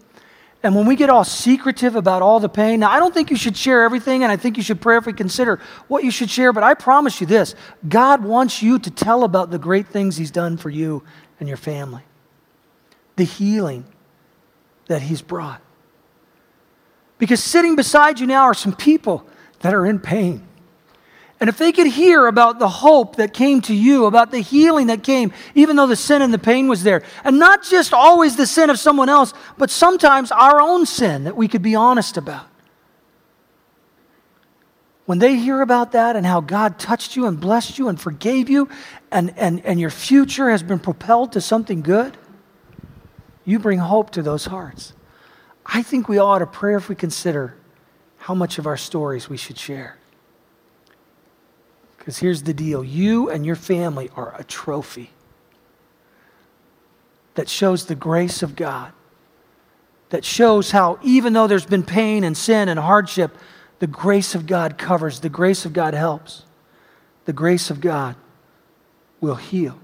And 0.63 0.75
when 0.75 0.85
we 0.85 0.95
get 0.95 1.09
all 1.09 1.23
secretive 1.23 1.95
about 1.95 2.21
all 2.21 2.39
the 2.39 2.49
pain, 2.49 2.81
now 2.81 2.91
I 2.91 2.99
don't 2.99 3.13
think 3.13 3.31
you 3.31 3.35
should 3.35 3.57
share 3.57 3.83
everything, 3.83 4.23
and 4.23 4.31
I 4.31 4.37
think 4.37 4.57
you 4.57 4.63
should 4.63 4.79
prayerfully 4.79 5.13
consider 5.13 5.59
what 5.87 6.03
you 6.03 6.11
should 6.11 6.29
share, 6.29 6.53
but 6.53 6.63
I 6.63 6.75
promise 6.75 7.19
you 7.19 7.27
this 7.27 7.55
God 7.87 8.23
wants 8.23 8.61
you 8.61 8.77
to 8.79 8.91
tell 8.91 9.23
about 9.23 9.49
the 9.49 9.57
great 9.57 9.87
things 9.87 10.17
He's 10.17 10.31
done 10.31 10.57
for 10.57 10.69
you 10.69 11.03
and 11.39 11.49
your 11.49 11.57
family, 11.57 12.03
the 13.15 13.23
healing 13.23 13.85
that 14.87 15.01
He's 15.01 15.21
brought. 15.21 15.61
Because 17.17 17.43
sitting 17.43 17.75
beside 17.75 18.19
you 18.19 18.27
now 18.27 18.43
are 18.43 18.53
some 18.53 18.75
people 18.75 19.25
that 19.61 19.73
are 19.73 19.85
in 19.85 19.99
pain. 19.99 20.47
And 21.41 21.49
if 21.49 21.57
they 21.57 21.71
could 21.71 21.87
hear 21.87 22.27
about 22.27 22.59
the 22.59 22.69
hope 22.69 23.15
that 23.15 23.33
came 23.33 23.61
to 23.61 23.73
you, 23.73 24.05
about 24.05 24.29
the 24.29 24.41
healing 24.41 24.87
that 24.87 25.01
came, 25.01 25.33
even 25.55 25.75
though 25.75 25.87
the 25.87 25.95
sin 25.95 26.21
and 26.21 26.31
the 26.31 26.37
pain 26.37 26.67
was 26.67 26.83
there, 26.83 27.01
and 27.23 27.39
not 27.39 27.63
just 27.63 27.95
always 27.95 28.35
the 28.35 28.45
sin 28.45 28.69
of 28.69 28.77
someone 28.77 29.09
else, 29.09 29.33
but 29.57 29.71
sometimes 29.71 30.31
our 30.31 30.61
own 30.61 30.85
sin 30.85 31.23
that 31.23 31.35
we 31.35 31.47
could 31.47 31.63
be 31.63 31.73
honest 31.73 32.15
about. 32.15 32.45
When 35.07 35.17
they 35.17 35.35
hear 35.35 35.61
about 35.61 35.93
that 35.93 36.15
and 36.15 36.27
how 36.27 36.41
God 36.41 36.77
touched 36.77 37.15
you 37.15 37.25
and 37.25 37.39
blessed 37.39 37.79
you 37.79 37.87
and 37.87 37.99
forgave 37.99 38.47
you, 38.47 38.69
and, 39.11 39.33
and, 39.35 39.65
and 39.65 39.79
your 39.79 39.89
future 39.89 40.51
has 40.51 40.61
been 40.61 40.77
propelled 40.77 41.31
to 41.31 41.41
something 41.41 41.81
good, 41.81 42.17
you 43.45 43.57
bring 43.57 43.79
hope 43.79 44.11
to 44.11 44.21
those 44.21 44.45
hearts. 44.45 44.93
I 45.65 45.81
think 45.81 46.07
we 46.07 46.19
ought 46.19 46.39
to 46.39 46.45
pray 46.45 46.75
if 46.75 46.87
we 46.87 46.93
consider 46.93 47.55
how 48.17 48.35
much 48.35 48.59
of 48.59 48.67
our 48.67 48.77
stories 48.77 49.27
we 49.27 49.37
should 49.37 49.57
share. 49.57 49.97
Because 52.01 52.17
here's 52.17 52.41
the 52.41 52.53
deal 52.53 52.83
you 52.83 53.29
and 53.29 53.45
your 53.45 53.55
family 53.55 54.09
are 54.15 54.33
a 54.35 54.43
trophy 54.43 55.11
that 57.35 57.47
shows 57.47 57.85
the 57.85 57.93
grace 57.93 58.41
of 58.41 58.55
God, 58.55 58.91
that 60.09 60.25
shows 60.25 60.71
how, 60.71 60.97
even 61.03 61.33
though 61.33 61.45
there's 61.45 61.67
been 61.67 61.83
pain 61.83 62.23
and 62.23 62.35
sin 62.35 62.69
and 62.69 62.79
hardship, 62.79 63.37
the 63.77 63.85
grace 63.85 64.33
of 64.33 64.47
God 64.47 64.79
covers, 64.79 65.19
the 65.19 65.29
grace 65.29 65.63
of 65.63 65.73
God 65.73 65.93
helps, 65.93 66.43
the 67.25 67.33
grace 67.33 67.69
of 67.69 67.79
God 67.79 68.15
will 69.19 69.35
heal. 69.35 69.77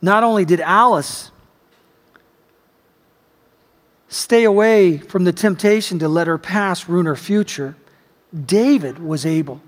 Not 0.00 0.24
only 0.24 0.46
did 0.46 0.60
Alice 0.60 1.30
stay 4.08 4.44
away 4.44 4.96
from 4.96 5.24
the 5.24 5.34
temptation 5.34 5.98
to 5.98 6.08
let 6.08 6.26
her 6.28 6.38
past 6.38 6.88
ruin 6.88 7.04
her 7.04 7.14
future, 7.14 7.76
David 8.32 8.98
was 8.98 9.24
able 9.24 9.60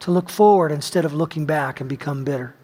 to 0.00 0.10
look 0.10 0.28
forward 0.28 0.72
instead 0.72 1.04
of 1.04 1.14
looking 1.14 1.46
back 1.46 1.80
and 1.80 1.88
become 1.88 2.24
bitter. 2.24 2.54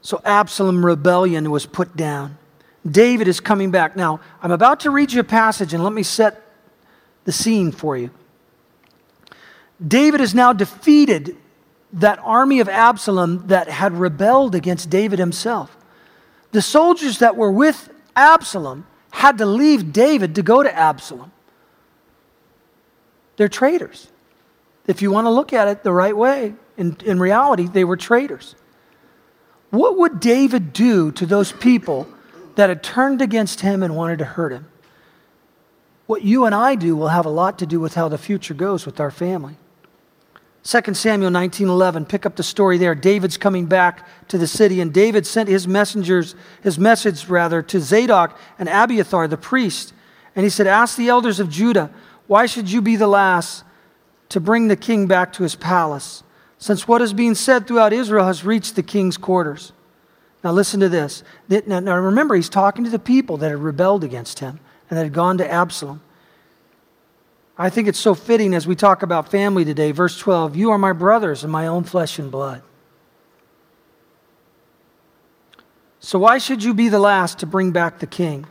So 0.00 0.20
Absalom 0.24 0.84
rebellion 0.84 1.50
was 1.50 1.64
put 1.64 1.96
down. 1.96 2.38
David 2.88 3.28
is 3.28 3.38
coming 3.40 3.70
back. 3.70 3.94
Now, 3.94 4.20
I'm 4.42 4.50
about 4.50 4.80
to 4.80 4.90
read 4.90 5.12
you 5.12 5.20
a 5.20 5.24
passage 5.24 5.72
and 5.72 5.84
let 5.84 5.92
me 5.92 6.02
set 6.02 6.42
the 7.24 7.32
scene 7.32 7.70
for 7.70 7.96
you. 7.96 8.10
David 9.86 10.20
has 10.20 10.34
now 10.34 10.52
defeated 10.52 11.36
that 11.92 12.18
army 12.20 12.60
of 12.60 12.68
Absalom 12.68 13.46
that 13.48 13.68
had 13.68 13.92
rebelled 13.92 14.54
against 14.54 14.90
David 14.90 15.18
himself. 15.18 15.76
The 16.52 16.62
soldiers 16.62 17.18
that 17.18 17.36
were 17.36 17.52
with 17.52 17.90
Absalom 18.16 18.86
had 19.10 19.38
to 19.38 19.46
leave 19.46 19.92
David 19.92 20.34
to 20.34 20.42
go 20.42 20.62
to 20.62 20.74
Absalom. 20.74 21.31
They're 23.36 23.48
traitors. 23.48 24.08
If 24.86 25.02
you 25.02 25.10
want 25.10 25.26
to 25.26 25.30
look 25.30 25.52
at 25.52 25.68
it 25.68 25.82
the 25.82 25.92
right 25.92 26.16
way, 26.16 26.54
in, 26.76 26.96
in 27.04 27.20
reality, 27.20 27.66
they 27.66 27.84
were 27.84 27.96
traitors. 27.96 28.54
What 29.70 29.98
would 29.98 30.20
David 30.20 30.72
do 30.72 31.12
to 31.12 31.24
those 31.24 31.52
people 31.52 32.06
that 32.56 32.68
had 32.68 32.82
turned 32.82 33.22
against 33.22 33.60
him 33.60 33.82
and 33.82 33.96
wanted 33.96 34.18
to 34.18 34.24
hurt 34.24 34.52
him? 34.52 34.66
What 36.06 36.22
you 36.22 36.44
and 36.44 36.54
I 36.54 36.74
do 36.74 36.94
will 36.94 37.08
have 37.08 37.24
a 37.24 37.30
lot 37.30 37.58
to 37.60 37.66
do 37.66 37.80
with 37.80 37.94
how 37.94 38.08
the 38.08 38.18
future 38.18 38.54
goes 38.54 38.84
with 38.84 39.00
our 39.00 39.10
family. 39.10 39.56
2 40.64 40.94
Samuel 40.94 41.30
19:11 41.30 42.06
pick 42.06 42.24
up 42.24 42.36
the 42.36 42.42
story 42.42 42.78
there 42.78 42.94
David's 42.94 43.36
coming 43.36 43.66
back 43.66 44.06
to 44.28 44.38
the 44.38 44.46
city 44.46 44.80
and 44.80 44.92
David 44.92 45.26
sent 45.26 45.48
his 45.48 45.66
messengers 45.66 46.36
his 46.62 46.78
message 46.78 47.28
rather 47.28 47.62
to 47.62 47.80
Zadok 47.80 48.38
and 48.60 48.68
Abiathar 48.68 49.26
the 49.26 49.36
priest 49.36 49.92
and 50.36 50.44
he 50.44 50.50
said 50.50 50.68
ask 50.68 50.96
the 50.96 51.08
elders 51.08 51.40
of 51.40 51.48
Judah 51.50 51.90
why 52.32 52.46
should 52.46 52.72
you 52.72 52.80
be 52.80 52.96
the 52.96 53.06
last 53.06 53.62
to 54.30 54.40
bring 54.40 54.68
the 54.68 54.76
king 54.76 55.06
back 55.06 55.34
to 55.34 55.42
his 55.42 55.54
palace, 55.54 56.22
since 56.56 56.88
what 56.88 57.02
is 57.02 57.12
being 57.12 57.34
said 57.34 57.66
throughout 57.66 57.92
Israel 57.92 58.24
has 58.24 58.42
reached 58.42 58.74
the 58.74 58.82
king's 58.82 59.18
quarters? 59.18 59.72
Now, 60.42 60.52
listen 60.52 60.80
to 60.80 60.88
this. 60.88 61.22
Now, 61.66 61.94
remember, 61.94 62.34
he's 62.34 62.48
talking 62.48 62.84
to 62.84 62.90
the 62.90 62.98
people 62.98 63.36
that 63.36 63.50
had 63.50 63.58
rebelled 63.58 64.02
against 64.02 64.38
him 64.38 64.60
and 64.88 64.98
that 64.98 65.02
had 65.02 65.12
gone 65.12 65.36
to 65.38 65.52
Absalom. 65.52 66.00
I 67.58 67.68
think 67.68 67.86
it's 67.86 67.98
so 67.98 68.14
fitting 68.14 68.54
as 68.54 68.66
we 68.66 68.76
talk 68.76 69.02
about 69.02 69.30
family 69.30 69.66
today. 69.66 69.92
Verse 69.92 70.18
12 70.18 70.56
You 70.56 70.70
are 70.70 70.78
my 70.78 70.92
brothers 70.92 71.44
and 71.44 71.52
my 71.52 71.66
own 71.66 71.84
flesh 71.84 72.18
and 72.18 72.30
blood. 72.30 72.62
So, 76.00 76.18
why 76.18 76.38
should 76.38 76.64
you 76.64 76.72
be 76.72 76.88
the 76.88 76.98
last 76.98 77.40
to 77.40 77.46
bring 77.46 77.72
back 77.72 77.98
the 77.98 78.06
king? 78.06 78.46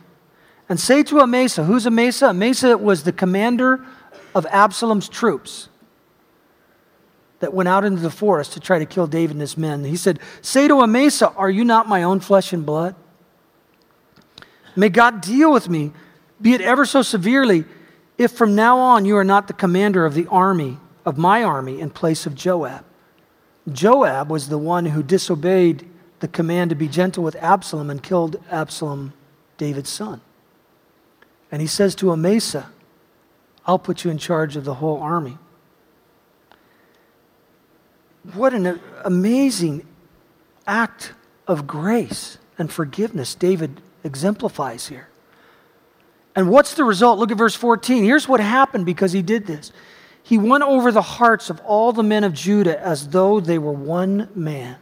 And 0.68 0.78
say 0.80 1.02
to 1.04 1.20
Amasa, 1.20 1.64
who's 1.64 1.86
Amasa? 1.86 2.28
Amasa 2.28 2.78
was 2.78 3.02
the 3.02 3.12
commander 3.12 3.84
of 4.34 4.46
Absalom's 4.46 5.08
troops 5.08 5.68
that 7.40 7.52
went 7.52 7.68
out 7.68 7.84
into 7.84 8.00
the 8.00 8.10
forest 8.10 8.52
to 8.52 8.60
try 8.60 8.78
to 8.78 8.86
kill 8.86 9.06
David 9.06 9.32
and 9.32 9.40
his 9.40 9.58
men. 9.58 9.84
He 9.84 9.96
said, 9.96 10.20
Say 10.40 10.68
to 10.68 10.80
Amasa, 10.80 11.30
Are 11.32 11.50
you 11.50 11.64
not 11.64 11.88
my 11.88 12.04
own 12.04 12.20
flesh 12.20 12.52
and 12.52 12.64
blood? 12.64 12.94
May 14.76 14.88
God 14.88 15.20
deal 15.20 15.52
with 15.52 15.68
me, 15.68 15.92
be 16.40 16.54
it 16.54 16.60
ever 16.60 16.86
so 16.86 17.02
severely, 17.02 17.64
if 18.16 18.32
from 18.32 18.54
now 18.54 18.78
on 18.78 19.04
you 19.04 19.16
are 19.16 19.24
not 19.24 19.48
the 19.48 19.52
commander 19.52 20.06
of 20.06 20.14
the 20.14 20.26
army, 20.28 20.78
of 21.04 21.18
my 21.18 21.42
army, 21.42 21.80
in 21.80 21.90
place 21.90 22.26
of 22.26 22.34
Joab. 22.34 22.84
Joab 23.70 24.30
was 24.30 24.48
the 24.48 24.58
one 24.58 24.86
who 24.86 25.02
disobeyed 25.02 25.88
the 26.20 26.28
command 26.28 26.70
to 26.70 26.76
be 26.76 26.88
gentle 26.88 27.24
with 27.24 27.36
Absalom 27.36 27.90
and 27.90 28.02
killed 28.02 28.40
Absalom, 28.50 29.12
David's 29.58 29.90
son. 29.90 30.20
And 31.52 31.60
he 31.60 31.68
says 31.68 31.94
to 31.96 32.10
Amasa, 32.10 32.70
I'll 33.66 33.78
put 33.78 34.04
you 34.04 34.10
in 34.10 34.18
charge 34.18 34.56
of 34.56 34.64
the 34.64 34.74
whole 34.74 34.98
army. 35.00 35.38
What 38.32 38.54
an 38.54 38.80
amazing 39.04 39.86
act 40.66 41.12
of 41.46 41.66
grace 41.66 42.38
and 42.58 42.72
forgiveness 42.72 43.34
David 43.34 43.80
exemplifies 44.02 44.88
here. 44.88 45.08
And 46.34 46.48
what's 46.48 46.74
the 46.74 46.84
result? 46.84 47.18
Look 47.18 47.30
at 47.30 47.36
verse 47.36 47.54
14. 47.54 48.02
Here's 48.02 48.26
what 48.26 48.40
happened 48.40 48.86
because 48.86 49.12
he 49.12 49.22
did 49.22 49.46
this. 49.46 49.70
He 50.22 50.38
won 50.38 50.62
over 50.62 50.90
the 50.90 51.02
hearts 51.02 51.50
of 51.50 51.60
all 51.60 51.92
the 51.92 52.02
men 52.02 52.24
of 52.24 52.32
Judah 52.32 52.80
as 52.80 53.08
though 53.08 53.40
they 53.40 53.58
were 53.58 53.72
one 53.72 54.30
man. 54.34 54.76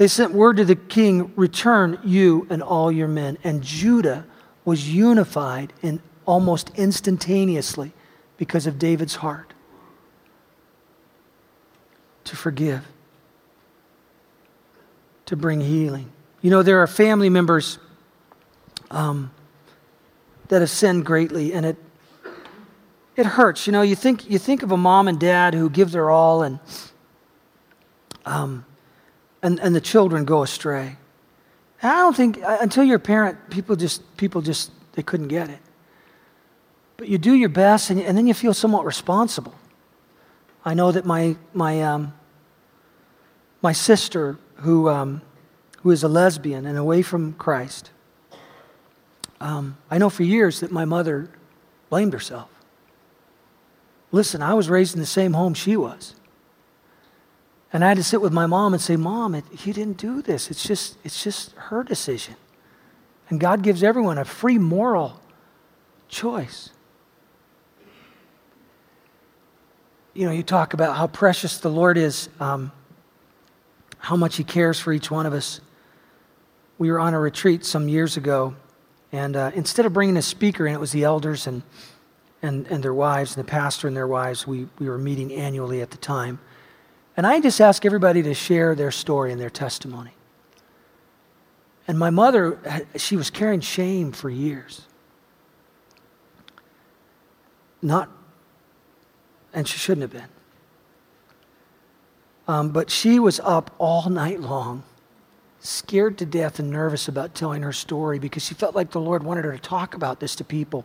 They 0.00 0.08
sent 0.08 0.32
word 0.32 0.56
to 0.56 0.64
the 0.64 0.76
king, 0.76 1.30
Return 1.36 1.98
you 2.02 2.46
and 2.48 2.62
all 2.62 2.90
your 2.90 3.06
men. 3.06 3.36
And 3.44 3.62
Judah 3.62 4.24
was 4.64 4.88
unified 4.88 5.74
in 5.82 6.00
almost 6.24 6.70
instantaneously 6.74 7.92
because 8.38 8.66
of 8.66 8.78
David's 8.78 9.16
heart 9.16 9.52
to 12.24 12.34
forgive, 12.34 12.86
to 15.26 15.36
bring 15.36 15.60
healing. 15.60 16.10
You 16.40 16.48
know, 16.48 16.62
there 16.62 16.78
are 16.78 16.86
family 16.86 17.28
members 17.28 17.78
um, 18.90 19.30
that 20.48 20.62
have 20.62 20.70
sinned 20.70 21.04
greatly, 21.04 21.52
and 21.52 21.66
it 21.66 21.76
it 23.16 23.26
hurts. 23.26 23.66
You 23.66 23.74
know, 23.74 23.82
you 23.82 23.96
think 23.96 24.30
you 24.30 24.38
think 24.38 24.62
of 24.62 24.72
a 24.72 24.78
mom 24.78 25.08
and 25.08 25.20
dad 25.20 25.52
who 25.52 25.68
give 25.68 25.92
their 25.92 26.08
all 26.08 26.42
and 26.42 26.58
um, 28.24 28.64
and, 29.42 29.60
and 29.60 29.74
the 29.74 29.80
children 29.80 30.24
go 30.24 30.42
astray. 30.42 30.96
And 31.82 31.92
I 31.92 31.96
don't 31.96 32.16
think 32.16 32.42
uh, 32.42 32.58
until 32.60 32.84
you're 32.84 32.96
a 32.96 33.00
parent, 33.00 33.50
people 33.50 33.76
just 33.76 34.16
people 34.16 34.42
just 34.42 34.70
they 34.92 35.02
couldn't 35.02 35.28
get 35.28 35.48
it. 35.48 35.60
But 36.96 37.08
you 37.08 37.16
do 37.16 37.32
your 37.32 37.48
best, 37.48 37.90
and, 37.90 38.00
and 38.00 38.16
then 38.16 38.26
you 38.26 38.34
feel 38.34 38.52
somewhat 38.52 38.84
responsible. 38.84 39.54
I 40.64 40.74
know 40.74 40.92
that 40.92 41.06
my 41.06 41.36
my 41.54 41.82
um, 41.82 42.12
my 43.62 43.72
sister, 43.72 44.38
who, 44.56 44.88
um, 44.88 45.22
who 45.82 45.90
is 45.90 46.02
a 46.02 46.08
lesbian 46.08 46.66
and 46.66 46.78
away 46.78 47.02
from 47.02 47.34
Christ, 47.34 47.90
um, 49.40 49.76
I 49.90 49.98
know 49.98 50.10
for 50.10 50.22
years 50.22 50.60
that 50.60 50.70
my 50.70 50.84
mother 50.84 51.30
blamed 51.88 52.12
herself. 52.12 52.48
Listen, 54.12 54.42
I 54.42 54.54
was 54.54 54.68
raised 54.68 54.94
in 54.94 55.00
the 55.00 55.06
same 55.06 55.32
home 55.32 55.54
she 55.54 55.76
was. 55.76 56.14
And 57.72 57.84
I 57.84 57.88
had 57.88 57.96
to 57.98 58.04
sit 58.04 58.20
with 58.20 58.32
my 58.32 58.46
mom 58.46 58.72
and 58.72 58.82
say, 58.82 58.96
Mom, 58.96 59.34
it, 59.34 59.44
you 59.64 59.72
didn't 59.72 59.96
do 59.96 60.22
this. 60.22 60.50
It's 60.50 60.66
just, 60.66 60.96
it's 61.04 61.22
just 61.22 61.52
her 61.52 61.84
decision. 61.84 62.34
And 63.28 63.38
God 63.38 63.62
gives 63.62 63.82
everyone 63.82 64.18
a 64.18 64.24
free 64.24 64.58
moral 64.58 65.20
choice. 66.08 66.70
You 70.14 70.26
know, 70.26 70.32
you 70.32 70.42
talk 70.42 70.74
about 70.74 70.96
how 70.96 71.06
precious 71.06 71.58
the 71.58 71.68
Lord 71.68 71.96
is, 71.96 72.28
um, 72.40 72.72
how 73.98 74.16
much 74.16 74.36
He 74.36 74.42
cares 74.42 74.80
for 74.80 74.92
each 74.92 75.08
one 75.08 75.24
of 75.24 75.32
us. 75.32 75.60
We 76.78 76.90
were 76.90 76.98
on 76.98 77.14
a 77.14 77.20
retreat 77.20 77.64
some 77.64 77.88
years 77.88 78.16
ago, 78.16 78.56
and 79.12 79.36
uh, 79.36 79.52
instead 79.54 79.86
of 79.86 79.92
bringing 79.92 80.16
a 80.16 80.22
speaker 80.22 80.66
in, 80.66 80.74
it 80.74 80.80
was 80.80 80.90
the 80.90 81.04
elders 81.04 81.46
and, 81.46 81.62
and, 82.42 82.66
and 82.66 82.82
their 82.82 82.94
wives, 82.94 83.36
and 83.36 83.46
the 83.46 83.48
pastor 83.48 83.86
and 83.86 83.96
their 83.96 84.08
wives. 84.08 84.44
We, 84.44 84.66
we 84.80 84.88
were 84.88 84.98
meeting 84.98 85.32
annually 85.32 85.80
at 85.80 85.92
the 85.92 85.98
time. 85.98 86.40
And 87.16 87.26
I 87.26 87.40
just 87.40 87.60
ask 87.60 87.84
everybody 87.84 88.22
to 88.22 88.34
share 88.34 88.74
their 88.74 88.90
story 88.90 89.32
and 89.32 89.40
their 89.40 89.50
testimony. 89.50 90.12
And 91.86 91.98
my 91.98 92.10
mother, 92.10 92.86
she 92.96 93.16
was 93.16 93.30
carrying 93.30 93.60
shame 93.60 94.12
for 94.12 94.30
years. 94.30 94.82
Not, 97.82 98.08
and 99.52 99.66
she 99.66 99.78
shouldn't 99.78 100.02
have 100.02 100.12
been. 100.12 100.30
Um, 102.46 102.70
but 102.70 102.90
she 102.90 103.18
was 103.18 103.40
up 103.40 103.74
all 103.78 104.08
night 104.08 104.40
long, 104.40 104.82
scared 105.60 106.18
to 106.18 106.26
death 106.26 106.58
and 106.58 106.70
nervous 106.70 107.08
about 107.08 107.34
telling 107.34 107.62
her 107.62 107.72
story 107.72 108.18
because 108.18 108.44
she 108.44 108.54
felt 108.54 108.74
like 108.74 108.90
the 108.90 109.00
Lord 109.00 109.22
wanted 109.22 109.44
her 109.44 109.52
to 109.52 109.58
talk 109.58 109.94
about 109.94 110.20
this 110.20 110.34
to 110.36 110.44
people, 110.44 110.84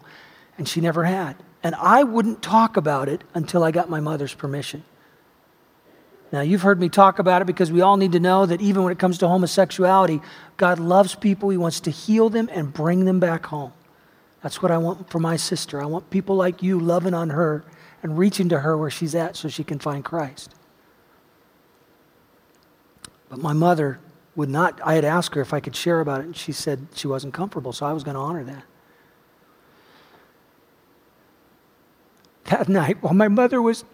and 0.57 0.67
she 0.67 0.81
never 0.81 1.03
had. 1.03 1.35
And 1.63 1.75
I 1.75 2.03
wouldn't 2.03 2.41
talk 2.41 2.77
about 2.77 3.09
it 3.09 3.23
until 3.33 3.63
I 3.63 3.71
got 3.71 3.89
my 3.89 3.99
mother's 3.99 4.33
permission. 4.33 4.83
Now, 6.35 6.41
you've 6.41 6.63
heard 6.63 6.81
me 6.81 6.89
talk 6.89 7.19
about 7.19 7.41
it 7.41 7.45
because 7.45 7.71
we 7.71 7.79
all 7.79 7.95
need 7.95 8.11
to 8.11 8.19
know 8.19 8.45
that 8.45 8.59
even 8.59 8.83
when 8.83 8.91
it 8.91 8.99
comes 8.99 9.17
to 9.19 9.27
homosexuality, 9.29 10.19
God 10.57 10.79
loves 10.79 11.15
people. 11.15 11.47
He 11.47 11.55
wants 11.55 11.79
to 11.79 11.91
heal 11.91 12.29
them 12.29 12.49
and 12.51 12.73
bring 12.73 13.05
them 13.05 13.21
back 13.21 13.45
home. 13.45 13.71
That's 14.43 14.61
what 14.61 14.69
I 14.69 14.77
want 14.77 15.09
for 15.09 15.19
my 15.19 15.37
sister. 15.37 15.81
I 15.81 15.85
want 15.85 16.09
people 16.09 16.35
like 16.35 16.61
you 16.61 16.77
loving 16.77 17.13
on 17.13 17.29
her 17.29 17.63
and 18.03 18.17
reaching 18.17 18.49
to 18.49 18.59
her 18.59 18.77
where 18.77 18.89
she's 18.89 19.15
at 19.15 19.37
so 19.37 19.47
she 19.47 19.63
can 19.63 19.79
find 19.79 20.03
Christ. 20.03 20.53
But 23.29 23.39
my 23.39 23.53
mother 23.53 24.01
would 24.35 24.49
not, 24.49 24.81
I 24.83 24.95
had 24.95 25.05
asked 25.05 25.35
her 25.35 25.41
if 25.41 25.53
I 25.53 25.61
could 25.61 25.73
share 25.73 26.01
about 26.01 26.19
it, 26.19 26.25
and 26.25 26.35
she 26.35 26.51
said 26.51 26.85
she 26.93 27.07
wasn't 27.07 27.33
comfortable, 27.33 27.71
so 27.71 27.85
I 27.85 27.93
was 27.93 28.03
going 28.03 28.15
to 28.15 28.19
honor 28.19 28.43
that. 28.43 28.63
That 32.51 32.67
night, 32.67 33.01
while 33.01 33.13
my 33.13 33.29
mother 33.29 33.61
was 33.61 33.85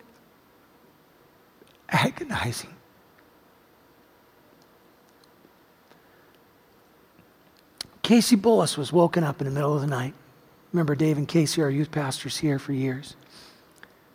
Casey 8.12 8.36
Bullis 8.36 8.78
was 8.78 8.92
woken 8.92 9.24
up 9.24 9.40
in 9.40 9.46
the 9.46 9.52
middle 9.52 9.74
of 9.74 9.80
the 9.80 9.88
night. 9.88 10.14
Remember 10.74 10.96
Dave 10.96 11.18
and 11.18 11.28
Casey, 11.28 11.62
our 11.62 11.70
youth 11.70 11.92
pastors 11.92 12.38
here 12.38 12.60
for 12.60 12.74
years. 12.74 13.16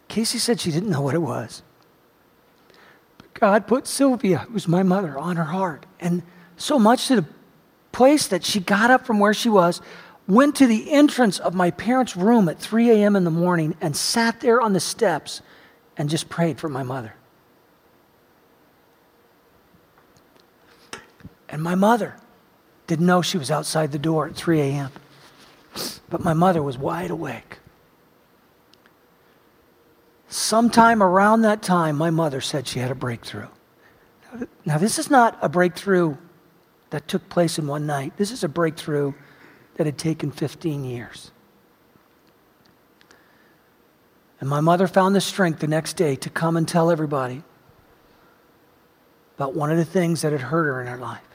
Casey 0.08 0.38
said 0.38 0.60
she 0.60 0.70
didn't 0.70 0.90
know 0.90 1.00
what 1.00 1.14
it 1.14 1.22
was. 1.22 1.62
But 3.16 3.32
God 3.32 3.66
put 3.66 3.86
Sylvia, 3.86 4.38
who's 4.50 4.68
my 4.68 4.82
mother, 4.82 5.18
on 5.18 5.36
her 5.36 5.44
heart. 5.44 5.86
And 5.98 6.22
so 6.58 6.78
much 6.78 7.08
to 7.08 7.16
the 7.16 7.26
place 7.92 8.26
that 8.28 8.44
she 8.44 8.60
got 8.60 8.90
up 8.90 9.06
from 9.06 9.18
where 9.18 9.32
she 9.32 9.48
was, 9.48 9.80
went 10.28 10.56
to 10.56 10.66
the 10.66 10.92
entrance 10.92 11.38
of 11.38 11.54
my 11.54 11.70
parents' 11.70 12.16
room 12.16 12.48
at 12.48 12.58
3 12.58 12.90
a.m. 12.90 13.16
in 13.16 13.24
the 13.24 13.30
morning, 13.30 13.76
and 13.80 13.96
sat 13.96 14.40
there 14.40 14.60
on 14.60 14.72
the 14.72 14.80
steps 14.80 15.40
and 15.96 16.10
just 16.10 16.28
prayed 16.28 16.58
for 16.58 16.68
my 16.68 16.82
mother. 16.82 17.14
And 21.49 21.62
my 21.62 21.74
mother 21.74 22.16
didn't 22.86 23.07
know 23.07 23.22
she 23.22 23.38
was 23.38 23.51
outside 23.51 23.92
the 23.92 23.99
door 23.99 24.26
at 24.26 24.36
3 24.36 24.61
a.m. 24.61 24.90
But 26.09 26.24
my 26.24 26.34
mother 26.34 26.62
was 26.62 26.78
wide 26.78 27.11
awake. 27.11 27.59
Sometime 30.28 31.03
around 31.03 31.42
that 31.42 31.62
time, 31.62 31.97
my 31.97 32.11
mother 32.11 32.40
said 32.40 32.66
she 32.66 32.80
had 32.80 32.90
a 32.90 32.94
breakthrough. 32.94 33.49
Now, 34.64 34.78
this 34.78 34.99
is 34.99 35.09
not 35.09 35.38
a 35.40 35.49
breakthrough 35.49 36.16
that 36.90 37.09
took 37.09 37.28
place 37.28 37.59
in 37.59 37.66
one 37.66 37.86
night. 37.86 38.16
This 38.16 38.30
is 38.30 38.44
a 38.44 38.49
breakthrough 38.49 39.12
that 39.76 39.86
had 39.86 39.99
taken 39.99 40.30
15 40.30 40.84
years. 40.84 41.30
And 44.40 44.49
my 44.49 44.61
mother 44.61 44.86
found 44.86 45.14
the 45.14 45.20
strength 45.20 45.61
the 45.61 45.66
next 45.66 45.94
day 45.94 46.16
to 46.16 46.28
come 46.28 46.57
and 46.57 46.66
tell 46.68 46.90
everybody 46.90 47.42
about 49.36 49.55
one 49.55 49.70
of 49.70 49.76
the 49.78 49.84
things 49.84 50.22
that 50.22 50.32
had 50.32 50.40
hurt 50.42 50.64
her 50.64 50.80
in 50.80 50.86
her 50.86 50.99
life 50.99 51.25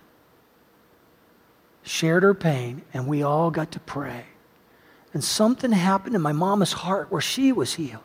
shared 1.84 2.24
her 2.24 2.34
pain, 2.34 2.84
and 2.94 3.08
we 3.08 3.24
all 3.24 3.52
got 3.52 3.72
to 3.72 3.80
pray. 3.80 4.26
And 5.14 5.24
something 5.24 5.72
happened 5.72 6.16
in 6.16 6.22
my 6.22 6.32
mama's 6.32 6.74
heart 6.74 7.12
where 7.12 7.22
she 7.22 7.52
was 7.52 7.74
healed. 7.74 8.02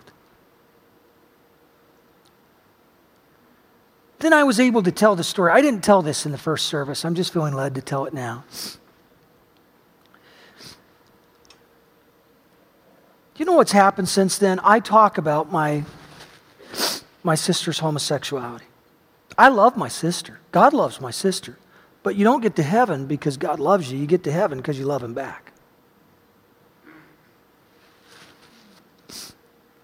Then 4.19 4.33
I 4.33 4.45
was 4.45 4.59
able 4.59 4.83
to 4.83 4.91
tell 4.91 5.15
the 5.15 5.23
story. 5.23 5.53
I 5.53 5.61
didn't 5.61 5.85
tell 5.85 6.03
this 6.03 6.27
in 6.27 6.33
the 6.33 6.39
first 6.39 6.67
service, 6.67 7.05
I'm 7.05 7.15
just 7.15 7.33
feeling 7.33 7.55
led 7.55 7.75
to 7.75 7.83
tell 7.83 8.07
it 8.07 8.15
now. 8.15 8.45
You 13.37 13.45
know 13.45 13.53
what's 13.53 13.73
happened 13.73 14.09
since 14.09 14.39
then? 14.39 14.59
I 14.65 14.81
talk 14.81 15.19
about 15.19 15.53
my, 15.53 15.85
my 17.23 17.35
sister's 17.35 17.81
homosexuality. 17.81 18.65
I 19.37 19.49
love 19.49 19.77
my 19.77 19.89
sister. 19.89 20.41
God 20.53 20.73
loves 20.73 21.03
my 21.03 21.11
sister. 21.11 21.59
But 22.07 22.15
you 22.15 22.23
don't 22.23 22.41
get 22.41 22.55
to 22.55 22.63
heaven 22.63 23.07
because 23.07 23.37
God 23.37 23.59
loves 23.59 23.91
you. 23.91 23.99
You 23.99 24.07
get 24.07 24.23
to 24.23 24.31
heaven 24.31 24.59
because 24.59 24.79
you 24.79 24.85
love 24.85 25.03
Him 25.03 25.13
back. 25.13 25.51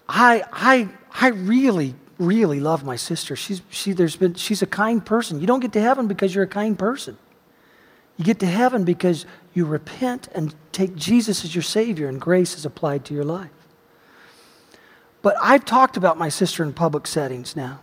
I, 0.07 0.41
I, 0.53 0.87
I 1.19 1.27
really, 1.31 1.95
really 2.17 2.61
love 2.61 2.85
my 2.85 2.95
sister. 2.95 3.35
She's, 3.35 3.61
she, 3.69 3.91
there's 3.91 4.15
been, 4.15 4.35
she's 4.35 4.61
a 4.61 4.65
kind 4.65 5.05
person. 5.05 5.41
You 5.41 5.47
don't 5.47 5.59
get 5.59 5.73
to 5.73 5.81
heaven 5.81 6.07
because 6.07 6.33
you're 6.33 6.45
a 6.45 6.47
kind 6.47 6.79
person. 6.79 7.17
You 8.15 8.23
get 8.23 8.39
to 8.39 8.45
heaven 8.45 8.85
because 8.85 9.25
you 9.53 9.65
repent 9.65 10.29
and 10.33 10.55
take 10.71 10.95
Jesus 10.95 11.43
as 11.43 11.53
your 11.53 11.61
Savior 11.61 12.07
and 12.07 12.21
grace 12.21 12.55
is 12.55 12.65
applied 12.65 13.03
to 13.03 13.13
your 13.13 13.25
life. 13.25 13.51
But 15.21 15.35
I've 15.41 15.65
talked 15.65 15.97
about 15.97 16.17
my 16.17 16.29
sister 16.29 16.63
in 16.63 16.71
public 16.71 17.05
settings 17.05 17.57
now. 17.57 17.81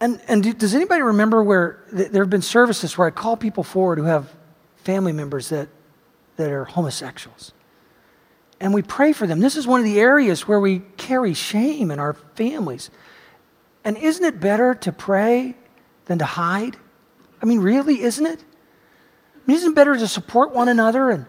And, 0.00 0.20
and 0.28 0.42
do, 0.42 0.52
does 0.52 0.74
anybody 0.74 1.02
remember 1.02 1.42
where 1.42 1.84
th- 1.94 2.10
there 2.10 2.22
have 2.22 2.30
been 2.30 2.42
services 2.42 2.96
where 2.96 3.08
I 3.08 3.10
call 3.10 3.36
people 3.36 3.64
forward 3.64 3.98
who 3.98 4.04
have 4.04 4.32
family 4.76 5.12
members 5.12 5.48
that, 5.48 5.68
that 6.36 6.50
are 6.50 6.64
homosexuals? 6.64 7.52
And 8.60 8.74
we 8.74 8.82
pray 8.82 9.12
for 9.12 9.26
them. 9.26 9.40
This 9.40 9.56
is 9.56 9.66
one 9.66 9.80
of 9.80 9.84
the 9.84 10.00
areas 10.00 10.46
where 10.46 10.60
we 10.60 10.80
carry 10.96 11.34
shame 11.34 11.90
in 11.90 11.98
our 11.98 12.14
families. 12.34 12.90
And 13.84 13.96
isn't 13.96 14.24
it 14.24 14.40
better 14.40 14.74
to 14.74 14.92
pray 14.92 15.54
than 16.06 16.18
to 16.18 16.24
hide? 16.24 16.76
I 17.40 17.46
mean, 17.46 17.60
really, 17.60 18.02
isn't 18.02 18.26
it? 18.26 18.40
I 18.40 19.40
mean, 19.46 19.56
isn't 19.56 19.72
it 19.72 19.74
better 19.74 19.96
to 19.96 20.08
support 20.08 20.52
one 20.52 20.68
another? 20.68 21.10
And 21.10 21.26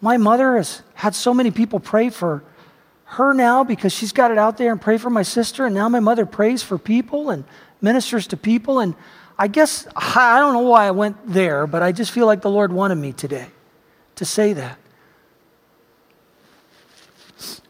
my 0.00 0.16
mother 0.16 0.56
has 0.56 0.82
had 0.94 1.14
so 1.14 1.34
many 1.34 1.50
people 1.50 1.80
pray 1.80 2.10
for 2.10 2.42
her 3.06 3.32
now 3.32 3.64
because 3.64 3.92
she's 3.92 4.12
got 4.12 4.30
it 4.30 4.38
out 4.38 4.56
there 4.56 4.72
and 4.72 4.80
pray 4.80 4.98
for 4.98 5.10
my 5.10 5.22
sister. 5.22 5.66
And 5.66 5.74
now 5.74 5.88
my 5.88 6.00
mother 6.00 6.26
prays 6.26 6.62
for 6.62 6.76
people 6.76 7.30
and 7.30 7.44
ministers 7.80 8.26
to 8.28 8.36
people. 8.36 8.80
And 8.80 8.94
I 9.38 9.48
guess, 9.48 9.86
I 9.94 10.38
don't 10.38 10.52
know 10.52 10.60
why 10.60 10.86
I 10.86 10.90
went 10.90 11.16
there, 11.26 11.66
but 11.66 11.82
I 11.82 11.92
just 11.92 12.10
feel 12.10 12.26
like 12.26 12.42
the 12.42 12.50
Lord 12.50 12.72
wanted 12.72 12.96
me 12.96 13.12
today 13.12 13.48
to 14.16 14.24
say 14.24 14.52
that. 14.54 14.78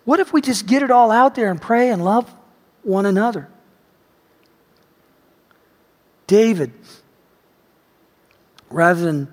What 0.04 0.20
if 0.20 0.32
we 0.32 0.40
just 0.40 0.66
get 0.66 0.82
it 0.82 0.90
all 0.90 1.10
out 1.10 1.34
there 1.34 1.50
and 1.50 1.60
pray 1.60 1.90
and 1.90 2.04
love 2.04 2.32
one 2.82 3.06
another? 3.06 3.48
David, 6.26 6.72
rather 8.70 9.00
than 9.00 9.32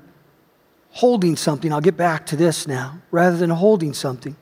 holding 0.89 1.35
something, 1.35 1.71
I'll 1.71 1.81
get 1.81 1.97
back 1.97 2.25
to 2.27 2.35
this 2.35 2.67
now, 2.67 2.99
rather 3.09 3.37
than 3.37 3.51
holding 3.51 3.93
something, 3.93 4.35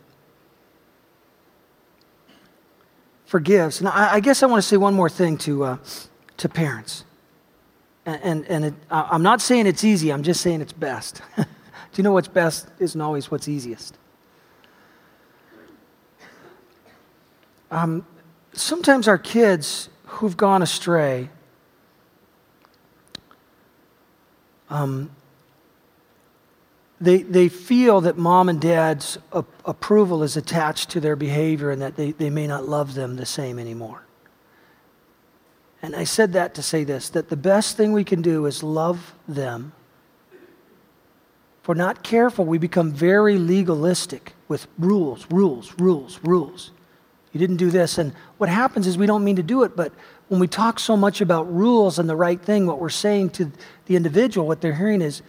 forgives. 3.31 3.79
And 3.79 3.87
I, 3.87 4.15
I 4.15 4.19
guess 4.19 4.43
I 4.43 4.45
want 4.45 4.61
to 4.61 4.67
say 4.67 4.75
one 4.75 4.93
more 4.93 5.09
thing 5.09 5.37
to, 5.37 5.63
uh, 5.63 5.77
to 6.35 6.49
parents. 6.49 7.05
And, 8.05 8.21
and, 8.23 8.45
and 8.47 8.65
it, 8.65 8.73
I'm 8.91 9.23
not 9.23 9.39
saying 9.39 9.67
it's 9.67 9.85
easy, 9.85 10.11
I'm 10.11 10.21
just 10.21 10.41
saying 10.41 10.59
it's 10.59 10.73
best. 10.73 11.21
Do 11.37 11.45
you 11.95 12.03
know 12.03 12.11
what's 12.11 12.27
best 12.27 12.67
isn't 12.79 12.99
always 12.99 13.31
what's 13.31 13.47
easiest? 13.47 13.97
Um, 17.71 18.05
sometimes 18.51 19.07
our 19.07 19.17
kids 19.17 19.87
who've 20.07 20.35
gone 20.35 20.61
astray, 20.61 21.29
um, 24.69 25.09
they, 27.01 27.23
they 27.23 27.49
feel 27.49 28.01
that 28.01 28.17
mom 28.17 28.47
and 28.47 28.61
dad's 28.61 29.17
a- 29.33 29.43
approval 29.65 30.21
is 30.21 30.37
attached 30.37 30.91
to 30.91 30.99
their 30.99 31.15
behavior 31.15 31.71
and 31.71 31.81
that 31.81 31.95
they, 31.95 32.11
they 32.11 32.29
may 32.29 32.45
not 32.45 32.69
love 32.69 32.93
them 32.93 33.15
the 33.15 33.25
same 33.25 33.57
anymore. 33.57 34.03
And 35.81 35.95
I 35.95 36.03
said 36.03 36.33
that 36.33 36.53
to 36.55 36.61
say 36.61 36.83
this 36.83 37.09
that 37.09 37.29
the 37.29 37.35
best 37.35 37.75
thing 37.75 37.91
we 37.91 38.03
can 38.03 38.21
do 38.21 38.45
is 38.45 38.61
love 38.61 39.15
them. 39.27 39.73
If 41.61 41.67
we're 41.67 41.73
not 41.73 42.03
careful, 42.03 42.45
we 42.45 42.59
become 42.59 42.91
very 42.91 43.37
legalistic 43.37 44.33
with 44.47 44.67
rules, 44.77 45.25
rules, 45.31 45.73
rules, 45.79 46.19
rules. 46.23 46.71
You 47.33 47.39
didn't 47.39 47.57
do 47.57 47.71
this. 47.71 47.97
And 47.97 48.13
what 48.37 48.49
happens 48.49 48.87
is 48.87 48.97
we 48.97 49.05
don't 49.05 49.23
mean 49.23 49.37
to 49.37 49.43
do 49.43 49.63
it, 49.63 49.75
but 49.75 49.93
when 50.27 50.39
we 50.39 50.47
talk 50.47 50.79
so 50.79 50.95
much 50.95 51.21
about 51.21 51.51
rules 51.53 51.97
and 51.97 52.09
the 52.09 52.15
right 52.15 52.41
thing, 52.41 52.67
what 52.67 52.79
we're 52.79 52.89
saying 52.89 53.31
to 53.31 53.51
the 53.85 53.95
individual, 53.95 54.47
what 54.47 54.61
they're 54.61 54.75
hearing 54.75 55.01
is, 55.01 55.21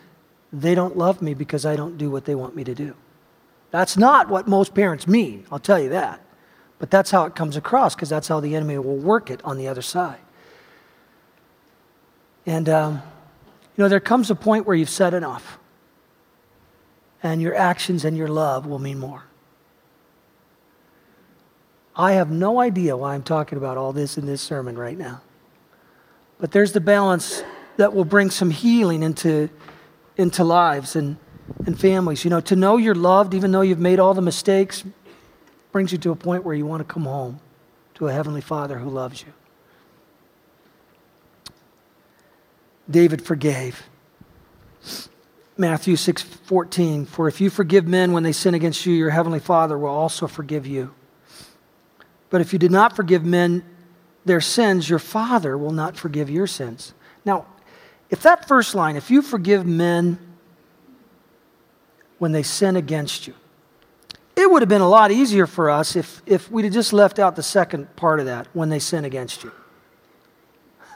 they 0.52 0.74
don't 0.74 0.96
love 0.96 1.22
me 1.22 1.34
because 1.34 1.64
I 1.64 1.76
don't 1.76 1.96
do 1.96 2.10
what 2.10 2.24
they 2.24 2.34
want 2.34 2.54
me 2.54 2.64
to 2.64 2.74
do. 2.74 2.94
That's 3.70 3.96
not 3.96 4.28
what 4.28 4.46
most 4.46 4.74
parents 4.74 5.06
mean, 5.06 5.46
I'll 5.50 5.58
tell 5.58 5.80
you 5.80 5.88
that. 5.90 6.20
But 6.78 6.90
that's 6.90 7.10
how 7.10 7.24
it 7.24 7.34
comes 7.34 7.56
across 7.56 7.94
because 7.94 8.08
that's 8.08 8.28
how 8.28 8.40
the 8.40 8.54
enemy 8.54 8.76
will 8.76 8.96
work 8.96 9.30
it 9.30 9.40
on 9.44 9.56
the 9.56 9.68
other 9.68 9.82
side. 9.82 10.18
And, 12.44 12.68
um, 12.68 13.02
you 13.76 13.84
know, 13.84 13.88
there 13.88 14.00
comes 14.00 14.30
a 14.30 14.34
point 14.34 14.66
where 14.66 14.76
you've 14.76 14.90
said 14.90 15.14
enough, 15.14 15.58
and 17.22 17.40
your 17.40 17.54
actions 17.54 18.04
and 18.04 18.16
your 18.16 18.28
love 18.28 18.66
will 18.66 18.80
mean 18.80 18.98
more. 18.98 19.22
I 21.94 22.12
have 22.12 22.30
no 22.30 22.60
idea 22.60 22.96
why 22.96 23.14
I'm 23.14 23.22
talking 23.22 23.58
about 23.58 23.76
all 23.76 23.92
this 23.92 24.18
in 24.18 24.26
this 24.26 24.40
sermon 24.40 24.78
right 24.78 24.98
now. 24.98 25.20
But 26.40 26.50
there's 26.50 26.72
the 26.72 26.80
balance 26.80 27.44
that 27.76 27.94
will 27.94 28.04
bring 28.04 28.30
some 28.30 28.50
healing 28.50 29.02
into, 29.02 29.48
into 30.16 30.44
lives 30.44 30.96
and, 30.96 31.16
and 31.66 31.78
families. 31.78 32.24
You 32.24 32.30
know, 32.30 32.40
to 32.40 32.56
know 32.56 32.76
you're 32.76 32.94
loved, 32.94 33.34
even 33.34 33.52
though 33.52 33.60
you've 33.60 33.78
made 33.78 33.98
all 33.98 34.14
the 34.14 34.22
mistakes, 34.22 34.84
brings 35.70 35.92
you 35.92 35.98
to 35.98 36.10
a 36.10 36.16
point 36.16 36.44
where 36.44 36.54
you 36.54 36.66
want 36.66 36.86
to 36.86 36.92
come 36.92 37.04
home 37.04 37.40
to 37.94 38.08
a 38.08 38.12
Heavenly 38.12 38.40
Father 38.40 38.78
who 38.78 38.90
loves 38.90 39.22
you. 39.22 39.32
David 42.90 43.22
forgave. 43.22 43.82
Matthew 45.56 45.96
6 45.96 46.22
14, 46.22 47.06
for 47.06 47.28
if 47.28 47.40
you 47.40 47.50
forgive 47.50 47.86
men 47.86 48.12
when 48.12 48.22
they 48.22 48.32
sin 48.32 48.54
against 48.54 48.84
you, 48.84 48.92
your 48.94 49.10
heavenly 49.10 49.38
Father 49.38 49.78
will 49.78 49.88
also 49.88 50.26
forgive 50.26 50.66
you. 50.66 50.92
But 52.30 52.40
if 52.40 52.52
you 52.52 52.58
did 52.58 52.70
not 52.70 52.96
forgive 52.96 53.24
men 53.24 53.64
their 54.24 54.40
sins, 54.40 54.88
your 54.88 54.98
Father 54.98 55.56
will 55.56 55.72
not 55.72 55.96
forgive 55.96 56.30
your 56.30 56.46
sins. 56.46 56.94
Now, 57.24 57.46
if 58.12 58.20
that 58.22 58.46
first 58.46 58.74
line, 58.74 58.96
if 58.96 59.10
you 59.10 59.22
forgive 59.22 59.66
men 59.66 60.18
when 62.18 62.30
they 62.32 62.42
sin 62.42 62.76
against 62.76 63.26
you, 63.26 63.34
it 64.36 64.50
would 64.50 64.60
have 64.60 64.68
been 64.68 64.82
a 64.82 64.88
lot 64.88 65.10
easier 65.10 65.46
for 65.46 65.70
us 65.70 65.96
if, 65.96 66.20
if 66.26 66.50
we'd 66.50 66.66
have 66.66 66.74
just 66.74 66.92
left 66.92 67.18
out 67.18 67.36
the 67.36 67.42
second 67.42 67.96
part 67.96 68.20
of 68.20 68.26
that, 68.26 68.48
when 68.52 68.68
they 68.68 68.78
sin 68.78 69.06
against 69.06 69.42
you. 69.42 69.50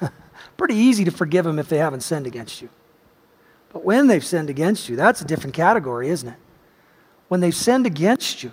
Pretty 0.59 0.75
easy 0.75 1.07
to 1.07 1.11
forgive 1.11 1.47
them 1.47 1.59
if 1.59 1.71
they 1.71 1.79
haven't 1.79 2.03
sinned 2.03 2.27
against 2.27 2.61
you. 2.61 2.69
But 3.73 3.83
when 3.83 4.09
they've 4.09 4.25
sinned 4.25 4.51
against 4.51 4.91
you, 4.91 4.97
that's 4.97 5.23
a 5.23 5.25
different 5.25 5.55
category, 5.55 6.11
isn't 6.11 6.29
it? 6.29 6.39
When 7.29 7.41
they've 7.41 7.55
sinned 7.55 7.87
against 7.87 8.43
you, 8.43 8.53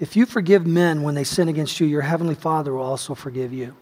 if 0.00 0.16
you 0.16 0.24
forgive 0.24 0.66
men 0.66 1.02
when 1.02 1.14
they 1.14 1.24
sin 1.24 1.50
against 1.50 1.80
you, 1.80 1.86
your 1.86 2.02
heavenly 2.02 2.34
Father 2.34 2.72
will 2.72 2.82
also 2.82 3.14
forgive 3.14 3.52
you. 3.52 3.76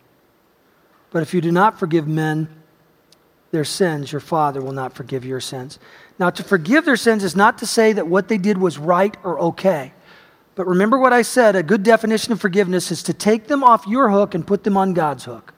But 1.12 1.22
if 1.22 1.34
you 1.34 1.40
do 1.40 1.52
not 1.52 1.78
forgive 1.78 2.08
men 2.08 2.48
their 3.50 3.64
sins, 3.64 4.10
your 4.10 4.20
Father 4.20 4.62
will 4.62 4.72
not 4.72 4.94
forgive 4.94 5.24
your 5.26 5.40
sins. 5.40 5.78
Now, 6.18 6.30
to 6.30 6.42
forgive 6.42 6.86
their 6.86 6.96
sins 6.96 7.22
is 7.22 7.36
not 7.36 7.58
to 7.58 7.66
say 7.66 7.92
that 7.92 8.08
what 8.08 8.28
they 8.28 8.38
did 8.38 8.56
was 8.56 8.78
right 8.78 9.14
or 9.22 9.38
okay. 9.38 9.92
But 10.54 10.66
remember 10.66 10.98
what 10.98 11.12
I 11.12 11.22
said 11.22 11.54
a 11.54 11.62
good 11.62 11.82
definition 11.82 12.32
of 12.32 12.40
forgiveness 12.40 12.90
is 12.90 13.02
to 13.04 13.12
take 13.12 13.46
them 13.46 13.62
off 13.62 13.86
your 13.86 14.10
hook 14.10 14.34
and 14.34 14.46
put 14.46 14.64
them 14.64 14.76
on 14.76 14.94
God's 14.94 15.24
hook. 15.24 15.52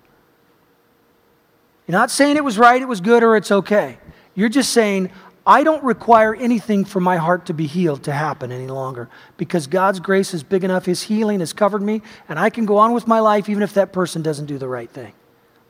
You're 1.86 1.98
not 1.98 2.11
saying 2.11 2.36
it 2.36 2.44
was 2.44 2.59
right, 2.59 2.80
it 2.80 2.88
was 2.88 3.00
good, 3.00 3.22
or 3.22 3.36
it's 3.36 3.52
okay. 3.52 3.98
You're 4.34 4.48
just 4.48 4.72
saying, 4.72 5.11
I 5.46 5.62
don't 5.62 5.84
require 5.84 6.34
anything 6.34 6.84
for 6.84 7.00
my 7.00 7.18
heart 7.18 7.46
to 7.46 7.55
be 7.55 7.66
healed 7.66 8.05
to 8.05 8.12
happen 8.12 8.50
any 8.50 8.66
longer 8.66 9.11
because 9.36 9.66
God's 9.66 10.00
grace 10.00 10.32
is 10.32 10.42
big 10.42 10.64
enough. 10.64 10.86
His 10.86 11.02
healing 11.02 11.40
has 11.40 11.52
covered 11.52 11.82
me, 11.82 12.00
and 12.28 12.38
I 12.38 12.48
can 12.48 12.64
go 12.64 12.78
on 12.78 12.92
with 12.92 13.07
my 13.07 13.20
life 13.20 13.48
even 13.48 13.62
if 13.62 13.74
that 13.74 13.92
person 13.92 14.22
doesn't 14.22 14.46
do 14.46 14.57
the 14.57 14.68
right 14.68 14.90
thing. 14.90 15.12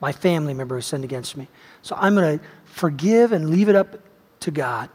My 0.00 0.12
family 0.12 0.54
member 0.54 0.74
who 0.74 0.80
sinned 0.80 1.04
against 1.04 1.36
me. 1.36 1.48
So 1.82 1.96
I'm 1.98 2.14
going 2.14 2.38
to 2.38 2.44
forgive 2.64 3.32
and 3.32 3.50
leave 3.50 3.68
it 3.68 3.74
up 3.74 3.98
to 4.40 4.50
God. 4.50 4.90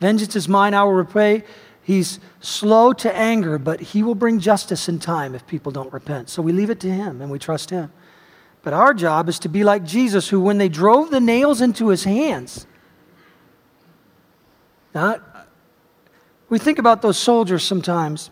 Vengeance 0.00 0.36
is 0.36 0.48
mine, 0.48 0.74
I 0.74 0.84
will 0.84 0.92
repay. 0.92 1.44
He's 1.82 2.18
slow 2.40 2.92
to 2.94 3.16
anger, 3.16 3.58
but 3.58 3.80
he 3.80 4.02
will 4.02 4.14
bring 4.14 4.40
justice 4.40 4.88
in 4.88 4.98
time 4.98 5.34
if 5.34 5.46
people 5.46 5.70
don't 5.70 5.92
repent. 5.92 6.28
So 6.28 6.42
we 6.42 6.52
leave 6.52 6.70
it 6.70 6.80
to 6.80 6.90
him 6.90 7.20
and 7.20 7.30
we 7.30 7.38
trust 7.38 7.70
him. 7.70 7.92
But 8.62 8.72
our 8.72 8.92
job 8.92 9.28
is 9.28 9.38
to 9.40 9.48
be 9.48 9.62
like 9.62 9.84
Jesus, 9.84 10.28
who, 10.28 10.40
when 10.40 10.58
they 10.58 10.68
drove 10.68 11.10
the 11.12 11.20
nails 11.20 11.60
into 11.60 11.88
his 11.88 12.02
hands, 12.02 12.66
not, 14.92 15.22
we 16.48 16.58
think 16.58 16.80
about 16.80 17.02
those 17.02 17.16
soldiers 17.16 17.62
sometimes, 17.62 18.30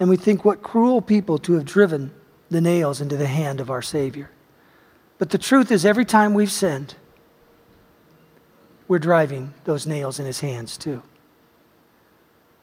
and 0.00 0.08
we 0.08 0.16
think 0.16 0.44
what 0.44 0.62
cruel 0.62 1.02
people 1.02 1.36
to 1.40 1.52
have 1.52 1.66
driven 1.66 2.10
the 2.50 2.60
nails 2.60 3.00
into 3.00 3.16
the 3.16 3.26
hand 3.26 3.60
of 3.60 3.70
our 3.70 3.82
Savior. 3.82 4.30
But 5.18 5.30
the 5.30 5.38
truth 5.38 5.70
is, 5.70 5.84
every 5.84 6.04
time 6.04 6.34
we've 6.34 6.50
sinned, 6.50 6.94
we're 8.88 8.98
driving 8.98 9.54
those 9.64 9.86
nails 9.86 10.18
in 10.18 10.26
his 10.26 10.40
hands 10.40 10.76
too. 10.76 11.02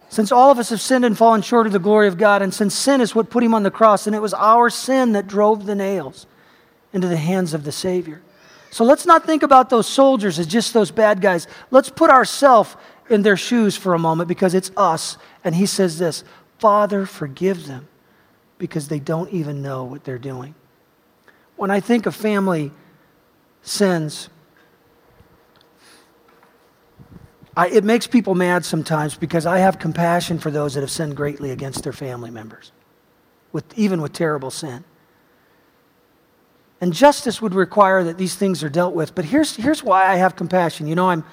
Since 0.09 0.31
all 0.31 0.51
of 0.51 0.59
us 0.59 0.69
have 0.69 0.81
sinned 0.81 1.05
and 1.05 1.17
fallen 1.17 1.41
short 1.41 1.67
of 1.67 1.73
the 1.73 1.79
glory 1.79 2.07
of 2.07 2.17
God, 2.17 2.41
and 2.41 2.53
since 2.53 2.75
sin 2.75 2.99
is 2.99 3.15
what 3.15 3.29
put 3.29 3.43
him 3.43 3.53
on 3.53 3.63
the 3.63 3.71
cross, 3.71 4.07
and 4.07 4.15
it 4.15 4.21
was 4.21 4.33
our 4.33 4.69
sin 4.69 5.13
that 5.13 5.27
drove 5.27 5.65
the 5.65 5.75
nails 5.75 6.27
into 6.91 7.07
the 7.07 7.17
hands 7.17 7.53
of 7.53 7.63
the 7.63 7.71
Savior. 7.71 8.21
So 8.71 8.83
let's 8.83 9.05
not 9.05 9.25
think 9.25 9.41
about 9.43 9.69
those 9.69 9.87
soldiers 9.87 10.37
as 10.37 10.47
just 10.47 10.73
those 10.73 10.91
bad 10.91 11.21
guys. 11.21 11.47
Let's 11.71 11.89
put 11.89 12.09
ourselves 12.09 12.75
in 13.09 13.21
their 13.21 13.37
shoes 13.37 13.75
for 13.75 13.93
a 13.93 13.99
moment 13.99 14.27
because 14.27 14.53
it's 14.53 14.71
us. 14.77 15.17
And 15.43 15.55
he 15.55 15.65
says 15.65 15.97
this 15.97 16.23
Father, 16.59 17.05
forgive 17.05 17.67
them 17.67 17.87
because 18.61 18.87
they 18.89 18.99
don't 18.99 19.33
even 19.33 19.63
know 19.63 19.83
what 19.83 20.03
they're 20.03 20.19
doing. 20.19 20.53
When 21.55 21.71
I 21.71 21.79
think 21.79 22.05
of 22.05 22.15
family 22.15 22.71
sins, 23.63 24.29
I, 27.57 27.69
it 27.69 27.83
makes 27.83 28.05
people 28.05 28.35
mad 28.35 28.63
sometimes 28.63 29.15
because 29.15 29.47
I 29.47 29.57
have 29.57 29.79
compassion 29.79 30.37
for 30.37 30.51
those 30.51 30.75
that 30.75 30.81
have 30.81 30.91
sinned 30.91 31.17
greatly 31.17 31.49
against 31.49 31.81
their 31.81 31.91
family 31.91 32.29
members, 32.29 32.71
with, 33.51 33.65
even 33.75 33.99
with 33.99 34.13
terrible 34.13 34.51
sin. 34.51 34.83
And 36.81 36.93
justice 36.93 37.41
would 37.41 37.55
require 37.55 38.03
that 38.03 38.19
these 38.19 38.35
things 38.35 38.63
are 38.63 38.69
dealt 38.69 38.93
with. 38.93 39.15
But 39.15 39.25
here's, 39.25 39.55
here's 39.55 39.83
why 39.83 40.05
I 40.05 40.17
have 40.17 40.35
compassion. 40.35 40.85
You 40.85 40.93
know, 40.93 41.09
I'm, 41.09 41.23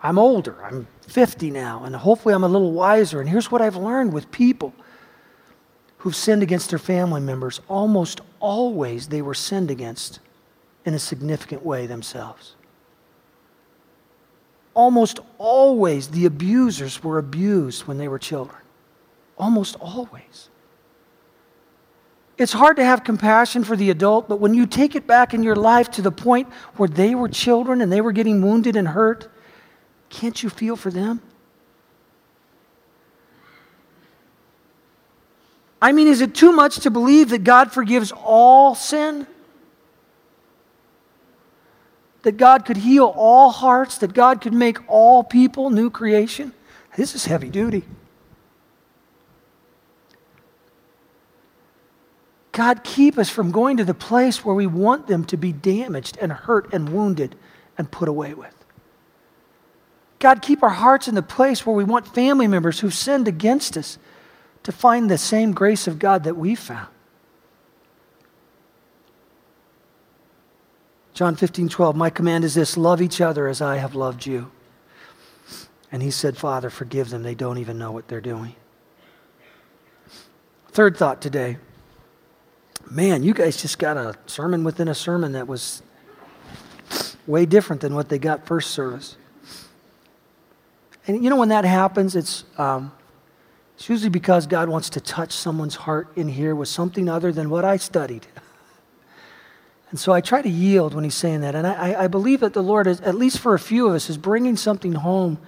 I'm 0.00 0.16
older, 0.16 0.64
I'm 0.64 0.86
50 1.08 1.50
now, 1.50 1.82
and 1.82 1.96
hopefully 1.96 2.36
I'm 2.36 2.44
a 2.44 2.48
little 2.48 2.70
wiser. 2.70 3.20
And 3.20 3.28
here's 3.28 3.50
what 3.50 3.60
I've 3.60 3.76
learned 3.76 4.12
with 4.12 4.30
people 4.30 4.72
who've 5.98 6.16
sinned 6.16 6.42
against 6.42 6.70
their 6.70 6.78
family 6.78 7.20
members. 7.20 7.60
Almost 7.68 8.20
always 8.40 9.08
they 9.08 9.22
were 9.22 9.34
sinned 9.34 9.70
against 9.70 10.20
in 10.84 10.94
a 10.94 10.98
significant 10.98 11.64
way 11.64 11.86
themselves. 11.86 12.54
Almost 14.74 15.20
always 15.38 16.08
the 16.08 16.26
abusers 16.26 17.02
were 17.02 17.18
abused 17.18 17.86
when 17.86 17.98
they 17.98 18.08
were 18.08 18.18
children. 18.18 18.60
Almost 19.36 19.76
always. 19.80 20.50
It's 22.38 22.52
hard 22.52 22.76
to 22.76 22.84
have 22.84 23.02
compassion 23.02 23.64
for 23.64 23.74
the 23.74 23.90
adult, 23.90 24.28
but 24.28 24.38
when 24.38 24.54
you 24.54 24.66
take 24.66 24.94
it 24.94 25.08
back 25.08 25.34
in 25.34 25.42
your 25.42 25.56
life 25.56 25.90
to 25.92 26.02
the 26.02 26.12
point 26.12 26.48
where 26.76 26.88
they 26.88 27.16
were 27.16 27.28
children 27.28 27.80
and 27.80 27.90
they 27.90 28.00
were 28.00 28.12
getting 28.12 28.40
wounded 28.40 28.76
and 28.76 28.86
hurt, 28.86 29.28
can't 30.08 30.40
you 30.40 30.48
feel 30.48 30.76
for 30.76 30.92
them? 30.92 31.20
I 35.80 35.92
mean, 35.92 36.08
is 36.08 36.20
it 36.20 36.34
too 36.34 36.52
much 36.52 36.80
to 36.80 36.90
believe 36.90 37.30
that 37.30 37.44
God 37.44 37.72
forgives 37.72 38.12
all 38.12 38.74
sin? 38.74 39.26
That 42.22 42.36
God 42.36 42.64
could 42.64 42.78
heal 42.78 43.06
all 43.06 43.50
hearts? 43.50 43.98
That 43.98 44.12
God 44.12 44.40
could 44.40 44.52
make 44.52 44.78
all 44.88 45.22
people 45.22 45.70
new 45.70 45.88
creation? 45.88 46.52
This 46.96 47.14
is 47.14 47.26
heavy 47.26 47.48
duty. 47.48 47.84
God, 52.50 52.82
keep 52.82 53.18
us 53.18 53.30
from 53.30 53.52
going 53.52 53.76
to 53.76 53.84
the 53.84 53.94
place 53.94 54.44
where 54.44 54.54
we 54.54 54.66
want 54.66 55.06
them 55.06 55.24
to 55.26 55.36
be 55.36 55.52
damaged 55.52 56.18
and 56.20 56.32
hurt 56.32 56.74
and 56.74 56.88
wounded 56.88 57.36
and 57.78 57.88
put 57.88 58.08
away 58.08 58.34
with. 58.34 58.52
God, 60.18 60.42
keep 60.42 60.64
our 60.64 60.68
hearts 60.70 61.06
in 61.06 61.14
the 61.14 61.22
place 61.22 61.64
where 61.64 61.76
we 61.76 61.84
want 61.84 62.12
family 62.12 62.48
members 62.48 62.80
who've 62.80 62.92
sinned 62.92 63.28
against 63.28 63.76
us 63.76 63.96
to 64.68 64.72
find 64.72 65.10
the 65.10 65.16
same 65.16 65.52
grace 65.52 65.86
of 65.86 65.98
God 65.98 66.24
that 66.24 66.36
we 66.36 66.54
found. 66.54 66.88
John 71.14 71.36
15, 71.36 71.70
12, 71.70 71.96
my 71.96 72.10
command 72.10 72.44
is 72.44 72.54
this 72.54 72.76
love 72.76 73.00
each 73.00 73.22
other 73.22 73.48
as 73.48 73.62
I 73.62 73.78
have 73.78 73.94
loved 73.94 74.26
you. 74.26 74.50
And 75.90 76.02
he 76.02 76.10
said, 76.10 76.36
Father, 76.36 76.68
forgive 76.68 77.08
them. 77.08 77.22
They 77.22 77.34
don't 77.34 77.56
even 77.56 77.78
know 77.78 77.92
what 77.92 78.08
they're 78.08 78.20
doing. 78.20 78.56
Third 80.72 80.98
thought 80.98 81.22
today. 81.22 81.56
Man, 82.90 83.22
you 83.22 83.32
guys 83.32 83.56
just 83.56 83.78
got 83.78 83.96
a 83.96 84.16
sermon 84.26 84.64
within 84.64 84.88
a 84.88 84.94
sermon 84.94 85.32
that 85.32 85.48
was 85.48 85.82
way 87.26 87.46
different 87.46 87.80
than 87.80 87.94
what 87.94 88.10
they 88.10 88.18
got 88.18 88.46
first 88.46 88.72
service. 88.72 89.16
And 91.06 91.24
you 91.24 91.30
know, 91.30 91.36
when 91.36 91.48
that 91.48 91.64
happens, 91.64 92.14
it's, 92.14 92.44
um, 92.58 92.92
it's 93.78 93.88
usually 93.88 94.10
because 94.10 94.48
God 94.48 94.68
wants 94.68 94.90
to 94.90 95.00
touch 95.00 95.30
someone's 95.30 95.76
heart 95.76 96.08
in 96.16 96.26
here 96.26 96.52
with 96.52 96.66
something 96.66 97.08
other 97.08 97.30
than 97.30 97.48
what 97.48 97.64
I 97.64 97.78
studied. 97.78 98.26
And 99.90 99.98
so 99.98 100.12
I 100.12 100.20
try 100.20 100.42
to 100.42 100.48
yield 100.50 100.92
when 100.92 101.02
he's 101.02 101.14
saying 101.14 101.40
that. 101.40 101.54
And 101.54 101.66
I, 101.66 102.02
I 102.02 102.08
believe 102.08 102.40
that 102.40 102.52
the 102.52 102.62
Lord, 102.62 102.86
is, 102.86 103.00
at 103.00 103.14
least 103.14 103.38
for 103.38 103.54
a 103.54 103.58
few 103.58 103.86
of 103.86 103.94
us, 103.94 104.10
is 104.10 104.18
bringing 104.18 104.54
something 104.54 104.92
home 104.92 105.38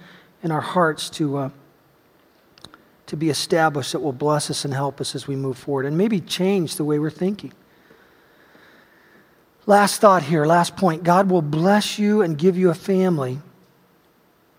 in 0.41 0.49
our 0.49 0.61
hearts 0.61 1.11
to, 1.11 1.37
uh, 1.37 1.49
to 3.05 3.15
be 3.15 3.29
established 3.29 3.91
that 3.91 3.99
will 3.99 4.11
bless 4.11 4.49
us 4.49 4.65
and 4.65 4.73
help 4.73 4.99
us 4.99 5.13
as 5.13 5.27
we 5.27 5.35
move 5.35 5.59
forward 5.59 5.85
and 5.85 5.95
maybe 5.95 6.19
change 6.19 6.77
the 6.77 6.83
way 6.83 6.97
we're 6.97 7.11
thinking. 7.11 7.53
Last 9.67 10.01
thought 10.01 10.23
here, 10.23 10.43
last 10.47 10.75
point 10.75 11.03
God 11.03 11.29
will 11.29 11.43
bless 11.43 11.99
you 11.99 12.23
and 12.23 12.35
give 12.35 12.57
you 12.57 12.71
a 12.71 12.73
family 12.73 13.37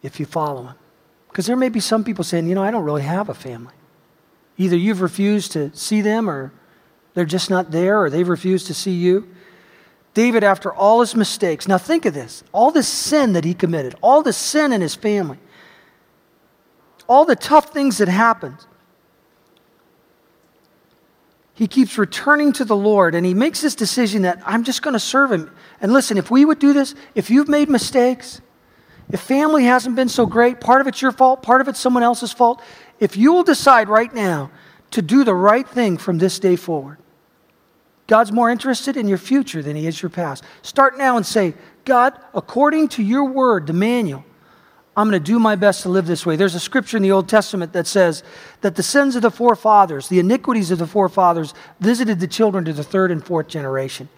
if 0.01 0.21
you 0.21 0.27
follow 0.27 0.63
Him. 0.63 0.75
Because 1.33 1.47
there 1.47 1.57
may 1.57 1.71
be 1.71 1.81
some 1.81 2.05
people 2.05 2.25
saying, 2.25 2.47
you 2.47 2.55
know, 2.55 2.63
I 2.63 2.71
don't 2.71 2.85
really 2.85 3.03
have 3.03 3.31
a 3.31 3.35
family. 3.35 3.73
Either 4.59 4.77
you've 4.77 5.01
refused 5.01 5.53
to 5.53 5.75
see 5.75 6.03
them, 6.03 6.29
or 6.29 6.53
they're 7.15 7.25
just 7.25 7.49
not 7.49 7.71
there, 7.71 8.03
or 8.03 8.11
they've 8.11 8.29
refused 8.29 8.67
to 8.67 8.75
see 8.75 8.91
you. 8.91 9.27
David, 10.13 10.45
after 10.45 10.71
all 10.71 11.01
his 11.01 11.15
mistakes, 11.15 11.67
now 11.67 11.79
think 11.79 12.05
of 12.05 12.13
this 12.13 12.45
all 12.53 12.71
the 12.71 12.83
sin 12.83 13.33
that 13.33 13.47
he 13.47 13.55
committed, 13.55 13.95
all 14.03 14.23
the 14.23 14.35
sin 14.35 14.75
in 14.75 14.83
his 14.83 14.95
family, 14.95 15.39
all 17.09 17.25
the 17.25 17.35
tough 17.35 17.73
things 17.73 17.97
that 17.97 18.09
happened. 18.09 18.59
He 21.55 21.67
keeps 21.67 21.97
returning 21.97 22.53
to 22.55 22.65
the 22.67 22.77
Lord 22.77 23.15
and 23.15 23.25
he 23.25 23.33
makes 23.33 23.63
this 23.63 23.75
decision 23.75 24.23
that 24.23 24.43
I'm 24.45 24.65
just 24.65 24.83
going 24.83 24.93
to 24.93 25.01
serve 25.01 25.33
him. 25.33 25.51
And 25.81 25.95
listen, 25.95 26.19
if 26.19 26.31
we 26.31 26.45
would 26.45 26.59
do 26.59 26.75
this, 26.75 26.95
if 27.15 27.31
you've 27.31 27.49
made 27.49 27.71
mistakes, 27.71 28.43
if 29.13 29.21
family 29.21 29.65
hasn't 29.65 29.95
been 29.95 30.09
so 30.09 30.25
great, 30.25 30.59
part 30.59 30.81
of 30.81 30.87
it's 30.87 31.03
your 31.03 31.13
fault, 31.13 31.43
part 31.43 31.61
of 31.61 31.69
it's 31.69 31.79
someone 31.79 32.03
else's 32.03 32.33
fault, 32.33 32.63
if 32.99 33.17
you 33.17 33.33
will 33.33 33.45
decide 33.45 33.89
right 33.89 34.13
now 34.13 34.51
to 34.91 35.03
do 35.03 35.23
the 35.23 35.35
right 35.35 35.69
thing 35.69 35.99
from 35.99 36.19
this 36.19 36.39
day 36.39 36.57
forward, 36.57 36.97
God's 38.07 38.33
more 38.33 38.51
interested 38.51 38.97
in 38.97 39.07
your 39.09 39.19
future 39.19 39.63
than 39.63 39.77
he 39.77 39.87
is 39.87 40.03
your 40.03 40.11
past. 40.11 40.45
Start 40.63 40.97
now 40.97 41.17
and 41.17 41.25
say, 41.25 41.55
God, 41.85 42.19
according 42.35 42.89
to 42.89 43.03
your 43.03 43.25
word, 43.25 43.67
the 43.67 43.73
manual, 43.75 44.25
I'm 44.97 45.09
going 45.09 45.23
to 45.23 45.25
do 45.25 45.39
my 45.39 45.57
best 45.57 45.83
to 45.83 45.89
live 45.89 46.07
this 46.07 46.27
way. 46.27 46.37
There's 46.37 46.55
a 46.55 46.61
scripture 46.61 46.97
in 46.97 47.03
the 47.03 47.13
Old 47.13 47.29
Testament 47.29 47.73
that 47.75 47.87
says 47.87 48.23
that 48.61 48.77
the 48.77 48.83
sins 48.83 49.15
of 49.15 49.23
the 49.23 49.31
forefathers, 49.31 50.09
the 50.09 50.19
iniquities 50.19 50.71
of 50.71 50.79
the 50.79 50.87
forefathers, 50.87 51.55
visited 51.81 52.21
the 52.21 52.27
children 52.27 52.65
to 52.65 52.73
the 52.73 52.85
third 52.85 53.11
and 53.11 53.25
fourth 53.25 53.49
generation. 53.49 54.09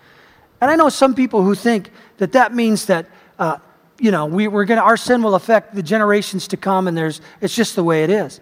And 0.61 0.71
I 0.71 0.77
know 0.77 0.89
some 0.89 1.15
people 1.15 1.43
who 1.43 1.55
think 1.55 1.91
that 2.19 2.33
that 2.33 2.55
means 2.55 2.87
that, 2.87 3.07
uh, 3.39 3.59
you 4.05 4.11
know, 4.11 4.27
we, 4.27 4.49
we're 4.49 4.67
to, 4.67 4.77
our 4.77 4.99
sin 4.99 5.23
will 5.23 5.35
affect 5.35 5.75
the 5.75 5.83
generations 5.83 6.47
to 6.49 6.59
come 6.59 6.89
and 6.89 6.95
there's, 6.95 7.23
it's 7.41 7.55
just 7.55 7.75
the 7.75 7.83
way 7.83 8.05
it 8.05 8.11
is. 8.11 8.39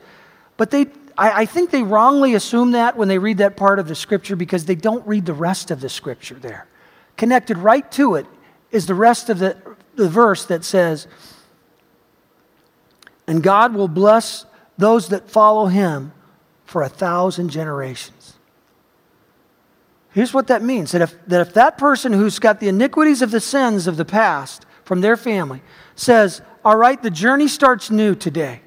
But 0.57 0.73
they, 0.73 0.89
I, 1.17 1.43
I 1.43 1.47
think 1.47 1.71
they 1.71 1.85
wrongly 1.85 2.35
assume 2.35 2.73
that 2.73 2.97
when 2.97 3.07
they 3.07 3.19
read 3.19 3.39
that 3.39 3.57
part 3.57 3.79
of 3.79 3.87
the 3.87 3.95
scripture 3.95 4.35
because 4.35 4.65
they 4.65 4.75
don't 4.75 5.07
read 5.07 5.25
the 5.25 5.33
rest 5.33 5.71
of 5.71 5.81
the 5.81 5.89
scripture 5.89 6.35
there. 6.35 6.67
Connected 7.17 7.59
right 7.59 7.89
to 7.93 8.17
it 8.17 8.27
is 8.73 8.87
the 8.87 8.97
rest 8.97 9.31
of 9.31 9.39
the, 9.39 9.57
the 9.95 10.09
verse 10.09 10.47
that 10.47 10.65
says, 10.65 11.07
and 13.29 13.41
God 13.41 13.73
will 13.73 13.87
bless 13.87 14.45
those 14.79 15.11
that 15.11 15.31
follow 15.31 15.67
him 15.67 16.13
for 16.65 16.83
a 16.83 16.89
thousand 16.89 17.51
generations. 17.51 18.35
Here's 20.11 20.35
what 20.35 20.49
that 20.49 20.61
means 20.61 20.91
that 20.91 21.03
if, 21.03 21.25
that 21.29 21.41
if 21.41 21.55
that 21.55 21.79
person 21.79 22.13
who's 22.13 22.41
got 22.41 22.59
the 22.59 22.67
iniquities 22.67 23.23
of 23.23 23.31
the 23.31 23.39
sins 23.39 23.87
of 23.87 23.97
the 23.97 24.05
past 24.05 24.67
from 24.85 25.01
their 25.01 25.17
family 25.17 25.63
says, 25.95 26.43
All 26.65 26.77
right, 26.77 27.03
the 27.03 27.11
journey 27.11 27.49
starts 27.49 27.91
new 27.91 28.15
today. 28.15 28.61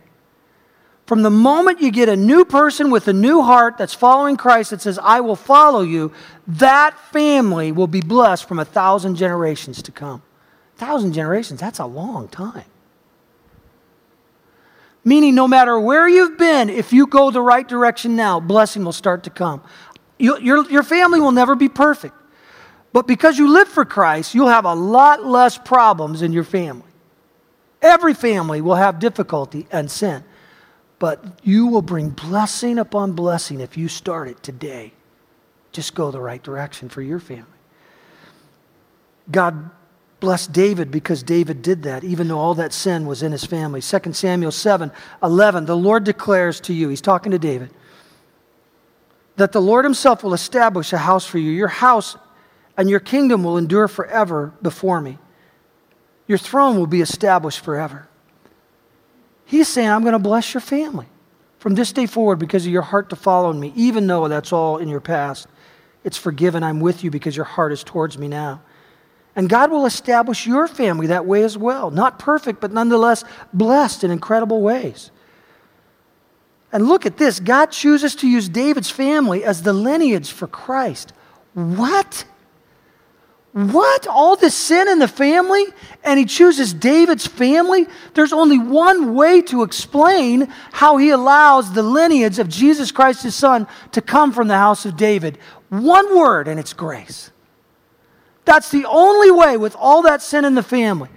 From 1.05 1.22
the 1.22 1.30
moment 1.30 1.82
you 1.82 1.91
get 1.91 2.09
a 2.09 2.16
new 2.16 2.45
person 2.45 2.89
with 2.89 3.07
a 3.07 3.13
new 3.13 3.41
heart 3.43 3.78
that's 3.78 3.93
following 3.93 4.38
Christ 4.38 4.72
that 4.72 4.82
says, 4.82 4.97
I 4.97 5.20
will 5.20 5.36
follow 5.36 5.82
you, 5.82 6.11
that 6.47 6.97
family 7.11 7.72
will 7.72 7.88
be 7.88 8.01
blessed 8.01 8.47
from 8.47 8.57
a 8.57 8.66
thousand 8.66 9.16
generations 9.16 9.84
to 9.84 9.91
come. 9.91 10.24
A 10.76 10.80
thousand 10.80 11.13
generations, 11.13 11.59
that's 11.59 11.78
a 11.78 11.86
long 11.86 12.28
time. 12.28 12.66
Meaning, 15.03 15.36
no 15.36 15.47
matter 15.47 15.80
where 15.80 16.09
you've 16.09 16.39
been, 16.39 16.70
if 16.70 16.91
you 16.91 17.05
go 17.05 17.30
the 17.30 17.41
right 17.41 17.68
direction 17.68 18.16
now, 18.16 18.39
blessing 18.39 18.84
will 18.84 18.91
start 18.91 19.24
to 19.26 19.30
come. 19.30 19.61
You, 20.18 20.39
your, 20.39 20.68
your 20.72 20.82
family 20.82 21.20
will 21.20 21.32
never 21.32 21.53
be 21.53 21.70
perfect. 21.70 22.16
But 22.96 23.08
because 23.08 23.38
you 23.38 23.50
live 23.50 23.68
for 23.68 23.84
Christ, 23.84 24.34
you'll 24.34 24.48
have 24.48 24.64
a 24.64 24.74
lot 24.74 25.26
less 25.26 25.58
problems 25.58 26.22
in 26.22 26.32
your 26.32 26.46
family. 26.46 26.88
Every 27.82 28.14
family 28.14 28.62
will 28.62 28.76
have 28.76 29.00
difficulty 29.00 29.68
and 29.70 29.91
sin. 29.91 30.24
But 30.98 31.22
you 31.43 31.68
will 31.68 31.82
bring 31.82 32.12
blessing 32.12 32.80
upon 32.80 33.12
blessing 33.12 33.60
if 33.60 33.76
you 33.76 33.89
start 33.89 34.30
it 34.30 34.41
today. 34.41 34.93
Just 35.74 35.93
go 35.93 36.10
the 36.10 36.22
right 36.22 36.41
direction 36.41 36.88
for 36.88 37.02
your 37.02 37.20
family. 37.20 37.43
God 39.30 39.72
blessed 40.22 40.54
David 40.54 40.89
because 40.89 41.22
David 41.22 41.62
did 41.62 41.84
that, 41.84 42.06
even 42.06 42.30
though 42.30 42.39
all 42.39 42.54
that 42.54 42.72
sin 42.72 43.06
was 43.06 43.24
in 43.24 43.34
his 43.34 43.43
family. 43.43 43.82
2 43.82 44.14
Samuel 44.14 44.54
7 44.54 44.89
11, 45.22 45.66
the 45.66 45.76
Lord 45.76 46.06
declares 46.06 46.62
to 46.62 46.74
you, 46.74 46.88
he's 46.88 47.02
talking 47.02 47.34
to 47.34 47.39
David, 47.39 47.72
that 49.36 49.52
the 49.52 49.62
Lord 49.62 49.84
himself 49.84 50.24
will 50.24 50.34
establish 50.34 50.93
a 50.93 50.98
house 50.98 51.26
for 51.26 51.39
you. 51.39 51.52
Your 51.52 51.68
house 51.68 52.16
and 52.78 52.89
your 52.89 52.99
kingdom 52.99 53.43
will 53.43 53.57
endure 53.57 53.88
forever 53.88 54.53
before 54.61 55.01
me. 55.01 55.17
Your 56.28 56.38
throne 56.38 56.78
will 56.78 56.88
be 56.88 57.01
established 57.01 57.59
forever. 57.59 58.07
He's 59.45 59.67
saying, 59.67 59.89
I'm 59.89 60.01
going 60.01 60.13
to 60.13 60.19
bless 60.19 60.53
your 60.53 60.61
family 60.61 61.05
from 61.59 61.76
this 61.76 61.91
day 61.91 62.05
forward 62.05 62.38
because 62.38 62.65
of 62.65 62.71
your 62.71 62.82
heart 62.82 63.09
to 63.09 63.15
follow 63.15 63.53
me, 63.53 63.71
even 63.76 64.07
though 64.07 64.28
that's 64.28 64.51
all 64.51 64.78
in 64.78 64.88
your 64.88 65.01
past. 65.01 65.47
It's 66.03 66.17
forgiven. 66.17 66.63
I'm 66.63 66.80
with 66.80 67.03
you 67.03 67.11
because 67.11 67.36
your 67.36 67.45
heart 67.45 67.71
is 67.71 67.84
towards 67.84 68.17
me 68.17 68.28
now. 68.28 68.61
And 69.36 69.49
God 69.49 69.69
will 69.69 69.86
establish 69.86 70.47
your 70.47 70.67
family 70.67 71.07
that 71.07 71.26
way 71.26 71.43
as 71.43 71.57
well. 71.57 71.91
Not 71.91 72.19
perfect, 72.19 72.61
but 72.61 72.71
nonetheless 72.71 73.23
blessed 73.53 74.03
in 74.03 74.11
incredible 74.11 74.61
ways. 74.61 75.11
And 76.71 76.88
look 76.88 77.05
at 77.05 77.17
this 77.17 77.39
God 77.39 77.67
chooses 77.67 78.15
to 78.15 78.28
use 78.28 78.49
David's 78.49 78.89
family 78.89 79.43
as 79.43 79.63
the 79.63 79.73
lineage 79.73 80.32
for 80.32 80.47
Christ. 80.47 81.13
What? 81.53 82.26
What? 83.56 84.06
All 84.06 84.36
this 84.36 84.53
sin 84.53 84.89
in 84.89 84.99
the 84.99 85.08
family? 85.08 85.64
And 86.03 86.20
he 86.20 86.26
chooses 86.26 86.74
David's 86.74 87.26
family? 87.26 87.88
There's 88.14 88.34
only 88.34 88.60
one 88.60 89.16
way 89.16 89.41
to 89.43 89.64
explain 89.64 90.51
how 90.74 90.97
he 90.97 91.12
allows 91.12 91.72
the 91.72 91.82
lineage 91.82 92.38
of 92.38 92.49
Jesus 92.49 92.91
Christ, 92.91 93.24
his 93.24 93.34
son, 93.34 93.66
to 93.93 94.01
come 94.01 94.34
from 94.34 94.49
the 94.49 94.58
house 94.58 94.86
of 94.86 94.97
David. 94.97 95.38
One 95.70 96.18
word, 96.18 96.49
and 96.49 96.60
it's 96.60 96.74
grace. 96.74 97.32
That's 98.43 98.72
the 98.72 98.86
only 98.89 99.32
way 99.32 99.56
with 99.56 99.74
all 99.80 100.01
that 100.01 100.22
sin 100.22 100.43
in 100.43 100.56
the 100.56 100.62
family. 100.62 101.08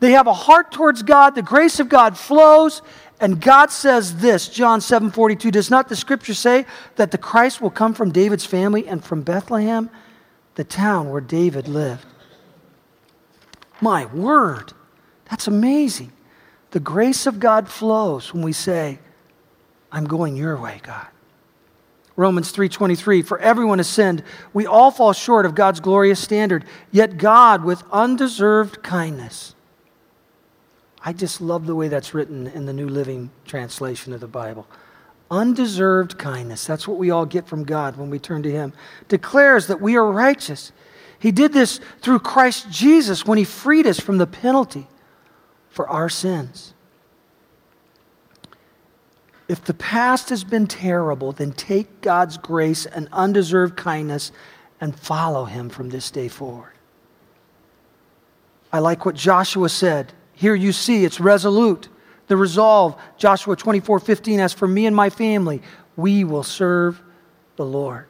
They 0.00 0.12
have 0.12 0.26
a 0.26 0.34
heart 0.34 0.72
towards 0.72 1.02
God, 1.02 1.34
the 1.34 1.40
grace 1.40 1.80
of 1.80 1.88
God 1.88 2.18
flows, 2.18 2.82
and 3.20 3.40
God 3.40 3.70
says 3.70 4.18
this, 4.18 4.48
John 4.48 4.82
7 4.82 5.10
42, 5.10 5.50
does 5.50 5.70
not 5.70 5.88
the 5.88 5.96
scripture 5.96 6.34
say 6.34 6.66
that 6.96 7.10
the 7.10 7.16
Christ 7.16 7.62
will 7.62 7.70
come 7.70 7.94
from 7.94 8.12
David's 8.12 8.44
family 8.44 8.86
and 8.86 9.02
from 9.02 9.22
Bethlehem, 9.22 9.88
the 10.56 10.64
town 10.64 11.10
where 11.10 11.20
David 11.20 11.68
lived? 11.68 12.04
My 13.80 14.06
word, 14.06 14.72
that's 15.30 15.46
amazing. 15.46 16.12
The 16.72 16.80
grace 16.80 17.26
of 17.26 17.38
God 17.38 17.68
flows 17.68 18.34
when 18.34 18.42
we 18.42 18.52
say, 18.52 18.98
I'm 19.92 20.06
going 20.06 20.36
your 20.36 20.58
way, 20.58 20.80
God. 20.82 21.06
Romans 22.16 22.50
3:23 22.52 23.26
For 23.26 23.38
everyone 23.38 23.78
has 23.78 23.86
sinned 23.86 24.22
we 24.54 24.66
all 24.66 24.90
fall 24.90 25.12
short 25.12 25.44
of 25.44 25.54
God's 25.54 25.80
glorious 25.80 26.18
standard 26.18 26.64
yet 26.90 27.18
God 27.18 27.62
with 27.62 27.82
undeserved 27.92 28.82
kindness 28.82 29.54
I 31.02 31.12
just 31.12 31.40
love 31.40 31.66
the 31.66 31.74
way 31.74 31.88
that's 31.88 32.14
written 32.14 32.48
in 32.48 32.66
the 32.66 32.72
New 32.72 32.88
Living 32.88 33.30
Translation 33.44 34.12
of 34.12 34.20
the 34.20 34.26
Bible 34.26 34.66
undeserved 35.30 36.18
kindness 36.18 36.64
that's 36.66 36.86
what 36.86 36.98
we 36.98 37.10
all 37.10 37.26
get 37.26 37.46
from 37.46 37.64
God 37.64 37.96
when 37.96 38.10
we 38.10 38.18
turn 38.18 38.42
to 38.42 38.50
him 38.50 38.72
declares 39.08 39.66
that 39.66 39.80
we 39.80 39.96
are 39.96 40.10
righteous 40.10 40.72
he 41.18 41.32
did 41.32 41.52
this 41.52 41.80
through 42.00 42.20
Christ 42.20 42.70
Jesus 42.70 43.24
when 43.24 43.38
he 43.38 43.44
freed 43.44 43.86
us 43.86 43.98
from 43.98 44.18
the 44.18 44.26
penalty 44.26 44.86
for 45.70 45.88
our 45.88 46.08
sins 46.08 46.74
if 49.48 49.64
the 49.64 49.74
past 49.74 50.30
has 50.30 50.42
been 50.42 50.66
terrible, 50.66 51.32
then 51.32 51.52
take 51.52 52.00
God's 52.00 52.36
grace 52.36 52.84
and 52.86 53.08
undeserved 53.12 53.76
kindness 53.76 54.32
and 54.80 54.98
follow 54.98 55.44
Him 55.44 55.68
from 55.68 55.90
this 55.90 56.10
day 56.10 56.28
forward. 56.28 56.72
I 58.72 58.80
like 58.80 59.06
what 59.06 59.14
Joshua 59.14 59.68
said. 59.68 60.12
Here 60.32 60.54
you 60.54 60.72
see 60.72 61.04
it's 61.04 61.20
resolute. 61.20 61.88
The 62.28 62.36
resolve, 62.36 63.00
Joshua 63.16 63.56
24 63.56 64.00
15, 64.00 64.40
as 64.40 64.52
for 64.52 64.66
me 64.66 64.86
and 64.86 64.96
my 64.96 65.10
family, 65.10 65.62
we 65.96 66.24
will 66.24 66.42
serve 66.42 67.00
the 67.56 67.64
Lord. 67.64 68.06